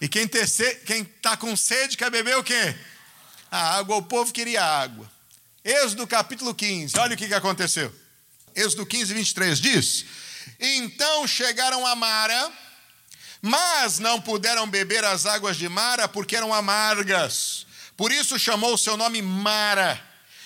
E 0.01 0.09
quem 0.09 0.25
está 0.25 1.37
com 1.37 1.55
sede 1.55 1.97
quer 1.97 2.11
beber 2.11 2.37
o 2.37 2.43
quê? 2.43 2.75
A 3.51 3.77
água. 3.77 3.97
O 3.97 4.03
povo 4.03 4.33
queria 4.33 4.65
água. 4.65 5.11
Êxodo 5.63 6.07
capítulo 6.07 6.55
15, 6.55 6.99
olha 6.99 7.15
o 7.15 7.19
que, 7.19 7.29
que 7.29 7.35
aconteceu. 7.35 7.95
Êxodo 8.55 8.87
15, 8.87 9.13
23 9.13 9.61
diz: 9.61 10.07
Então 10.59 11.27
chegaram 11.27 11.87
a 11.87 11.95
Mara, 11.95 12.51
mas 13.43 13.99
não 13.99 14.19
puderam 14.21 14.67
beber 14.67 15.05
as 15.05 15.27
águas 15.27 15.59
de 15.59 15.69
Mara 15.69 16.09
porque 16.09 16.35
eram 16.35 16.55
amargas. 16.55 17.67
Por 17.95 18.11
isso 18.11 18.39
chamou 18.39 18.73
o 18.73 18.79
seu 18.79 18.97
nome 18.97 19.21
Mara. 19.21 20.03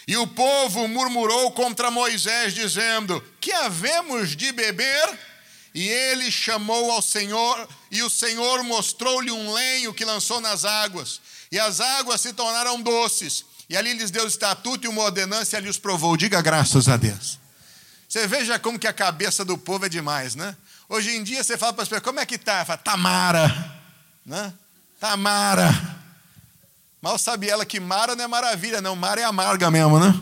E 0.06 0.16
o 0.16 0.26
povo 0.26 0.88
murmurou 0.88 1.52
contra 1.52 1.92
Moisés, 1.92 2.52
dizendo: 2.54 3.22
Que 3.40 3.52
havemos 3.52 4.34
de 4.34 4.50
beber? 4.50 5.18
E 5.74 5.88
ele 5.88 6.30
chamou 6.30 6.92
ao 6.92 7.02
Senhor, 7.02 7.68
e 7.90 8.02
o 8.02 8.08
Senhor 8.08 8.62
mostrou-lhe 8.62 9.32
um 9.32 9.52
lenho 9.52 9.92
que 9.92 10.04
lançou 10.04 10.40
nas 10.40 10.64
águas, 10.64 11.20
e 11.50 11.58
as 11.58 11.80
águas 11.80 12.20
se 12.20 12.32
tornaram 12.32 12.80
doces. 12.80 13.44
E 13.68 13.76
ali 13.76 13.92
lhes 13.94 14.10
deu 14.10 14.26
estatuto 14.26 14.86
e 14.86 14.88
uma 14.88 15.02
ordenança 15.02 15.56
e 15.56 15.58
ali 15.58 15.68
os 15.68 15.78
provou. 15.78 16.16
Diga 16.16 16.40
graças 16.40 16.88
a 16.88 16.96
Deus. 16.96 17.38
Você 18.08 18.26
veja 18.26 18.58
como 18.58 18.78
que 18.78 18.86
a 18.86 18.92
cabeça 18.92 19.44
do 19.44 19.56
povo 19.58 19.86
é 19.86 19.88
demais, 19.88 20.34
né? 20.34 20.54
Hoje 20.88 21.16
em 21.16 21.24
dia 21.24 21.42
você 21.42 21.56
fala 21.56 21.72
para 21.72 21.82
as 21.82 21.88
pessoas, 21.88 22.04
como 22.04 22.20
é 22.20 22.26
que 22.26 22.38
tá? 22.38 22.64
Fala, 22.64 22.78
Tamara, 22.78 23.80
né? 24.24 24.52
Tamara. 25.00 25.72
Mal 27.00 27.18
sabe 27.18 27.48
ela 27.48 27.66
que 27.66 27.80
Mara 27.80 28.14
não 28.14 28.24
é 28.24 28.28
maravilha, 28.28 28.80
não. 28.80 28.94
Mara 28.94 29.20
é 29.20 29.24
amarga 29.24 29.70
mesmo, 29.70 29.98
né? 29.98 30.14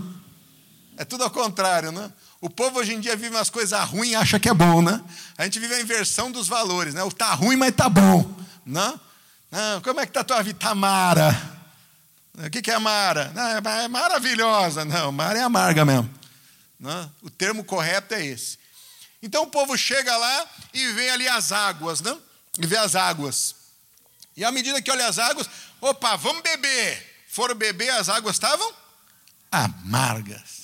É 0.97 1.05
tudo 1.05 1.25
ao 1.25 1.31
contrário, 1.31 1.93
né? 1.93 2.11
O 2.43 2.51
povo 2.51 2.81
hoje 2.81 2.93
em 2.93 2.99
dia 2.99 3.15
vive 3.15 3.37
umas 3.37 3.49
coisas 3.49 3.81
ruins 3.89 4.11
e 4.11 4.17
acha 4.17 4.41
que 4.41 4.49
é 4.49 4.53
bom, 4.53 4.83
né? 4.83 5.01
A 5.39 5.45
gente 5.45 5.61
vive 5.61 5.75
a 5.75 5.81
inversão 5.81 6.29
dos 6.29 6.49
valores, 6.49 6.93
né? 6.93 7.01
O 7.05 7.13
tá 7.13 7.33
ruim, 7.35 7.55
mas 7.55 7.73
tá 7.73 7.89
bom, 7.89 8.37
né? 8.67 8.99
Não, 9.49 9.81
como 9.81 10.01
é 10.01 10.07
que 10.07 10.13
tá 10.13 10.23
a 10.23 10.25
tua 10.25 10.43
vida? 10.43 10.59
Tá 10.59 10.75
Mara. 10.75 11.41
O 12.35 12.51
que, 12.51 12.69
é 12.69 12.79
Mara? 12.81 13.31
Não, 13.33 13.71
é 13.71 13.87
maravilhosa. 13.87 14.85
Não, 14.85 15.13
Mara 15.13 15.39
é 15.39 15.43
amarga 15.43 15.85
mesmo. 15.85 16.13
Né? 16.81 17.09
O 17.23 17.31
termo 17.31 17.63
correto 17.63 18.13
é 18.13 18.27
esse. 18.27 18.59
Então 19.23 19.45
o 19.45 19.47
povo 19.47 19.79
chega 19.79 20.17
lá 20.17 20.47
e 20.75 20.85
vê 20.95 21.11
ali 21.11 21.29
as 21.29 21.53
águas, 21.53 22.01
né? 22.01 22.19
E 22.59 22.67
vê 22.67 22.77
as 22.77 22.97
águas. 22.97 23.55
E 24.37 24.45
à 24.45 24.51
medida 24.51 24.83
que 24.83 24.91
olha 24.91 25.07
as 25.07 25.21
águas, 25.21 25.49
opa, 25.81 26.17
vamos 26.17 26.43
beber. 26.43 27.25
Foram 27.29 27.55
beber, 27.55 27.91
as 27.91 28.09
águas 28.09 28.35
estavam 28.35 28.69
amargas. 29.49 30.62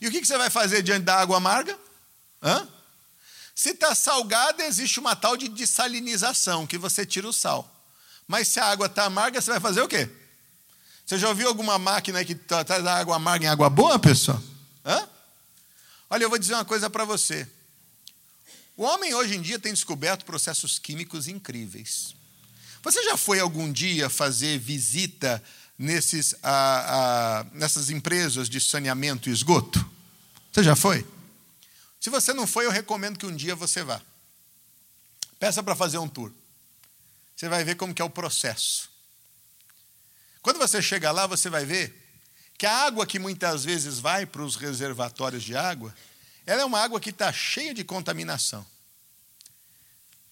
E 0.00 0.08
o 0.08 0.10
que 0.10 0.24
você 0.24 0.38
vai 0.38 0.48
fazer 0.48 0.82
diante 0.82 1.04
da 1.04 1.16
água 1.16 1.36
amarga? 1.36 1.78
Hã? 2.42 2.66
Se 3.54 3.70
está 3.70 3.94
salgada, 3.94 4.64
existe 4.64 4.98
uma 4.98 5.14
tal 5.14 5.36
de 5.36 5.48
dessalinização, 5.48 6.66
que 6.66 6.78
você 6.78 7.04
tira 7.04 7.28
o 7.28 7.32
sal. 7.32 7.70
Mas 8.26 8.48
se 8.48 8.58
a 8.58 8.64
água 8.64 8.86
está 8.86 9.04
amarga, 9.04 9.40
você 9.40 9.50
vai 9.50 9.60
fazer 9.60 9.82
o 9.82 9.88
quê? 9.88 10.08
Você 11.04 11.18
já 11.18 11.28
ouviu 11.28 11.48
alguma 11.48 11.78
máquina 11.78 12.24
que 12.24 12.34
traz 12.34 12.86
a 12.86 12.94
água 12.94 13.16
amarga 13.16 13.44
em 13.44 13.48
água 13.48 13.68
boa, 13.68 13.98
pessoal? 13.98 14.40
Hã? 14.84 15.06
Olha, 16.08 16.24
eu 16.24 16.30
vou 16.30 16.38
dizer 16.38 16.54
uma 16.54 16.64
coisa 16.64 16.88
para 16.88 17.04
você. 17.04 17.46
O 18.76 18.84
homem 18.84 19.12
hoje 19.12 19.36
em 19.36 19.42
dia 19.42 19.58
tem 19.58 19.74
descoberto 19.74 20.24
processos 20.24 20.78
químicos 20.78 21.28
incríveis. 21.28 22.14
Você 22.82 23.02
já 23.02 23.16
foi 23.16 23.38
algum 23.38 23.70
dia 23.70 24.08
fazer 24.08 24.58
visita 24.58 25.42
nesses, 25.80 26.34
a, 26.42 27.38
a, 27.38 27.44
nessas 27.54 27.88
empresas 27.88 28.50
de 28.50 28.60
saneamento 28.60 29.30
e 29.30 29.32
esgoto? 29.32 29.82
Você 30.52 30.62
já 30.62 30.76
foi? 30.76 31.06
Se 31.98 32.10
você 32.10 32.34
não 32.34 32.46
foi, 32.46 32.66
eu 32.66 32.70
recomendo 32.70 33.18
que 33.18 33.24
um 33.24 33.34
dia 33.34 33.56
você 33.56 33.82
vá. 33.82 34.00
Peça 35.38 35.62
para 35.62 35.74
fazer 35.74 35.96
um 35.96 36.06
tour. 36.06 36.30
Você 37.34 37.48
vai 37.48 37.64
ver 37.64 37.76
como 37.76 37.94
que 37.94 38.02
é 38.02 38.04
o 38.04 38.10
processo. 38.10 38.90
Quando 40.42 40.58
você 40.58 40.82
chega 40.82 41.10
lá, 41.10 41.26
você 41.26 41.48
vai 41.48 41.64
ver 41.64 41.96
que 42.58 42.66
a 42.66 42.84
água 42.84 43.06
que 43.06 43.18
muitas 43.18 43.64
vezes 43.64 43.98
vai 43.98 44.26
para 44.26 44.42
os 44.42 44.56
reservatórios 44.56 45.42
de 45.42 45.56
água, 45.56 45.94
ela 46.44 46.60
é 46.60 46.64
uma 46.64 46.78
água 46.78 47.00
que 47.00 47.08
está 47.08 47.32
cheia 47.32 47.72
de 47.72 47.84
contaminação. 47.84 48.66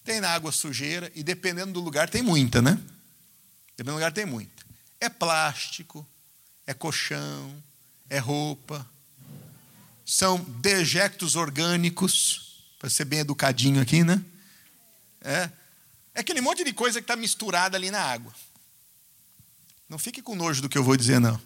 Tem 0.03 0.21
na 0.21 0.29
água 0.29 0.51
sujeira 0.51 1.11
e 1.15 1.23
dependendo 1.23 1.73
do 1.73 1.79
lugar 1.79 2.07
tem 2.07 2.21
muita, 2.21 2.61
né? 2.61 2.79
Dependendo 3.75 3.93
do 3.93 3.93
lugar 3.93 4.11
tem 4.11 4.27
muita. 4.27 4.58
É 4.99 5.07
plástico, 5.09 6.05
é 6.67 6.73
colchão, 6.73 7.63
é 8.09 8.17
roupa, 8.19 8.85
são 10.05 10.39
dejectos 10.39 11.35
orgânicos, 11.35 12.63
para 12.79 12.89
ser 12.89 13.05
bem 13.05 13.19
educadinho 13.19 13.81
aqui, 13.81 14.03
né? 14.03 14.23
É, 15.21 15.49
é 16.15 16.19
aquele 16.21 16.41
monte 16.41 16.63
de 16.63 16.73
coisa 16.73 16.99
que 16.99 17.03
está 17.03 17.15
misturada 17.15 17.77
ali 17.77 17.91
na 17.91 18.01
água. 18.01 18.33
Não 19.87 19.99
fique 19.99 20.21
com 20.21 20.35
nojo 20.35 20.61
do 20.61 20.69
que 20.69 20.77
eu 20.77 20.83
vou 20.83 20.97
dizer, 20.97 21.19
não. 21.19 21.39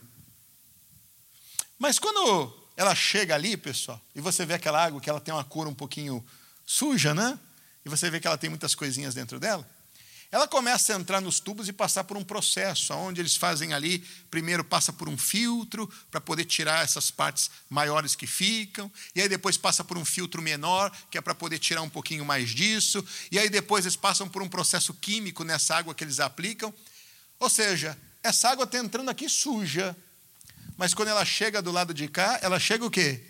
Mas 1.78 1.99
quando 1.99 2.54
ela 2.78 2.95
chega 2.95 3.36
ali, 3.36 3.58
pessoal, 3.58 4.01
e 4.16 4.22
você 4.22 4.45
vê 4.45 4.54
aquela 4.54 4.84
água 4.84 5.01
que 5.01 5.10
ela 5.10 5.20
tem 5.20 5.34
uma 5.34 5.43
cor 5.43 5.68
um 5.68 5.74
pouquinho 5.74 6.26
suja, 6.66 7.14
né? 7.14 7.38
E 7.86 7.89
você 7.89 8.10
vê 8.10 8.20
que 8.20 8.28
ela 8.28 8.38
tem 8.38 8.49
muitas 8.49 8.74
coisinhas 8.74 9.14
dentro 9.14 9.39
dela. 9.39 9.70
Ela 10.34 10.48
começa 10.48 10.92
a 10.92 11.00
entrar 11.00 11.22
nos 11.22 11.40
tubos 11.40 11.68
e 11.68 11.72
passar 11.72 12.06
por 12.06 12.18
um 12.18 12.24
processo, 12.24 12.92
onde 12.96 13.22
eles 13.22 13.36
fazem 13.36 13.72
ali, 13.72 14.00
primeiro 14.32 14.64
passa 14.64 14.92
por 14.92 15.08
um 15.08 15.16
filtro 15.16 15.88
para 16.10 16.20
poder 16.20 16.44
tirar 16.46 16.84
essas 16.84 17.12
partes 17.12 17.52
maiores 17.70 18.16
que 18.16 18.26
ficam, 18.26 18.92
e 19.14 19.22
aí 19.22 19.30
depois 19.30 19.58
passa 19.58 19.84
por 19.84 19.96
um 19.96 20.04
filtro 20.04 20.42
menor, 20.42 20.92
que 21.12 21.20
é 21.20 21.22
para 21.22 21.36
poder 21.36 21.60
tirar 21.60 21.84
um 21.84 21.90
pouquinho 21.90 22.26
mais 22.26 22.50
disso, 22.50 23.06
e 23.32 23.38
aí 23.38 23.48
depois 23.48 23.86
eles 23.86 23.96
passam 23.96 24.28
por 24.28 24.42
um 24.42 24.50
processo 24.50 24.92
químico 24.96 25.44
nessa 25.44 25.76
água 25.76 25.94
que 25.94 26.04
eles 26.04 26.20
aplicam. 26.20 26.74
Ou 27.40 27.48
seja, 27.48 27.96
essa 28.24 28.50
água 28.50 28.64
está 28.64 28.80
entrando 28.80 29.10
aqui 29.10 29.30
suja, 29.30 29.96
mas 30.76 30.96
quando 30.96 31.10
ela 31.10 31.24
chega 31.24 31.62
do 31.62 31.72
lado 31.72 31.94
de 31.94 32.08
cá, 32.08 32.40
ela 32.42 32.60
chega 32.60 32.84
o 32.84 32.90
quê? 32.90 33.22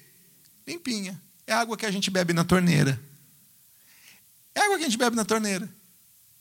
Limpinha. 0.66 1.22
É 1.45 1.51
a 1.51 1.60
água 1.60 1.76
que 1.76 1.86
a 1.86 1.91
gente 1.91 2.10
bebe 2.10 2.32
na 2.32 2.45
torneira. 2.45 2.97
É 4.56 4.62
a 4.62 4.64
água 4.64 4.78
que 4.78 4.86
a 4.86 4.88
gente 4.88 4.97
bebe 4.97 5.18
na 5.18 5.26
torneira 5.26 5.82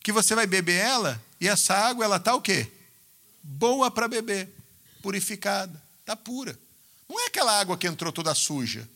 que 0.03 0.13
você 0.13 0.35
vai 0.35 0.47
beber 0.47 0.81
ela 0.81 1.23
e 1.41 1.49
essa 1.49 1.75
água 1.75 2.05
ela 2.05 2.19
tá 2.19 2.35
o 2.35 2.41
quê? 2.41 2.71
Boa 3.43 3.91
para 3.91 4.09
beber, 4.09 4.49
purificada, 5.01 5.81
tá 6.05 6.17
pura. 6.17 6.59
Não 7.09 7.21
é 7.21 7.27
aquela 7.27 7.59
água 7.59 7.77
que 7.77 7.87
entrou 7.87 8.13
toda 8.13 8.35
suja, 8.35 8.89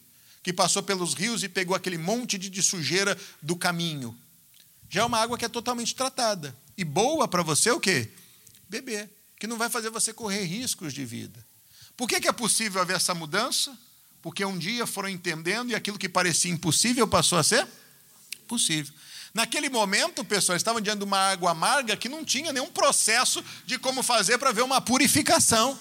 que 0.43 0.53
passou 0.53 0.83
pelos 0.83 1.15
rios 1.15 1.43
e 1.43 1.49
pegou 1.49 1.77
aquele 1.77 1.99
monte 1.99 2.39
de, 2.39 2.63
sujeira 2.63 3.17
do 3.43 3.57
caminho. 3.57 4.17
Já 4.89 5.03
é 5.03 5.05
uma 5.05 5.19
água 5.19 5.37
que 5.37 5.45
é 5.45 5.49
totalmente 5.49 5.95
tratada 5.95 6.57
e 6.77 6.85
boa 6.85 7.29
para 7.29 7.43
você 7.43 7.71
o 7.71 7.81
quê? 7.81 8.09
Beber, 8.69 9.11
que 9.39 9.47
não 9.47 9.59
vai 9.59 9.69
fazer 9.69 9.91
você 9.91 10.13
correr 10.13 10.45
riscos 10.45 10.93
de 10.93 11.05
vida. 11.05 11.45
Por 11.97 12.09
que, 12.09 12.21
que 12.21 12.29
é 12.29 12.33
possível 12.33 12.81
haver 12.81 12.97
essa 12.97 13.15
mudança? 13.15 13.77
Porque 14.23 14.45
um 14.45 14.59
dia 14.59 14.87
foram 14.87 15.09
entendendo 15.09 15.71
e 15.71 15.75
aquilo 15.75 15.99
que 15.99 16.09
parecia 16.09 16.51
impossível 16.51 17.07
passou 17.07 17.39
a 17.39 17.43
ser 17.43 17.67
possível. 18.47 18.93
Naquele 19.37 19.69
momento, 19.69 20.25
pessoal, 20.25 20.57
estavam 20.57 20.81
diante 20.81 21.01
de 21.01 21.05
uma 21.05 21.19
água 21.19 21.51
amarga 21.51 21.95
que 21.95 22.09
não 22.09 22.25
tinha 22.25 22.55
nenhum 22.55 22.69
processo 22.69 23.45
de 23.67 23.79
como 23.79 24.03
fazer 24.03 24.39
para 24.39 24.51
ver 24.51 24.63
uma 24.63 24.81
purificação. 24.81 25.79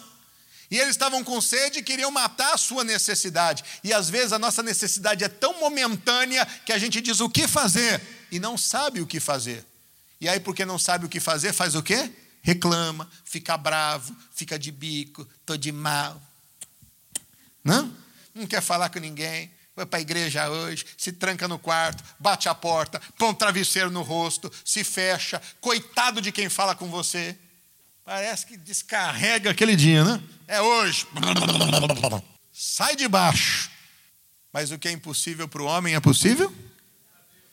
E 0.69 0.77
eles 0.77 0.89
estavam 0.89 1.23
com 1.23 1.39
sede 1.39 1.79
e 1.79 1.81
queriam 1.81 2.11
matar 2.11 2.53
a 2.53 2.57
sua 2.57 2.83
necessidade. 2.83 3.63
E 3.81 3.93
às 3.93 4.09
vezes 4.09 4.33
a 4.33 4.39
nossa 4.39 4.61
necessidade 4.61 5.23
é 5.23 5.29
tão 5.29 5.57
momentânea 5.57 6.45
que 6.65 6.73
a 6.73 6.77
gente 6.77 6.99
diz 6.99 7.21
o 7.21 7.29
que 7.29 7.47
fazer 7.47 8.01
e 8.29 8.41
não 8.41 8.57
sabe 8.57 8.99
o 8.99 9.07
que 9.07 9.21
fazer. 9.21 9.65
E 10.19 10.27
aí, 10.27 10.41
porque 10.41 10.65
não 10.65 10.77
sabe 10.77 11.05
o 11.05 11.09
que 11.09 11.21
fazer, 11.21 11.53
faz 11.53 11.75
o 11.75 11.81
quê? 11.81 12.11
Reclama, 12.41 13.09
fica 13.23 13.55
bravo, 13.55 14.13
fica 14.33 14.59
de 14.59 14.69
bico, 14.69 15.25
estou 15.39 15.55
de 15.55 15.71
mal. 15.71 16.21
Não? 17.63 17.89
Não 18.33 18.45
quer 18.45 18.61
falar 18.61 18.89
com 18.89 18.99
ninguém, 18.99 19.49
vai 19.75 19.85
para 19.85 19.99
a 19.99 20.01
igreja 20.01 20.49
hoje, 20.49 20.85
se 20.97 21.11
tranca 21.11 21.47
no 21.47 21.59
quarto, 21.59 22.03
bate 22.17 22.47
a 22.47 22.55
porta, 22.55 23.01
põe 23.17 23.29
um 23.29 23.33
travesseiro 23.33 23.91
no 23.91 24.01
rosto, 24.01 24.51
se 24.63 24.83
fecha, 24.83 25.41
coitado 25.59 26.21
de 26.21 26.31
quem 26.31 26.47
fala 26.47 26.73
com 26.73 26.89
você. 26.89 27.37
Parece 28.05 28.45
que 28.45 28.55
descarrega 28.55 29.51
aquele 29.51 29.75
dia, 29.75 30.03
né? 30.03 30.23
É 30.47 30.61
hoje. 30.61 31.05
Sai 32.53 32.95
de 32.95 33.07
baixo. 33.07 33.69
Mas 34.53 34.71
o 34.71 34.79
que 34.79 34.87
é 34.87 34.91
impossível 34.91 35.47
para 35.47 35.61
o 35.61 35.65
homem 35.65 35.95
é 35.95 35.99
possível? 35.99 36.53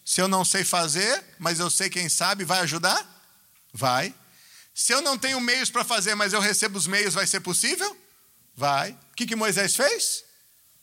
Se 0.04 0.20
eu 0.20 0.28
não 0.28 0.44
sei 0.44 0.62
fazer, 0.62 1.24
mas 1.38 1.58
eu 1.58 1.70
sei 1.70 1.90
quem 1.90 2.08
sabe, 2.08 2.44
vai 2.44 2.60
ajudar? 2.60 3.04
Vai. 3.72 4.14
Se 4.74 4.92
eu 4.92 5.00
não 5.00 5.18
tenho 5.18 5.40
meios 5.40 5.70
para 5.70 5.84
fazer, 5.84 6.14
mas 6.14 6.32
eu 6.32 6.40
recebo 6.40 6.78
os 6.78 6.86
meios, 6.86 7.14
vai 7.14 7.26
ser 7.26 7.40
possível? 7.40 7.96
Vai. 8.54 8.92
O 8.92 9.16
que, 9.16 9.26
que 9.26 9.34
Moisés 9.34 9.74
fez? 9.74 10.24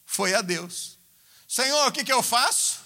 Foi 0.05 0.33
a 0.33 0.41
Deus. 0.41 0.99
Senhor, 1.50 1.88
o 1.88 1.91
que, 1.91 2.04
que 2.04 2.14
eu 2.14 2.22
faço? 2.22 2.80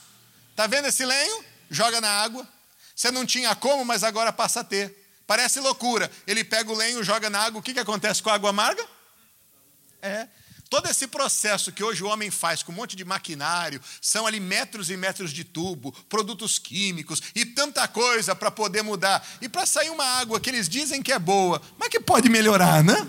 Está 0.51 0.67
vendo 0.67 0.87
esse 0.87 1.03
lenho? 1.03 1.43
Joga 1.69 1.99
na 1.99 2.09
água. 2.09 2.47
Você 2.95 3.11
não 3.11 3.25
tinha 3.25 3.53
como, 3.53 3.83
mas 3.83 4.05
agora 4.05 4.31
passa 4.31 4.61
a 4.61 4.63
ter. 4.63 4.95
Parece 5.27 5.59
loucura. 5.59 6.09
Ele 6.25 6.45
pega 6.45 6.71
o 6.71 6.75
lenho, 6.75 7.03
joga 7.03 7.29
na 7.29 7.41
água. 7.41 7.59
O 7.59 7.61
que, 7.61 7.73
que 7.73 7.79
acontece 7.81 8.23
com 8.23 8.29
a 8.29 8.35
água 8.35 8.51
amarga? 8.51 8.81
É. 10.01 10.29
Todo 10.69 10.87
esse 10.87 11.07
processo 11.07 11.73
que 11.73 11.83
hoje 11.83 12.05
o 12.05 12.07
homem 12.07 12.31
faz 12.31 12.63
com 12.63 12.71
um 12.71 12.75
monte 12.75 12.95
de 12.95 13.03
maquinário, 13.03 13.81
são 14.01 14.25
ali 14.25 14.39
metros 14.39 14.89
e 14.89 14.95
metros 14.95 15.33
de 15.33 15.43
tubo, 15.43 15.91
produtos 16.07 16.57
químicos 16.57 17.21
e 17.35 17.45
tanta 17.45 17.85
coisa 17.85 18.33
para 18.33 18.49
poder 18.49 18.81
mudar. 18.81 19.27
E 19.41 19.49
para 19.49 19.65
sair 19.65 19.89
uma 19.89 20.05
água 20.05 20.39
que 20.39 20.49
eles 20.49 20.69
dizem 20.69 21.03
que 21.03 21.11
é 21.11 21.19
boa, 21.19 21.61
mas 21.77 21.89
que 21.89 21.99
pode 21.99 22.29
melhorar, 22.29 22.81
né? 22.81 23.07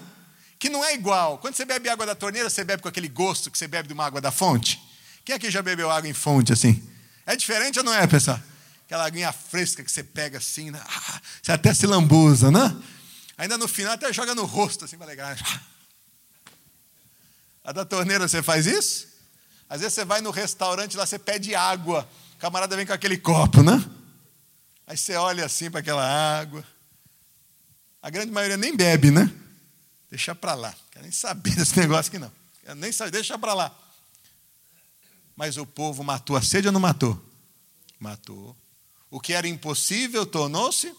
Que 0.59 0.69
não 0.69 0.85
é 0.85 0.95
igual. 0.95 1.39
Quando 1.39 1.55
você 1.55 1.65
bebe 1.65 1.89
água 1.89 2.05
da 2.05 2.17
torneira, 2.17 2.51
você 2.51 2.65
bebe 2.65 2.83
com 2.83 2.89
aquele 2.89 3.09
gosto 3.09 3.53
que 3.53 3.57
você 3.57 3.69
bebe 3.69 3.87
de 3.87 3.95
uma 3.95 4.05
água 4.05 4.21
da 4.21 4.33
fonte. 4.33 4.83
Quem 5.25 5.35
aqui 5.35 5.51
já 5.51 5.63
bebeu 5.63 5.91
água 5.91 6.09
em 6.09 6.13
fonte 6.13 6.53
assim? 6.53 6.83
É 7.25 7.35
diferente 7.35 7.79
ou 7.79 7.85
não 7.85 7.95
é, 7.95 8.07
pessoal? 8.07 8.39
Aquela 8.85 9.07
aguinha 9.07 9.33
fresca 9.33 9.83
que 9.83 9.91
você 9.91 10.05
pega 10.05 10.39
assim, 10.39 10.71
né? 10.71 10.81
ah, 10.85 11.21
você 11.43 11.53
até 11.53 11.73
se 11.73 11.87
lambuza, 11.87 12.51
né? 12.51 12.77
Ainda 13.39 13.57
no 13.57 13.67
final 13.67 13.95
até 13.95 14.13
joga 14.13 14.35
no 14.35 14.45
rosto 14.45 14.85
assim 14.85 14.97
para 14.97 15.07
alegrar. 15.07 15.37
A 17.65 17.73
da 17.73 17.85
torneira 17.85 18.29
você 18.29 18.43
faz 18.43 18.67
isso? 18.67 19.09
Às 19.69 19.81
vezes 19.81 19.95
você 19.95 20.05
vai 20.05 20.21
no 20.21 20.31
restaurante 20.31 20.97
lá, 20.97 21.07
você 21.07 21.19
pede 21.19 21.55
água. 21.55 22.07
O 22.37 22.39
camarada 22.39 22.77
vem 22.77 22.85
com 22.85 22.93
aquele 22.93 23.17
copo, 23.17 23.63
né? 23.63 23.83
Aí 24.87 24.99
você 24.99 25.15
olha 25.17 25.47
assim 25.47 25.71
para 25.71 25.81
aquela 25.81 26.05
água. 26.39 26.63
A 28.03 28.11
grande 28.11 28.31
maioria 28.31 28.59
nem 28.59 28.77
bebe, 28.77 29.11
né? 29.11 29.33
Deixa 30.11 30.35
para 30.35 30.55
lá. 30.55 30.75
Quero 30.91 31.05
nem 31.05 31.13
saber 31.13 31.57
desse 31.57 31.79
negócio 31.79 32.11
aqui 32.11 32.19
não. 32.19 32.31
Quero 32.63 32.75
nem 32.77 32.93
saber, 32.93 33.13
deixa 33.13 33.39
para 33.39 33.55
lá. 33.55 33.75
Mas 35.37 35.57
o 35.57 35.67
povo 35.67 36.03
matou 36.05 36.37
a 36.37 36.43
sede 36.43 36.69
ou 36.69 36.73
não 36.73 36.81
matou? 36.81 37.21
Matou. 37.99 38.57
O 39.11 39.21
que 39.21 39.33
era 39.33 39.49
impossível 39.49 40.27
tornou-se 40.27 40.95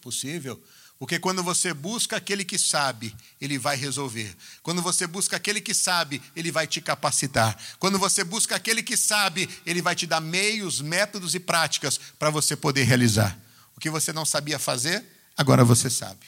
possível. 0.00 0.62
Porque 0.98 1.18
quando 1.18 1.42
você 1.42 1.74
busca 1.74 2.16
aquele 2.16 2.44
que 2.44 2.56
sabe, 2.56 3.14
ele 3.40 3.58
vai 3.58 3.76
resolver. 3.76 4.34
Quando 4.62 4.80
você 4.80 5.06
busca 5.06 5.36
aquele 5.36 5.60
que 5.60 5.74
sabe, 5.74 6.22
ele 6.36 6.52
vai 6.52 6.66
te 6.66 6.80
capacitar. 6.80 7.58
Quando 7.78 7.98
você 7.98 8.22
busca 8.22 8.54
aquele 8.56 8.82
que 8.82 8.96
sabe, 8.96 9.48
ele 9.66 9.82
vai 9.82 9.94
te 9.94 10.06
dar 10.06 10.20
meios, 10.20 10.80
métodos 10.80 11.34
e 11.34 11.40
práticas 11.40 11.98
para 12.18 12.30
você 12.30 12.54
poder 12.54 12.84
realizar. 12.84 13.36
O 13.76 13.80
que 13.80 13.90
você 13.90 14.12
não 14.12 14.24
sabia 14.24 14.58
fazer, 14.58 15.04
agora 15.36 15.64
você 15.64 15.90
sabe. 15.90 16.26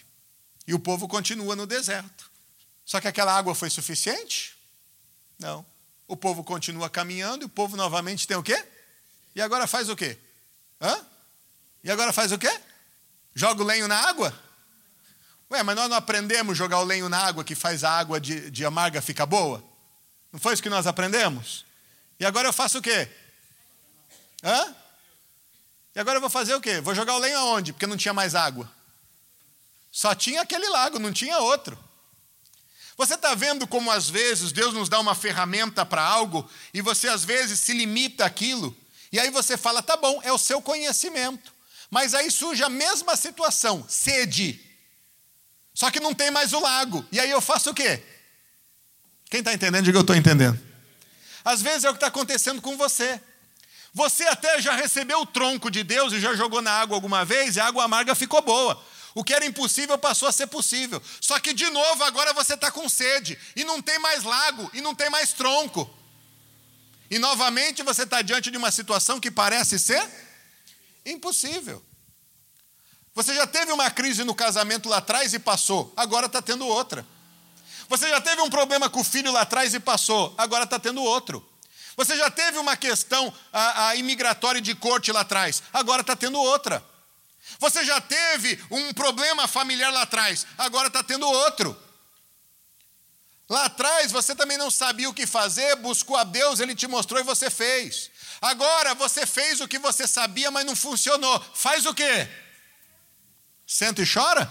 E 0.66 0.74
o 0.74 0.78
povo 0.80 1.06
continua 1.06 1.54
no 1.54 1.66
deserto. 1.66 2.28
Só 2.84 3.00
que 3.00 3.08
aquela 3.08 3.36
água 3.36 3.54
foi 3.54 3.70
suficiente? 3.70 4.56
Não. 5.38 5.64
O 6.08 6.16
povo 6.16 6.44
continua 6.44 6.88
caminhando 6.88 7.42
e 7.42 7.46
o 7.46 7.48
povo 7.48 7.76
novamente 7.76 8.26
tem 8.26 8.36
o 8.36 8.42
quê? 8.42 8.64
E 9.34 9.40
agora 9.40 9.66
faz 9.66 9.88
o 9.88 9.96
quê? 9.96 10.18
Hã? 10.80 11.04
E 11.82 11.90
agora 11.90 12.12
faz 12.12 12.32
o 12.32 12.38
quê? 12.38 12.60
Joga 13.34 13.62
o 13.62 13.66
lenho 13.66 13.88
na 13.88 13.96
água? 13.96 14.32
Ué, 15.50 15.62
mas 15.62 15.76
nós 15.76 15.88
não 15.88 15.96
aprendemos 15.96 16.56
jogar 16.56 16.80
o 16.80 16.84
lenho 16.84 17.08
na 17.08 17.18
água 17.18 17.44
que 17.44 17.54
faz 17.54 17.84
a 17.84 17.90
água 17.90 18.20
de, 18.20 18.50
de 18.50 18.64
amarga 18.64 19.00
ficar 19.00 19.26
boa? 19.26 19.62
Não 20.32 20.40
foi 20.40 20.54
isso 20.54 20.62
que 20.62 20.68
nós 20.68 20.86
aprendemos? 20.86 21.64
E 22.18 22.26
agora 22.26 22.48
eu 22.48 22.52
faço 22.52 22.78
o 22.78 22.82
quê? 22.82 23.08
Hã? 24.42 24.74
E 25.94 26.00
agora 26.00 26.16
eu 26.16 26.20
vou 26.20 26.30
fazer 26.30 26.54
o 26.54 26.60
quê? 26.60 26.80
Vou 26.80 26.94
jogar 26.94 27.14
o 27.14 27.18
lenho 27.18 27.38
aonde? 27.38 27.72
Porque 27.72 27.86
não 27.86 27.96
tinha 27.96 28.12
mais 28.12 28.34
água. 28.34 28.70
Só 29.90 30.14
tinha 30.14 30.42
aquele 30.42 30.68
lago, 30.68 30.98
não 30.98 31.12
tinha 31.12 31.38
outro. 31.38 31.78
Você 32.96 33.14
está 33.14 33.34
vendo 33.34 33.66
como 33.66 33.90
às 33.90 34.08
vezes 34.08 34.52
Deus 34.52 34.72
nos 34.72 34.88
dá 34.88 34.98
uma 34.98 35.14
ferramenta 35.14 35.84
para 35.84 36.02
algo 36.02 36.48
e 36.72 36.80
você 36.80 37.08
às 37.08 37.24
vezes 37.24 37.60
se 37.60 37.72
limita 37.74 38.24
àquilo, 38.24 38.76
e 39.12 39.20
aí 39.20 39.30
você 39.30 39.56
fala, 39.56 39.82
tá 39.82 39.96
bom, 39.96 40.20
é 40.22 40.32
o 40.32 40.38
seu 40.38 40.60
conhecimento. 40.60 41.54
Mas 41.90 42.14
aí 42.14 42.30
surge 42.30 42.62
a 42.62 42.68
mesma 42.68 43.16
situação, 43.16 43.84
sede. 43.88 44.60
Só 45.72 45.90
que 45.90 46.00
não 46.00 46.12
tem 46.12 46.30
mais 46.30 46.52
o 46.52 46.60
lago. 46.60 47.06
E 47.12 47.20
aí 47.20 47.30
eu 47.30 47.40
faço 47.40 47.70
o 47.70 47.74
quê? 47.74 48.02
Quem 49.30 49.40
está 49.40 49.52
entendendo, 49.52 49.84
diga 49.84 49.98
eu 49.98 50.02
estou 50.02 50.16
entendendo. 50.16 50.58
Às 51.44 51.62
vezes 51.62 51.84
é 51.84 51.88
o 51.88 51.92
que 51.92 51.98
está 51.98 52.08
acontecendo 52.08 52.60
com 52.60 52.76
você. 52.76 53.20
Você 53.94 54.24
até 54.24 54.60
já 54.60 54.74
recebeu 54.74 55.20
o 55.20 55.26
tronco 55.26 55.70
de 55.70 55.82
Deus 55.82 56.12
e 56.12 56.20
já 56.20 56.34
jogou 56.34 56.60
na 56.60 56.72
água 56.72 56.96
alguma 56.96 57.24
vez 57.24 57.56
e 57.56 57.60
a 57.60 57.66
água 57.66 57.84
amarga 57.84 58.14
ficou 58.14 58.42
boa. 58.42 58.82
O 59.16 59.24
que 59.24 59.32
era 59.32 59.46
impossível 59.46 59.96
passou 59.96 60.28
a 60.28 60.32
ser 60.32 60.46
possível. 60.46 61.02
Só 61.22 61.40
que, 61.40 61.54
de 61.54 61.70
novo, 61.70 62.04
agora 62.04 62.34
você 62.34 62.52
está 62.52 62.70
com 62.70 62.86
sede, 62.86 63.38
e 63.56 63.64
não 63.64 63.80
tem 63.80 63.98
mais 63.98 64.22
lago, 64.22 64.70
e 64.74 64.82
não 64.82 64.94
tem 64.94 65.08
mais 65.08 65.32
tronco. 65.32 65.88
E 67.10 67.18
novamente 67.18 67.82
você 67.82 68.02
está 68.02 68.20
diante 68.20 68.50
de 68.50 68.58
uma 68.58 68.70
situação 68.70 69.18
que 69.18 69.30
parece 69.30 69.78
ser 69.78 70.06
impossível. 71.06 71.82
Você 73.14 73.34
já 73.34 73.46
teve 73.46 73.72
uma 73.72 73.90
crise 73.90 74.22
no 74.22 74.34
casamento 74.34 74.86
lá 74.86 74.98
atrás 74.98 75.32
e 75.32 75.38
passou, 75.38 75.90
agora 75.96 76.26
está 76.26 76.42
tendo 76.42 76.66
outra. 76.66 77.06
Você 77.88 78.10
já 78.10 78.20
teve 78.20 78.42
um 78.42 78.50
problema 78.50 78.90
com 78.90 79.00
o 79.00 79.04
filho 79.04 79.32
lá 79.32 79.40
atrás 79.40 79.72
e 79.72 79.80
passou, 79.80 80.34
agora 80.36 80.64
está 80.64 80.78
tendo 80.78 81.02
outro. 81.02 81.42
Você 81.96 82.18
já 82.18 82.30
teve 82.30 82.58
uma 82.58 82.76
questão 82.76 83.32
a, 83.50 83.88
a 83.88 83.96
imigratória 83.96 84.60
de 84.60 84.74
corte 84.74 85.10
lá 85.10 85.20
atrás, 85.20 85.62
agora 85.72 86.02
está 86.02 86.14
tendo 86.14 86.38
outra. 86.38 86.84
Você 87.58 87.84
já 87.84 88.00
teve 88.00 88.62
um 88.70 88.92
problema 88.92 89.48
familiar 89.48 89.92
lá 89.92 90.02
atrás, 90.02 90.46
agora 90.58 90.88
está 90.88 91.02
tendo 91.02 91.26
outro. 91.26 91.76
Lá 93.48 93.66
atrás 93.66 94.10
você 94.10 94.34
também 94.34 94.58
não 94.58 94.70
sabia 94.70 95.08
o 95.08 95.14
que 95.14 95.26
fazer, 95.26 95.76
buscou 95.76 96.16
a 96.16 96.24
Deus, 96.24 96.58
Ele 96.58 96.74
te 96.74 96.86
mostrou 96.86 97.20
e 97.20 97.24
você 97.24 97.48
fez. 97.48 98.10
Agora 98.40 98.94
você 98.94 99.24
fez 99.24 99.60
o 99.60 99.68
que 99.68 99.78
você 99.78 100.06
sabia, 100.06 100.50
mas 100.50 100.66
não 100.66 100.76
funcionou. 100.76 101.40
Faz 101.54 101.86
o 101.86 101.94
quê? 101.94 102.28
Senta 103.66 104.02
e 104.02 104.06
chora? 104.06 104.50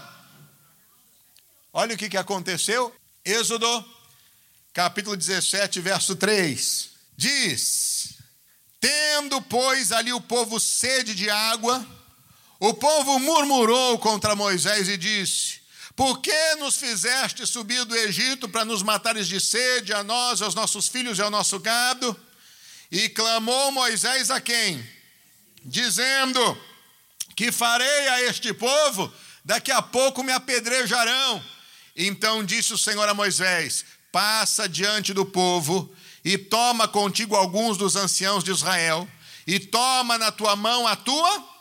Olha 1.72 1.94
o 1.94 1.98
que, 1.98 2.08
que 2.08 2.16
aconteceu. 2.16 2.94
Êxodo, 3.24 3.84
capítulo 4.72 5.16
17, 5.16 5.80
verso 5.80 6.16
3. 6.16 6.90
Diz: 7.16 8.14
Tendo, 8.80 9.40
pois, 9.42 9.92
ali 9.92 10.12
o 10.12 10.20
povo 10.20 10.58
sede 10.58 11.14
de 11.14 11.28
água, 11.28 11.86
o 12.58 12.72
povo 12.74 13.18
murmurou 13.18 13.98
contra 13.98 14.34
Moisés 14.34 14.88
e 14.88 14.96
disse: 14.96 15.60
Por 15.94 16.20
que 16.20 16.54
nos 16.56 16.76
fizeste 16.76 17.46
subir 17.46 17.84
do 17.84 17.94
Egito 17.94 18.48
para 18.48 18.64
nos 18.64 18.82
matares 18.82 19.28
de 19.28 19.40
sede, 19.40 19.92
a 19.92 20.02
nós, 20.02 20.40
aos 20.40 20.54
nossos 20.54 20.88
filhos 20.88 21.18
e 21.18 21.22
ao 21.22 21.30
nosso 21.30 21.58
gado? 21.58 22.18
E 22.90 23.08
clamou 23.08 23.72
Moisés 23.72 24.30
a 24.30 24.40
quem? 24.40 24.84
Dizendo: 25.64 26.58
Que 27.34 27.52
farei 27.52 28.08
a 28.08 28.22
este 28.22 28.52
povo? 28.54 29.12
Daqui 29.44 29.70
a 29.70 29.82
pouco 29.82 30.22
me 30.22 30.32
apedrejarão. 30.32 31.44
Então 31.94 32.44
disse 32.44 32.72
o 32.72 32.78
Senhor 32.78 33.08
a 33.08 33.14
Moisés: 33.14 33.84
Passa 34.10 34.68
diante 34.68 35.12
do 35.12 35.26
povo 35.26 35.94
e 36.24 36.36
toma 36.36 36.88
contigo 36.88 37.36
alguns 37.36 37.76
dos 37.76 37.94
anciãos 37.94 38.42
de 38.42 38.50
Israel, 38.50 39.08
e 39.46 39.60
toma 39.60 40.18
na 40.18 40.32
tua 40.32 40.56
mão 40.56 40.86
a 40.86 40.96
tua, 40.96 41.55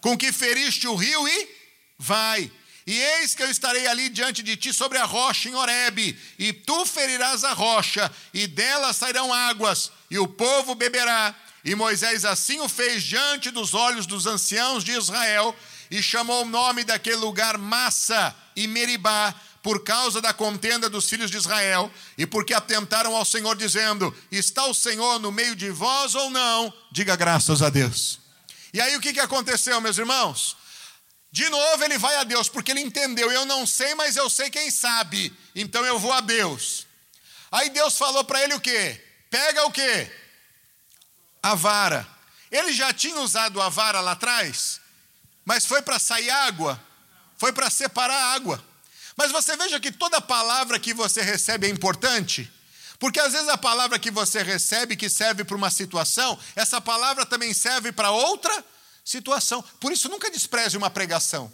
com 0.00 0.16
que 0.16 0.32
feriste 0.32 0.86
o 0.86 0.94
rio, 0.94 1.28
e 1.28 1.48
vai. 1.98 2.50
E 2.86 2.98
eis 2.98 3.34
que 3.34 3.42
eu 3.42 3.50
estarei 3.50 3.86
ali 3.86 4.08
diante 4.08 4.42
de 4.42 4.56
ti 4.56 4.72
sobre 4.72 4.98
a 4.98 5.04
rocha 5.04 5.48
em 5.48 5.54
Horebe, 5.54 6.18
e 6.38 6.52
tu 6.52 6.84
ferirás 6.86 7.44
a 7.44 7.52
rocha, 7.52 8.10
e 8.32 8.46
dela 8.46 8.92
sairão 8.92 9.32
águas, 9.32 9.92
e 10.10 10.18
o 10.18 10.26
povo 10.26 10.74
beberá. 10.74 11.34
E 11.64 11.74
Moisés 11.74 12.24
assim 12.24 12.58
o 12.60 12.68
fez 12.68 13.02
diante 13.02 13.50
dos 13.50 13.74
olhos 13.74 14.06
dos 14.06 14.26
anciãos 14.26 14.82
de 14.82 14.92
Israel, 14.92 15.54
e 15.90 16.02
chamou 16.02 16.42
o 16.42 16.48
nome 16.48 16.84
daquele 16.84 17.16
lugar 17.16 17.58
Massa 17.58 18.34
e 18.56 18.66
Meribá, 18.66 19.34
por 19.62 19.84
causa 19.84 20.22
da 20.22 20.32
contenda 20.32 20.88
dos 20.88 21.08
filhos 21.08 21.30
de 21.30 21.36
Israel, 21.36 21.92
e 22.16 22.26
porque 22.26 22.54
atentaram 22.54 23.14
ao 23.14 23.24
Senhor, 23.24 23.54
dizendo: 23.56 24.14
Está 24.32 24.66
o 24.66 24.74
Senhor 24.74 25.18
no 25.18 25.30
meio 25.30 25.54
de 25.54 25.70
vós 25.70 26.14
ou 26.14 26.30
não? 26.30 26.72
Diga 26.90 27.14
graças 27.14 27.60
a 27.60 27.68
Deus. 27.68 28.19
E 28.72 28.80
aí 28.80 28.96
o 28.96 29.00
que 29.00 29.18
aconteceu, 29.20 29.80
meus 29.80 29.98
irmãos? 29.98 30.56
De 31.32 31.48
novo 31.48 31.84
ele 31.84 31.98
vai 31.98 32.16
a 32.16 32.24
Deus, 32.24 32.48
porque 32.48 32.70
ele 32.70 32.80
entendeu: 32.80 33.30
eu 33.30 33.44
não 33.44 33.66
sei, 33.66 33.94
mas 33.94 34.16
eu 34.16 34.28
sei 34.28 34.50
quem 34.50 34.70
sabe, 34.70 35.32
então 35.54 35.84
eu 35.84 35.98
vou 35.98 36.12
a 36.12 36.20
Deus. 36.20 36.86
Aí 37.50 37.70
Deus 37.70 37.96
falou 37.96 38.24
para 38.24 38.42
ele 38.42 38.54
o 38.54 38.60
quê? 38.60 39.00
Pega 39.28 39.64
o 39.66 39.72
quê? 39.72 40.10
A 41.42 41.54
vara. 41.54 42.06
Ele 42.50 42.72
já 42.72 42.92
tinha 42.92 43.20
usado 43.20 43.60
a 43.62 43.68
vara 43.68 44.00
lá 44.00 44.12
atrás, 44.12 44.80
mas 45.44 45.64
foi 45.64 45.82
para 45.82 45.98
sair 45.98 46.30
água, 46.30 46.80
foi 47.38 47.52
para 47.52 47.70
separar 47.70 48.34
água. 48.34 48.64
Mas 49.16 49.30
você 49.30 49.56
veja 49.56 49.78
que 49.78 49.92
toda 49.92 50.20
palavra 50.20 50.78
que 50.78 50.94
você 50.94 51.22
recebe 51.22 51.66
é 51.66 51.70
importante. 51.70 52.50
Porque 53.00 53.18
às 53.18 53.32
vezes 53.32 53.48
a 53.48 53.58
palavra 53.58 53.98
que 53.98 54.10
você 54.10 54.42
recebe, 54.42 54.94
que 54.94 55.10
serve 55.10 55.42
para 55.42 55.56
uma 55.56 55.70
situação, 55.70 56.38
essa 56.54 56.80
palavra 56.80 57.26
também 57.26 57.52
serve 57.52 57.90
para 57.90 58.12
outra 58.12 58.64
situação. 59.04 59.64
Por 59.80 59.90
isso, 59.90 60.08
nunca 60.08 60.30
despreze 60.30 60.76
uma 60.76 60.88
pregação. 60.88 61.50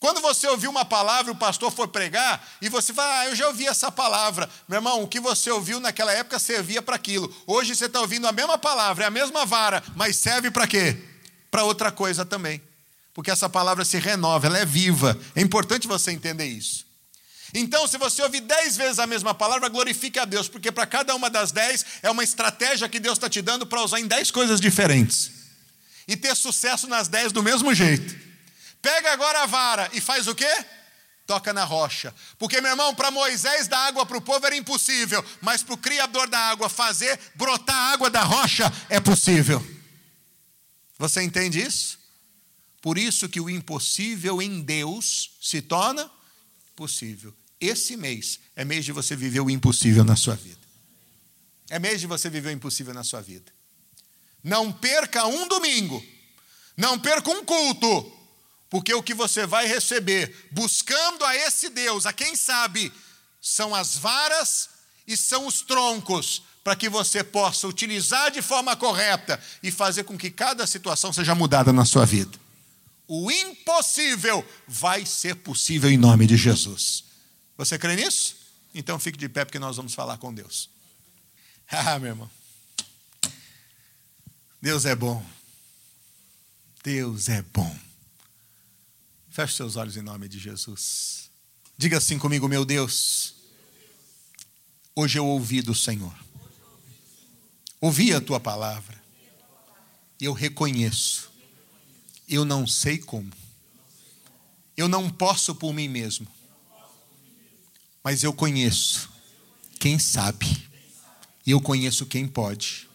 Quando 0.00 0.22
você 0.22 0.46
ouviu 0.46 0.70
uma 0.70 0.84
palavra, 0.84 1.30
o 1.30 1.36
pastor 1.36 1.70
for 1.70 1.88
pregar, 1.88 2.48
e 2.62 2.70
você 2.70 2.94
fala, 2.94 3.18
ah, 3.18 3.26
eu 3.26 3.36
já 3.36 3.48
ouvi 3.48 3.66
essa 3.66 3.92
palavra. 3.92 4.48
Meu 4.66 4.78
irmão, 4.78 5.02
o 5.02 5.08
que 5.08 5.20
você 5.20 5.50
ouviu 5.50 5.78
naquela 5.78 6.12
época 6.12 6.38
servia 6.38 6.80
para 6.80 6.96
aquilo. 6.96 7.34
Hoje 7.46 7.74
você 7.74 7.84
está 7.84 8.00
ouvindo 8.00 8.26
a 8.26 8.32
mesma 8.32 8.56
palavra, 8.56 9.04
é 9.04 9.06
a 9.08 9.10
mesma 9.10 9.44
vara, 9.44 9.82
mas 9.94 10.16
serve 10.16 10.50
para 10.50 10.66
quê? 10.66 10.96
Para 11.50 11.64
outra 11.64 11.92
coisa 11.92 12.24
também 12.24 12.62
porque 13.18 13.32
essa 13.32 13.48
palavra 13.48 13.84
se 13.84 13.98
renova, 13.98 14.46
ela 14.46 14.58
é 14.58 14.64
viva. 14.64 15.18
É 15.34 15.40
importante 15.40 15.88
você 15.88 16.12
entender 16.12 16.44
isso. 16.44 16.86
Então, 17.54 17.86
se 17.86 17.96
você 17.96 18.22
ouvir 18.22 18.40
dez 18.40 18.76
vezes 18.76 18.98
a 18.98 19.06
mesma 19.06 19.34
palavra, 19.34 19.68
glorifique 19.68 20.18
a 20.18 20.24
Deus, 20.24 20.48
porque 20.48 20.70
para 20.70 20.86
cada 20.86 21.14
uma 21.14 21.30
das 21.30 21.50
dez 21.50 21.84
é 22.02 22.10
uma 22.10 22.22
estratégia 22.22 22.88
que 22.88 23.00
Deus 23.00 23.16
está 23.16 23.28
te 23.28 23.40
dando 23.40 23.66
para 23.66 23.82
usar 23.82 24.00
em 24.00 24.06
dez 24.06 24.30
coisas 24.30 24.60
diferentes 24.60 25.30
e 26.06 26.16
ter 26.16 26.34
sucesso 26.36 26.86
nas 26.86 27.08
dez 27.08 27.32
do 27.32 27.42
mesmo 27.42 27.74
jeito. 27.74 28.16
Pega 28.80 29.12
agora 29.12 29.42
a 29.42 29.46
vara 29.46 29.90
e 29.92 30.00
faz 30.00 30.26
o 30.26 30.34
quê? 30.34 30.50
Toca 31.26 31.52
na 31.52 31.64
rocha. 31.64 32.14
Porque, 32.38 32.60
meu 32.60 32.70
irmão, 32.70 32.94
para 32.94 33.10
Moisés 33.10 33.68
dar 33.68 33.86
água 33.86 34.06
para 34.06 34.16
o 34.16 34.22
povo 34.22 34.46
era 34.46 34.56
impossível, 34.56 35.24
mas 35.40 35.62
para 35.62 35.74
o 35.74 35.78
Criador 35.78 36.28
da 36.28 36.38
água 36.38 36.68
fazer 36.68 37.18
brotar 37.34 37.92
água 37.92 38.08
da 38.08 38.22
rocha 38.22 38.72
é 38.88 39.00
possível. 39.00 39.64
Você 40.98 41.22
entende 41.22 41.60
isso? 41.60 41.98
Por 42.80 42.96
isso 42.96 43.28
que 43.28 43.40
o 43.40 43.50
impossível 43.50 44.40
em 44.40 44.62
Deus 44.62 45.32
se 45.40 45.60
torna 45.60 46.10
possível. 46.78 47.34
Esse 47.60 47.96
mês 47.96 48.38
é 48.54 48.64
mês 48.64 48.84
de 48.84 48.92
você 48.92 49.16
viver 49.16 49.40
o 49.40 49.50
impossível 49.50 50.04
na 50.04 50.14
sua 50.14 50.36
vida. 50.36 50.60
É 51.68 51.76
mês 51.80 52.00
de 52.00 52.06
você 52.06 52.30
viver 52.30 52.50
o 52.50 52.52
impossível 52.52 52.94
na 52.94 53.02
sua 53.02 53.20
vida. 53.20 53.50
Não 54.44 54.72
perca 54.72 55.26
um 55.26 55.48
domingo. 55.48 56.00
Não 56.76 56.96
perca 56.96 57.28
um 57.30 57.44
culto. 57.44 58.12
Porque 58.70 58.94
o 58.94 59.02
que 59.02 59.12
você 59.12 59.44
vai 59.44 59.66
receber 59.66 60.48
buscando 60.52 61.24
a 61.24 61.34
esse 61.34 61.68
Deus, 61.68 62.06
a 62.06 62.12
quem 62.12 62.36
sabe, 62.36 62.92
são 63.40 63.74
as 63.74 63.96
varas 63.96 64.70
e 65.04 65.16
são 65.16 65.48
os 65.48 65.62
troncos 65.62 66.44
para 66.62 66.76
que 66.76 66.88
você 66.88 67.24
possa 67.24 67.66
utilizar 67.66 68.30
de 68.30 68.40
forma 68.40 68.76
correta 68.76 69.40
e 69.64 69.72
fazer 69.72 70.04
com 70.04 70.16
que 70.16 70.30
cada 70.30 70.64
situação 70.64 71.12
seja 71.12 71.34
mudada 71.34 71.72
na 71.72 71.84
sua 71.84 72.06
vida 72.06 72.38
o 73.08 73.30
impossível 73.30 74.46
vai 74.66 75.06
ser 75.06 75.34
possível 75.36 75.90
em 75.90 75.96
nome 75.96 76.26
de 76.26 76.36
Jesus. 76.36 77.04
Você 77.56 77.78
crê 77.78 77.96
nisso? 77.96 78.36
Então 78.74 78.98
fique 78.98 79.16
de 79.16 79.30
pé 79.30 79.46
porque 79.46 79.58
nós 79.58 79.76
vamos 79.76 79.94
falar 79.94 80.18
com 80.18 80.32
Deus. 80.32 80.70
Ah, 81.70 81.98
meu 81.98 82.08
irmão. 82.08 82.30
Deus 84.62 84.86
é 84.86 84.96
bom. 84.96 85.22
Deus 86.82 87.28
é 87.28 87.42
bom. 87.42 87.78
Feche 89.28 89.56
seus 89.56 89.76
olhos 89.76 89.94
em 89.94 90.00
nome 90.00 90.30
de 90.30 90.38
Jesus. 90.38 91.30
Diga 91.76 91.98
assim 91.98 92.18
comigo, 92.18 92.48
meu 92.48 92.64
Deus. 92.64 93.34
Hoje 94.96 95.18
eu 95.18 95.26
ouvi 95.26 95.60
do 95.60 95.74
Senhor. 95.74 96.18
Ouvi 97.82 98.14
a 98.14 98.20
tua 98.20 98.40
palavra. 98.40 98.98
E 100.18 100.24
eu 100.24 100.32
reconheço 100.32 101.27
eu 102.28 102.44
não 102.44 102.66
sei 102.66 102.98
como. 102.98 103.30
Eu 104.76 104.88
não 104.88 105.10
posso 105.10 105.54
por 105.54 105.72
mim 105.72 105.88
mesmo. 105.88 106.26
Mas 108.04 108.22
eu 108.22 108.32
conheço 108.32 109.08
quem 109.78 109.98
sabe. 109.98 110.68
E 111.44 111.50
eu 111.50 111.60
conheço 111.60 112.06
quem 112.06 112.28
pode. 112.28 112.88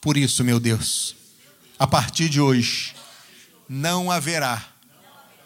Por 0.00 0.16
isso, 0.16 0.44
meu 0.44 0.60
Deus, 0.60 1.16
a 1.78 1.86
partir 1.86 2.28
de 2.28 2.40
hoje, 2.40 2.94
não 3.68 4.10
haverá 4.10 4.74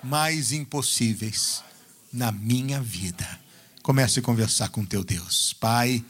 mais 0.03 0.53
impossíveis 0.53 1.62
na 2.12 2.32
minha 2.32 2.80
vida. 2.80 3.41
Comece 3.82 4.18
a 4.18 4.22
conversar 4.22 4.68
com 4.70 4.84
teu 4.84 5.05
Deus. 5.05 5.53
Pai, 5.55 6.05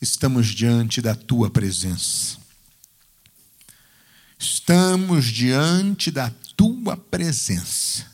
estamos 0.00 0.46
diante 0.48 1.02
da 1.02 1.14
tua 1.14 1.50
presença. 1.50 2.37
Estamos 4.38 5.26
diante 5.26 6.10
da 6.10 6.30
tua 6.56 6.96
presença. 6.96 8.06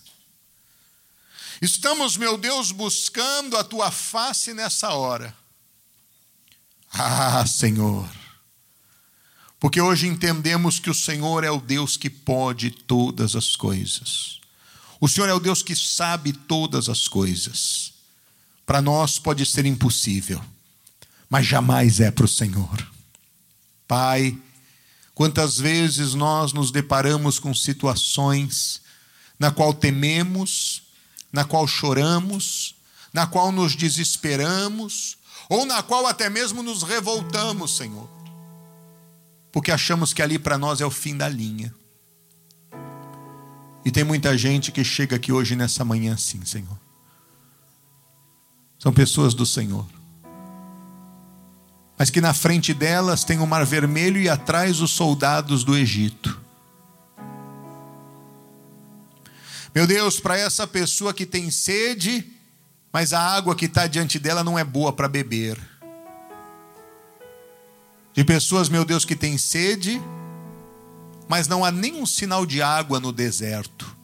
Estamos, 1.61 2.17
meu 2.17 2.39
Deus, 2.39 2.73
buscando 2.73 3.57
a 3.57 3.65
tua 3.65 3.91
face 3.91 4.55
nessa 4.55 4.91
hora. 4.91 5.35
Ah, 6.93 7.45
Senhor, 7.47 8.09
porque 9.59 9.81
hoje 9.81 10.07
entendemos 10.07 10.79
que 10.79 10.91
o 10.91 10.95
Senhor 10.95 11.43
é 11.43 11.51
o 11.51 11.61
Deus 11.61 11.97
que 11.97 12.11
pode 12.11 12.71
todas 12.71 13.35
as 13.35 13.57
coisas. 13.57 14.39
O 15.01 15.09
Senhor 15.09 15.29
é 15.29 15.35
o 15.35 15.41
Deus 15.41 15.63
que 15.63 15.75
sabe 15.75 16.33
todas 16.33 16.89
as 16.89 17.09
coisas. 17.09 17.95
Para 18.67 18.81
nós 18.81 19.19
pode 19.19 19.45
ser 19.45 19.67
impossível, 19.67 20.43
mas 21.29 21.47
jamais 21.47 21.99
é 21.99 22.11
para 22.11 22.27
o 22.27 22.29
Senhor. 22.29 22.87
Pai, 23.89 24.39
Quantas 25.15 25.59
vezes 25.59 26.15
nós 26.15 26.53
nos 26.53 26.71
deparamos 26.73 27.39
com 27.39 27.55
situações 27.55 28.83
na 29.39 29.51
qual 29.51 29.73
tememos, 29.73 30.83
na 31.33 31.45
qual 31.45 31.67
choramos, 31.67 32.75
na 33.13 33.27
qual 33.27 33.53
nos 33.53 33.77
desesperamos, 33.77 35.17
ou 35.49 35.65
na 35.65 35.83
qual 35.83 36.07
até 36.07 36.29
mesmo 36.29 36.63
nos 36.63 36.83
revoltamos, 36.83 37.77
Senhor, 37.77 38.09
porque 39.53 39.71
achamos 39.71 40.13
que 40.13 40.23
ali 40.23 40.39
para 40.39 40.59
nós 40.59 40.81
é 40.81 40.87
o 40.87 40.91
fim 40.91 41.17
da 41.17 41.29
linha. 41.29 41.73
E 43.85 43.91
tem 43.91 44.03
muita 44.03 44.37
gente 44.37 44.73
que 44.73 44.83
chega 44.83 45.17
aqui 45.17 45.31
hoje 45.31 45.55
nessa 45.55 45.85
manhã 45.85 46.15
assim, 46.15 46.45
Senhor. 46.45 46.79
São 48.79 48.93
pessoas 48.93 49.35
do 49.35 49.47
Senhor 49.47 49.87
mas 51.97 52.11
que 52.11 52.21
na 52.21 52.35
frente 52.35 52.75
delas 52.75 53.25
tem 53.25 53.39
o 53.39 53.47
Mar 53.47 53.65
Vermelho 53.65 54.21
e 54.21 54.29
atrás 54.29 54.81
os 54.81 54.91
soldados 54.91 55.63
do 55.65 55.77
Egito. 55.77 56.41
Meu 59.75 59.87
Deus, 59.87 60.21
para 60.21 60.39
essa 60.39 60.67
pessoa 60.67 61.13
que 61.13 61.27
tem 61.27 61.51
sede, 61.51 62.25
mas 62.93 63.13
a 63.13 63.21
água 63.21 63.57
que 63.57 63.67
está 63.67 63.87
diante 63.87 64.19
dela 64.19 64.45
não 64.45 64.59
é 64.59 64.63
boa 64.63 64.93
para 64.93 65.09
beber. 65.09 65.59
De 68.13 68.23
pessoas, 68.23 68.69
meu 68.69 68.85
Deus, 68.85 69.05
que 69.05 69.17
têm 69.17 69.37
sede, 69.37 70.01
mas 71.29 71.49
não 71.49 71.65
há 71.65 71.73
nenhum 71.73 72.07
sinal 72.07 72.47
de 72.47 72.63
água 72.63 73.01
no 73.01 73.11
deserto. 73.11 73.97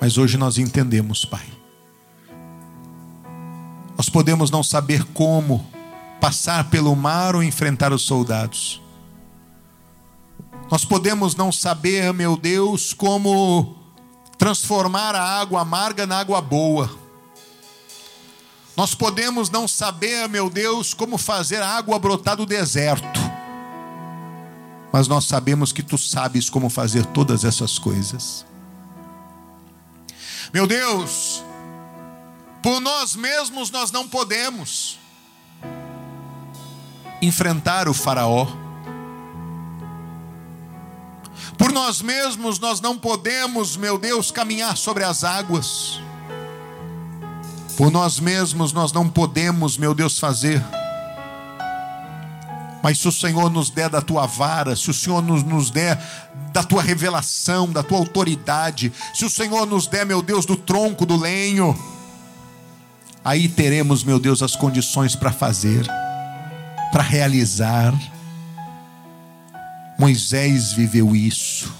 Mas 0.00 0.16
hoje 0.16 0.36
nós 0.36 0.58
entendemos, 0.58 1.24
Pai. 1.24 1.59
Nós 4.00 4.08
podemos 4.08 4.50
não 4.50 4.62
saber 4.62 5.04
como 5.12 5.70
passar 6.22 6.70
pelo 6.70 6.96
mar 6.96 7.36
ou 7.36 7.42
enfrentar 7.42 7.92
os 7.92 8.00
soldados. 8.00 8.80
Nós 10.70 10.86
podemos 10.86 11.34
não 11.34 11.52
saber, 11.52 12.10
meu 12.14 12.34
Deus, 12.34 12.94
como 12.94 13.76
transformar 14.38 15.14
a 15.14 15.22
água 15.22 15.60
amarga 15.60 16.06
na 16.06 16.18
água 16.18 16.40
boa. 16.40 16.90
Nós 18.74 18.94
podemos 18.94 19.50
não 19.50 19.68
saber, 19.68 20.26
meu 20.30 20.48
Deus, 20.48 20.94
como 20.94 21.18
fazer 21.18 21.60
a 21.60 21.68
água 21.68 21.98
brotar 21.98 22.36
do 22.36 22.46
deserto. 22.46 23.20
Mas 24.90 25.08
nós 25.08 25.26
sabemos 25.26 25.72
que 25.72 25.82
tu 25.82 25.98
sabes 25.98 26.48
como 26.48 26.70
fazer 26.70 27.04
todas 27.04 27.44
essas 27.44 27.78
coisas. 27.78 28.46
Meu 30.54 30.66
Deus, 30.66 31.44
por 32.62 32.80
nós 32.80 33.16
mesmos 33.16 33.70
nós 33.70 33.90
não 33.90 34.08
podemos 34.08 34.98
enfrentar 37.22 37.88
o 37.88 37.94
Faraó. 37.94 38.46
Por 41.58 41.72
nós 41.72 42.00
mesmos 42.00 42.58
nós 42.58 42.80
não 42.80 42.96
podemos, 42.96 43.76
meu 43.76 43.98
Deus, 43.98 44.30
caminhar 44.30 44.76
sobre 44.76 45.04
as 45.04 45.24
águas. 45.24 46.00
Por 47.76 47.90
nós 47.90 48.18
mesmos 48.18 48.72
nós 48.72 48.92
não 48.92 49.08
podemos, 49.08 49.76
meu 49.76 49.94
Deus, 49.94 50.18
fazer. 50.18 50.62
Mas 52.82 52.98
se 52.98 53.08
o 53.08 53.12
Senhor 53.12 53.50
nos 53.50 53.68
der 53.68 53.90
da 53.90 54.00
tua 54.00 54.26
vara, 54.26 54.74
se 54.74 54.90
o 54.90 54.94
Senhor 54.94 55.22
nos, 55.22 55.42
nos 55.42 55.70
der 55.70 55.98
da 56.52 56.62
tua 56.62 56.82
revelação, 56.82 57.70
da 57.70 57.82
tua 57.82 57.98
autoridade, 57.98 58.92
se 59.14 59.24
o 59.24 59.30
Senhor 59.30 59.66
nos 59.66 59.86
der, 59.86 60.06
meu 60.06 60.22
Deus, 60.22 60.46
do 60.46 60.56
tronco, 60.56 61.04
do 61.04 61.16
lenho, 61.16 61.78
aí 63.24 63.48
teremos, 63.48 64.04
meu 64.04 64.18
Deus, 64.18 64.42
as 64.42 64.56
condições 64.56 65.14
para 65.14 65.32
fazer, 65.32 65.86
para 66.92 67.02
realizar. 67.02 67.94
Moisés 69.98 70.72
viveu 70.72 71.14
isso. 71.14 71.72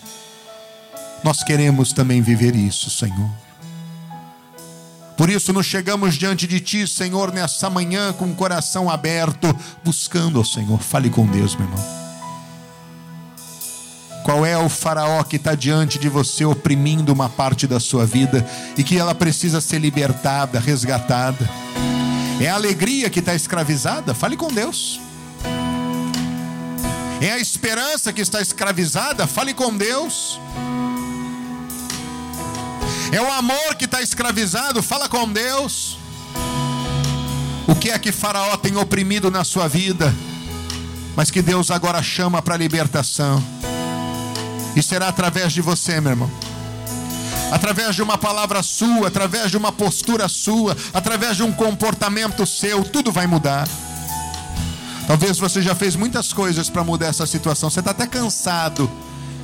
Nós 1.22 1.43
queremos 1.43 1.93
também 1.93 2.22
viver 2.22 2.55
isso, 2.55 2.91
Senhor. 2.91 3.30
Por 5.16 5.28
isso 5.28 5.53
nos 5.53 5.66
chegamos 5.66 6.14
diante 6.14 6.47
de 6.47 6.61
Ti, 6.61 6.86
Senhor, 6.86 7.30
nessa 7.30 7.68
manhã 7.68 8.11
com 8.11 8.24
o 8.30 8.34
coração 8.34 8.88
aberto, 8.88 9.55
buscando 9.84 10.38
ao 10.38 10.45
Senhor. 10.45 10.80
Fale 10.80 11.11
com 11.11 11.26
Deus, 11.26 11.55
meu 11.55 11.66
irmão. 11.66 12.00
Qual 14.25 14.45
é 14.45 14.57
o 14.57 14.68
faraó 14.68 15.23
que 15.25 15.37
está 15.37 15.55
diante 15.55 15.99
de 15.99 16.09
você, 16.09 16.45
oprimindo 16.45 17.12
uma 17.12 17.29
parte 17.29 17.66
da 17.66 17.81
sua 17.81 18.05
vida 18.05 18.47
e 18.77 18.85
que 18.85 18.99
ela 18.99 19.14
precisa 19.14 19.61
ser 19.61 19.79
libertada, 19.79 20.61
resgatada? 20.61 21.49
É 22.41 22.49
a 22.49 22.55
alegria 22.55 23.11
que 23.11 23.18
está 23.18 23.35
escravizada? 23.35 24.14
Fale 24.14 24.37
com 24.37 24.49
Deus. 24.49 25.01
É 27.21 27.33
a 27.33 27.39
esperança 27.39 28.12
que 28.12 28.23
está 28.23 28.41
escravizada? 28.41 29.27
Fale 29.27 29.53
com 29.53 29.77
Deus. 29.77 30.41
É 33.12 33.21
o 33.21 33.31
amor 33.33 33.75
que 33.77 33.85
está 33.85 34.01
escravizado, 34.01 34.83
fala 34.83 35.09
com 35.09 35.31
Deus. 35.31 35.99
O 37.66 37.75
que 37.75 37.91
é 37.91 37.99
que 37.99 38.12
Faraó 38.12 38.57
tem 38.57 38.77
oprimido 38.77 39.31
na 39.31 39.45
sua 39.45 39.68
vida, 39.68 40.14
mas 41.16 41.31
que 41.31 41.43
Deus 41.43 41.71
agora 41.71 42.03
chama 42.03 42.41
para 42.41 42.57
libertação? 42.57 43.43
E 44.77 44.83
será 44.83 45.09
através 45.09 45.53
de 45.53 45.61
você, 45.61 46.01
meu 46.01 46.12
irmão. 46.12 46.31
Através 47.51 47.97
de 47.97 48.03
uma 48.03 48.16
palavra 48.16 48.62
sua, 48.62 49.09
através 49.09 49.51
de 49.51 49.57
uma 49.57 49.73
postura 49.73 50.29
sua, 50.29 50.77
através 50.95 51.37
de 51.37 51.43
um 51.43 51.53
comportamento 51.53 52.47
seu, 52.47 52.85
tudo 52.85 53.11
vai 53.11 53.27
mudar. 53.27 53.68
Talvez 55.07 55.39
você 55.39 55.61
já 55.61 55.75
fez 55.75 55.97
muitas 55.97 56.33
coisas 56.33 56.71
para 56.71 56.85
mudar 56.85 57.09
essa 57.09 57.27
situação. 57.27 57.68
Você 57.68 57.81
está 57.81 57.91
até 57.91 58.07
cansado. 58.07 58.89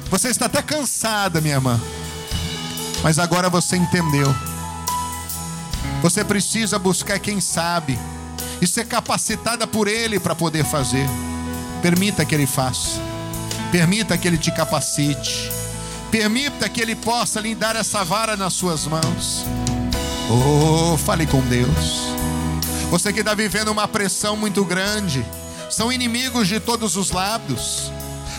Você 0.09 0.29
está 0.29 0.47
até 0.47 0.63
cansada, 0.63 1.41
minha 1.41 1.55
irmã. 1.55 1.81
Mas 3.03 3.19
agora 3.19 3.51
você 3.51 3.77
entendeu. 3.77 4.33
Você 6.03 6.25
precisa 6.25 6.79
buscar 6.79 7.19
quem 7.19 7.41
sabe 7.41 7.99
e 8.61 8.67
ser 8.67 8.87
capacitada 8.87 9.67
por 9.67 9.89
Ele 9.89 10.21
para 10.21 10.37
poder 10.37 10.65
fazer. 10.65 11.09
Permita 11.83 12.25
que 12.25 12.35
Ele 12.35 12.47
faça. 12.47 13.01
Permita 13.71 14.17
que 14.17 14.27
Ele 14.29 14.39
te 14.39 14.51
capacite. 14.51 15.51
Permita 16.11 16.69
que 16.69 16.81
Ele 16.81 16.95
possa 16.95 17.41
lhe 17.41 17.55
dar 17.55 17.77
essa 17.77 18.05
vara 18.05 18.37
nas 18.37 18.55
suas 18.55 18.87
mãos. 18.87 19.45
Oh, 20.31 20.97
fale 20.97 21.27
com 21.27 21.41
Deus. 21.43 22.17
Você 22.91 23.13
que 23.13 23.21
está 23.21 23.35
vivendo 23.35 23.69
uma 23.69 23.89
pressão 23.89 24.37
muito 24.37 24.65
grande, 24.65 25.25
são 25.69 25.93
inimigos 25.93 26.49
de 26.49 26.61
todos 26.61 26.97
os 26.97 27.11
lados. 27.11 27.91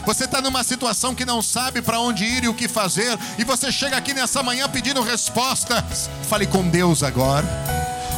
Você 0.05 0.23
está 0.23 0.41
numa 0.41 0.63
situação 0.63 1.13
que 1.13 1.25
não 1.25 1.41
sabe 1.41 1.81
para 1.81 1.99
onde 1.99 2.23
ir 2.23 2.45
e 2.45 2.47
o 2.47 2.53
que 2.53 2.69
fazer, 2.69 3.17
e 3.37 3.43
você 3.43 3.71
chega 3.71 3.97
aqui 3.97 4.13
nessa 4.13 4.41
manhã 4.41 4.69
pedindo 4.69 5.01
respostas. 5.01 6.09
Fale 6.29 6.47
com 6.47 6.67
Deus 6.67 7.03
agora. 7.03 7.76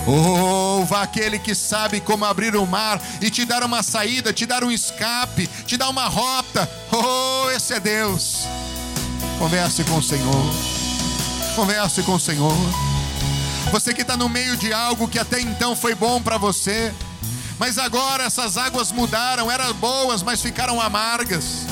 Ouva 0.10 1.04
aquele 1.04 1.38
que 1.38 1.54
sabe 1.54 2.02
como 2.02 2.26
abrir 2.26 2.56
o 2.56 2.66
mar 2.66 3.00
e 3.22 3.30
te 3.30 3.46
dar 3.46 3.64
uma 3.64 3.84
saída, 3.84 4.34
te 4.34 4.44
dar 4.44 4.64
um 4.64 4.72
escape, 4.72 5.48
te 5.68 5.78
dar 5.78 5.88
uma 5.90 6.08
rota. 6.08 6.68
Oh, 6.92 7.52
esse 7.52 7.76
é 7.76 7.80
Deus. 7.80 8.48
Converse 9.38 9.84
com 9.84 9.98
o 9.98 10.04
Senhor. 10.04 10.54
Converse 11.56 12.02
com 12.02 12.16
o 12.16 12.20
Senhor. 12.20 12.58
Você 13.72 13.94
que 13.94 14.02
está 14.02 14.18
no 14.18 14.28
meio 14.28 14.58
de 14.58 14.74
algo 14.74 15.08
que 15.08 15.20
até 15.20 15.40
então 15.40 15.76
foi 15.76 15.94
bom 15.94 16.20
para 16.20 16.40
você, 16.40 16.92
mas 17.60 17.78
agora 17.78 18.24
essas 18.24 18.58
águas 18.58 18.92
mudaram, 18.92 19.52
eram 19.52 19.72
boas, 19.76 20.24
mas 20.24 20.42
ficaram 20.42 20.82
amargas 20.82 21.69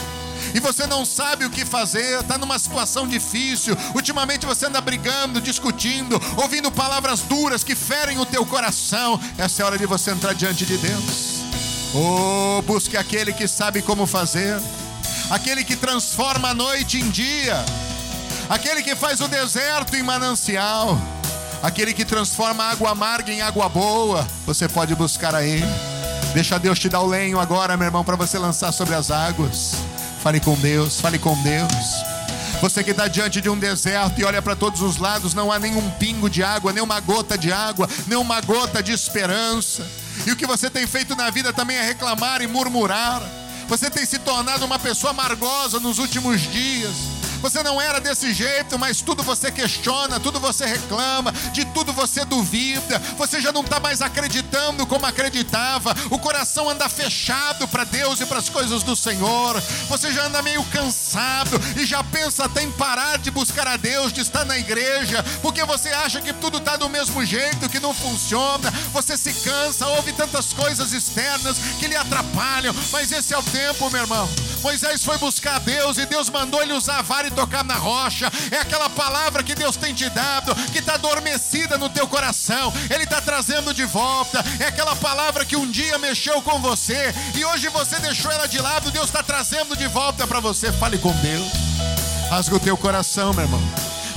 e 0.54 0.60
você 0.60 0.86
não 0.88 1.06
sabe 1.06 1.46
o 1.46 1.50
que 1.50 1.66
fazer, 1.66 2.20
está 2.20 2.38
numa 2.38 2.58
situação 2.60 3.08
difícil. 3.08 3.78
Ultimamente 3.94 4.46
você 4.46 4.66
anda 4.66 4.82
brigando, 4.82 5.42
discutindo, 5.42 6.22
ouvindo 6.38 6.72
palavras 6.72 7.22
duras 7.22 7.64
que 7.64 7.76
ferem 7.76 8.20
o 8.20 8.26
teu 8.26 8.46
coração. 8.46 9.20
Essa 9.38 9.62
é 9.62 9.64
a 9.64 9.66
hora 9.68 9.78
de 9.78 9.86
você 9.86 10.12
entrar 10.12 10.34
diante 10.34 10.66
de 10.66 10.78
Deus. 10.78 11.38
Oh, 11.94 12.62
busque 12.64 12.98
aquele 12.98 13.34
que 13.34 13.48
sabe 13.48 13.82
como 13.82 14.06
fazer, 14.06 14.60
aquele 15.30 15.64
que 15.64 15.76
transforma 15.76 16.50
a 16.50 16.54
noite 16.54 17.00
em 17.00 17.10
dia, 17.10 17.64
aquele 18.50 18.84
que 18.84 18.96
faz 18.96 19.22
o 19.22 19.28
deserto 19.28 19.96
em 19.96 20.04
manancial, 20.04 21.00
aquele 21.64 21.94
que 21.94 22.06
transforma 22.06 22.66
água 22.66 22.92
amarga 22.92 23.32
em 23.32 23.42
água 23.42 23.70
boa. 23.70 24.28
Você 24.46 24.68
pode 24.68 24.94
buscar 24.96 25.34
a 25.34 25.44
Ele. 25.44 25.66
Deixa 26.34 26.60
Deus 26.60 26.78
te 26.78 26.90
dar 26.90 27.00
o 27.00 27.08
lenho 27.08 27.40
agora, 27.40 27.78
meu 27.78 27.86
irmão, 27.86 28.04
para 28.04 28.16
você 28.16 28.38
lançar 28.38 28.72
sobre 28.72 28.94
as 28.94 29.10
águas. 29.10 29.76
Fale 30.28 30.42
com 30.42 30.56
Deus, 30.56 31.00
fale 31.00 31.18
com 31.18 31.42
Deus. 31.42 31.72
Você 32.62 32.84
que 32.84 32.92
está 32.92 33.08
diante 33.08 33.40
de 33.40 33.50
um 33.50 33.58
deserto 33.58 34.20
e 34.20 34.26
olha 34.26 34.42
para 34.42 34.58
todos 34.58 34.82
os 34.82 34.98
lados, 34.98 35.34
não 35.34 35.50
há 35.50 35.58
nenhum 35.58 35.90
pingo 35.92 36.30
de 36.30 36.44
água, 36.44 36.74
nem 36.74 36.84
uma 36.84 37.00
gota 37.00 37.38
de 37.38 37.50
água, 37.50 37.88
nem 38.08 38.18
uma 38.18 38.42
gota 38.42 38.84
de 38.84 38.92
esperança. 38.92 39.88
E 40.26 40.32
o 40.34 40.36
que 40.36 40.46
você 40.46 40.70
tem 40.70 40.86
feito 40.86 41.16
na 41.16 41.30
vida 41.30 41.54
também 41.54 41.78
é 41.78 41.82
reclamar 41.82 42.42
e 42.42 42.48
murmurar. 42.48 43.22
Você 43.70 43.90
tem 43.90 44.06
se 44.06 44.20
tornado 44.20 44.66
uma 44.66 44.78
pessoa 44.78 45.12
amargosa 45.12 45.80
nos 45.80 45.98
últimos 45.98 46.42
dias. 46.42 47.17
Você 47.42 47.64
não 47.64 47.80
era 47.82 48.00
desse 48.00 48.34
jeito, 48.34 48.78
mas 48.78 49.02
tudo 49.02 49.24
você 49.24 49.52
questiona, 49.52 50.20
tudo 50.20 50.40
você 50.40 50.66
reclama, 50.66 51.32
de 51.52 51.66
tudo 51.66 51.94
você 51.94 52.26
duvida. 52.26 53.00
Você 53.18 53.42
já 53.42 53.52
não 53.52 53.62
está 53.62 53.80
mais 53.80 54.02
acreditando 54.02 54.86
como 54.86 55.06
acreditava. 55.06 55.96
O 56.10 56.20
coração 56.20 56.70
anda 56.70 56.90
fechado 56.90 57.68
para 57.68 57.84
Deus 57.84 58.20
e 58.22 58.26
para 58.26 58.40
as 58.40 58.50
coisas 58.50 58.84
do 58.84 58.96
Senhor. 58.96 59.60
Você 59.90 60.12
já 60.12 60.26
anda 60.26 60.42
meio 60.42 60.64
cansado 60.66 61.60
e 61.76 61.86
já 61.86 62.04
pensa 62.04 62.46
até 62.46 62.64
em 62.64 62.72
parar 62.72 63.18
de 63.18 63.32
buscar 63.32 63.68
a 63.68 63.78
Deus, 63.78 64.12
de 64.12 64.22
estar 64.22 64.46
na 64.46 64.58
igreja, 64.58 65.24
porque 65.42 65.64
você 65.66 65.90
acha 65.90 66.22
que 66.22 66.34
tudo 66.34 66.58
está 66.58 66.76
do 66.76 66.90
mesmo 66.90 67.24
jeito, 67.26 67.70
que 67.70 67.80
não 67.80 67.94
funciona. 67.94 68.72
Você 68.94 69.18
se 69.18 69.34
cansa, 69.34 69.88
ouve 69.88 70.14
tantas 70.14 70.54
coisas 70.54 70.94
externas 70.94 71.58
que 71.80 71.88
lhe 71.88 71.96
atrapalham. 71.96 72.74
Mas 72.92 73.12
esse 73.12 73.34
é 73.34 73.38
o 73.38 73.44
tempo, 73.44 73.90
meu 73.90 74.02
irmão. 74.02 74.28
Moisés 74.62 75.04
foi 75.04 75.18
buscar 75.18 75.60
Deus 75.60 75.98
e 75.98 76.06
Deus 76.06 76.30
mandou 76.30 76.62
ele 76.62 76.74
usar 76.74 77.00
a 77.00 77.02
vara 77.02 77.28
e 77.28 77.32
tocar 77.32 77.64
na 77.64 77.76
rocha. 77.76 78.32
É 78.52 78.58
aquela 78.58 78.90
palavra 78.90 79.44
que 79.44 79.56
Deus 79.56 79.76
tem 79.76 79.94
te 79.94 80.10
dado, 80.10 80.56
que 80.72 80.80
está 80.80 80.96
adormecida 80.96 81.78
no 81.78 81.90
teu 81.90 82.08
coração. 82.08 82.74
Ele 82.90 83.04
está 83.04 83.22
trazendo 83.22 83.74
de 83.74 83.86
volta. 83.86 84.44
É 84.60 84.68
aquela 84.68 84.96
palavra 84.96 85.46
que 85.46 85.56
um 85.56 85.70
dia 85.70 85.98
mexeu 85.98 86.42
com 86.42 86.60
você 86.60 87.14
e 87.36 87.46
hoje 87.46 87.70
você 87.70 88.00
deixou 88.00 88.32
ela 88.32 88.48
de 88.48 88.60
lado. 88.60 88.92
Deus 88.92 89.08
está 89.08 89.24
trazendo 89.24 89.76
de 89.76 89.88
volta 89.88 90.28
para 90.28 90.40
você. 90.40 90.72
Fale 90.72 90.98
com 90.98 91.12
Deus. 91.18 91.48
Rasga 92.30 92.56
o 92.56 92.60
teu 92.60 92.78
coração, 92.78 93.34
meu 93.34 93.44
irmão. 93.44 93.62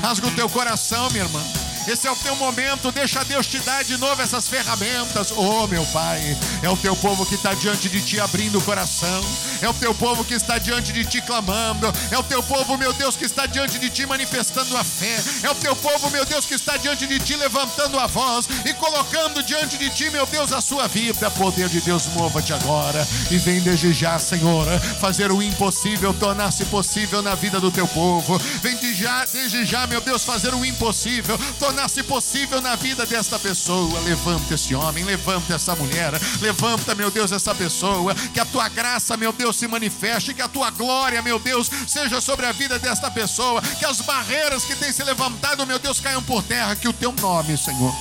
Rasga 0.02 0.26
o 0.26 0.30
teu 0.32 0.48
coração, 0.48 1.08
minha 1.10 1.24
irmã. 1.24 1.59
Esse 1.90 2.06
é 2.06 2.10
o 2.12 2.14
teu 2.14 2.36
momento, 2.36 2.92
deixa 2.92 3.24
Deus 3.24 3.48
te 3.48 3.58
dar 3.58 3.82
de 3.82 3.96
novo 3.96 4.22
essas 4.22 4.46
ferramentas. 4.46 5.32
Oh, 5.32 5.66
meu 5.66 5.84
Pai, 5.86 6.38
é 6.62 6.70
o 6.70 6.76
teu 6.76 6.94
povo 6.94 7.26
que 7.26 7.34
está 7.34 7.52
diante 7.52 7.88
de 7.88 8.00
ti 8.00 8.20
abrindo 8.20 8.58
o 8.58 8.62
coração, 8.62 9.20
é 9.60 9.68
o 9.68 9.74
teu 9.74 9.92
povo 9.92 10.24
que 10.24 10.34
está 10.34 10.56
diante 10.56 10.92
de 10.92 11.04
ti 11.04 11.20
clamando, 11.20 11.92
é 12.12 12.16
o 12.16 12.22
teu 12.22 12.44
povo, 12.44 12.78
meu 12.78 12.92
Deus, 12.92 13.16
que 13.16 13.24
está 13.24 13.44
diante 13.44 13.76
de 13.76 13.90
ti 13.90 14.06
manifestando 14.06 14.76
a 14.76 14.84
fé, 14.84 15.20
é 15.42 15.50
o 15.50 15.54
teu 15.56 15.74
povo, 15.74 16.08
meu 16.10 16.24
Deus, 16.24 16.46
que 16.46 16.54
está 16.54 16.76
diante 16.76 17.08
de 17.08 17.18
ti 17.18 17.34
levantando 17.34 17.98
a 17.98 18.06
voz 18.06 18.48
e 18.64 18.72
colocando 18.74 19.42
diante 19.42 19.76
de 19.76 19.90
ti, 19.90 20.10
meu 20.10 20.26
Deus, 20.26 20.52
a 20.52 20.60
sua 20.60 20.86
vida. 20.86 21.28
Poder 21.32 21.68
de 21.68 21.80
Deus, 21.80 22.06
mova-te 22.14 22.52
agora 22.52 23.04
e 23.32 23.38
vem 23.38 23.60
desde 23.62 23.92
já, 23.92 24.16
Senhor, 24.16 24.64
fazer 25.00 25.32
o 25.32 25.42
impossível 25.42 26.14
tornar-se 26.14 26.64
possível 26.66 27.20
na 27.20 27.34
vida 27.34 27.58
do 27.58 27.72
teu 27.72 27.88
povo. 27.88 28.38
Vem 28.62 28.76
desde 28.76 29.02
já, 29.02 29.24
desde 29.24 29.64
já, 29.64 29.88
meu 29.88 30.00
Deus, 30.00 30.22
fazer 30.22 30.54
o 30.54 30.64
impossível 30.64 31.36
tornar-se 31.80 32.02
possível 32.02 32.60
na 32.60 32.76
vida 32.76 33.06
desta 33.06 33.38
pessoa. 33.38 34.00
Levanta 34.00 34.54
esse 34.54 34.74
homem, 34.74 35.04
levanta 35.04 35.54
essa 35.54 35.74
mulher, 35.74 36.12
levanta, 36.40 36.94
meu 36.94 37.10
Deus, 37.10 37.32
essa 37.32 37.54
pessoa. 37.54 38.14
Que 38.14 38.40
a 38.40 38.44
tua 38.44 38.68
graça, 38.68 39.16
meu 39.16 39.32
Deus, 39.32 39.56
se 39.56 39.66
manifeste, 39.66 40.34
que 40.34 40.42
a 40.42 40.48
tua 40.48 40.70
glória, 40.70 41.22
meu 41.22 41.38
Deus, 41.38 41.70
seja 41.86 42.20
sobre 42.20 42.44
a 42.46 42.52
vida 42.52 42.78
desta 42.78 43.10
pessoa. 43.10 43.62
Que 43.78 43.84
as 43.84 44.00
barreiras 44.00 44.64
que 44.64 44.76
têm 44.76 44.92
se 44.92 45.02
levantado, 45.02 45.66
meu 45.66 45.78
Deus, 45.78 46.00
caiam 46.00 46.22
por 46.22 46.42
terra. 46.42 46.76
Que 46.76 46.88
o 46.88 46.92
teu 46.92 47.12
nome, 47.12 47.56
Senhor, 47.56 47.94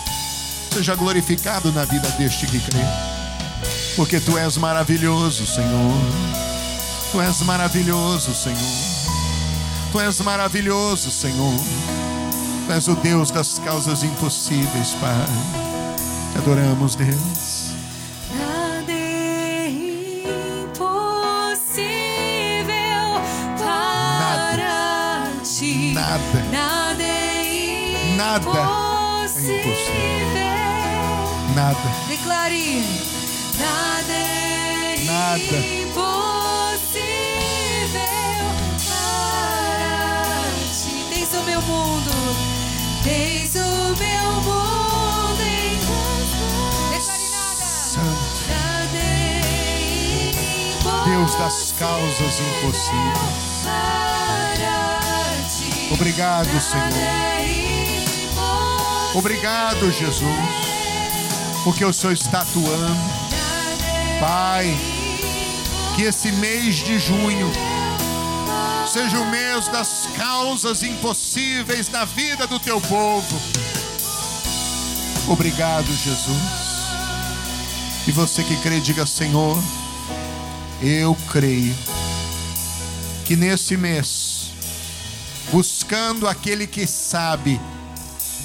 seja 0.73 0.95
glorificado 0.95 1.71
na 1.71 1.86
vida 1.86 2.09
deste 2.17 2.47
que 2.47 2.59
crê. 2.59 2.84
Porque 3.95 4.19
tu 4.19 4.38
és 4.38 4.57
maravilhoso, 4.57 5.45
Senhor. 5.45 5.93
Tu 7.11 7.21
és 7.21 7.39
maravilhoso, 7.41 8.36
Senhor. 8.36 8.57
Tu 9.91 9.99
és 10.01 10.19
maravilhoso, 10.19 11.09
Senhor. 11.09 11.98
Tu 12.70 12.74
és 12.74 12.88
o 12.88 12.93
Deus 12.93 13.32
das 13.32 13.57
causas 13.57 14.03
impossíveis, 14.03 14.89
Pai. 15.01 15.26
Te 16.32 16.38
adoramos, 16.38 16.93
Deus. 16.93 17.72
Nada 18.38 18.91
é 18.91 19.70
impossível 20.61 21.09
para 23.57 25.32
ti. 25.43 25.93
Nada. 25.95 26.43
Nada 26.51 27.03
é 27.03 28.13
Nada 28.15 28.49
é 28.49 29.57
impossível. 29.57 30.43
Nada. 31.55 31.89
Declare. 32.07 32.84
Nada 33.57 34.13
é 34.13 35.03
Nada. 35.07 35.41
impossível 35.41 36.18
Tens 43.10 43.55
o 43.55 43.95
meu 43.97 44.32
mundo 44.43 45.41
em 45.41 45.80
tuas 45.80 46.30
mãos. 46.39 47.10
É 50.86 51.10
Deus 51.10 51.34
das 51.36 51.74
causas 51.80 52.39
impossíveis. 52.39 53.66
Obrigado, 55.91 56.62
Senhor. 56.62 56.86
é. 56.93 57.39
Obrigado, 59.18 59.91
Jesus. 59.91 60.22
Porque 61.64 61.84
o 61.84 61.91
Senhor 61.91 62.14
está 62.14 62.41
atuando. 62.41 62.95
É 64.16 64.20
Pai, 64.20 64.78
que 65.95 66.03
esse 66.03 66.32
mês 66.34 66.76
de 66.76 66.99
junho 66.99 67.51
seja 68.91 69.19
o 69.19 69.25
mês 69.29 69.67
das 69.67 70.07
causas 70.17 70.81
impossíveis 70.81 71.89
na 71.89 72.05
vida 72.05 72.47
do 72.47 72.59
teu 72.59 72.81
povo. 72.81 73.39
Obrigado, 75.27 75.85
Jesus. 75.85 76.59
E 78.07 78.11
você 78.11 78.43
que 78.43 78.55
crê, 78.57 78.79
diga: 78.79 79.05
Senhor, 79.05 79.61
eu 80.81 81.15
creio 81.29 81.75
que 83.25 83.35
nesse 83.35 83.77
mês, 83.77 84.53
buscando 85.51 86.27
aquele 86.27 86.65
que 86.65 86.87
sabe 86.87 87.61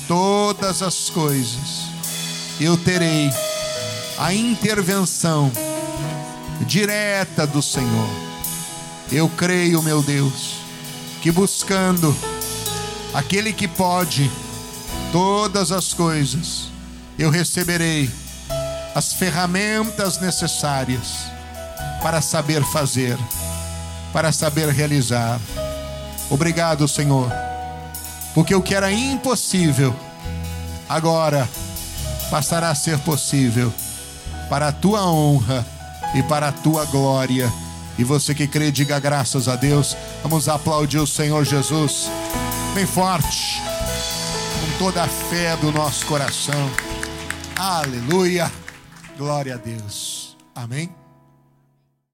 todas 0.06 0.82
as 0.82 1.08
coisas, 1.08 1.88
eu 2.60 2.76
terei 2.76 3.30
a 4.18 4.34
intervenção 4.34 5.50
direta 6.66 7.46
do 7.46 7.62
Senhor. 7.62 8.23
Eu 9.12 9.28
creio, 9.28 9.82
meu 9.82 10.02
Deus, 10.02 10.56
que 11.22 11.30
buscando 11.30 12.14
aquele 13.12 13.52
que 13.52 13.68
pode 13.68 14.30
todas 15.12 15.70
as 15.70 15.92
coisas, 15.92 16.68
eu 17.18 17.30
receberei 17.30 18.10
as 18.94 19.12
ferramentas 19.12 20.20
necessárias 20.20 21.26
para 22.02 22.20
saber 22.20 22.62
fazer, 22.64 23.16
para 24.12 24.32
saber 24.32 24.68
realizar. 24.68 25.40
Obrigado, 26.30 26.86
Senhor, 26.88 27.30
porque 28.34 28.54
o 28.54 28.62
que 28.62 28.74
era 28.74 28.92
impossível 28.92 29.94
agora 30.88 31.48
passará 32.30 32.70
a 32.70 32.74
ser 32.74 32.98
possível 33.00 33.72
para 34.48 34.68
a 34.68 34.72
tua 34.72 35.06
honra 35.06 35.64
e 36.14 36.22
para 36.22 36.48
a 36.48 36.52
tua 36.52 36.84
glória. 36.84 37.52
E 37.98 38.04
você 38.04 38.34
que 38.34 38.46
crê, 38.46 38.70
diga 38.70 38.98
graças 38.98 39.48
a 39.48 39.56
Deus. 39.56 39.96
Vamos 40.22 40.48
aplaudir 40.48 40.98
o 40.98 41.06
Senhor 41.06 41.44
Jesus. 41.44 42.10
Bem 42.74 42.86
forte, 42.86 43.62
com 44.60 44.78
toda 44.78 45.04
a 45.04 45.08
fé 45.08 45.56
do 45.56 45.70
nosso 45.70 46.04
coração. 46.06 46.70
Aleluia. 47.56 48.50
Glória 49.16 49.54
a 49.54 49.58
Deus. 49.58 50.36
Amém. 50.54 51.03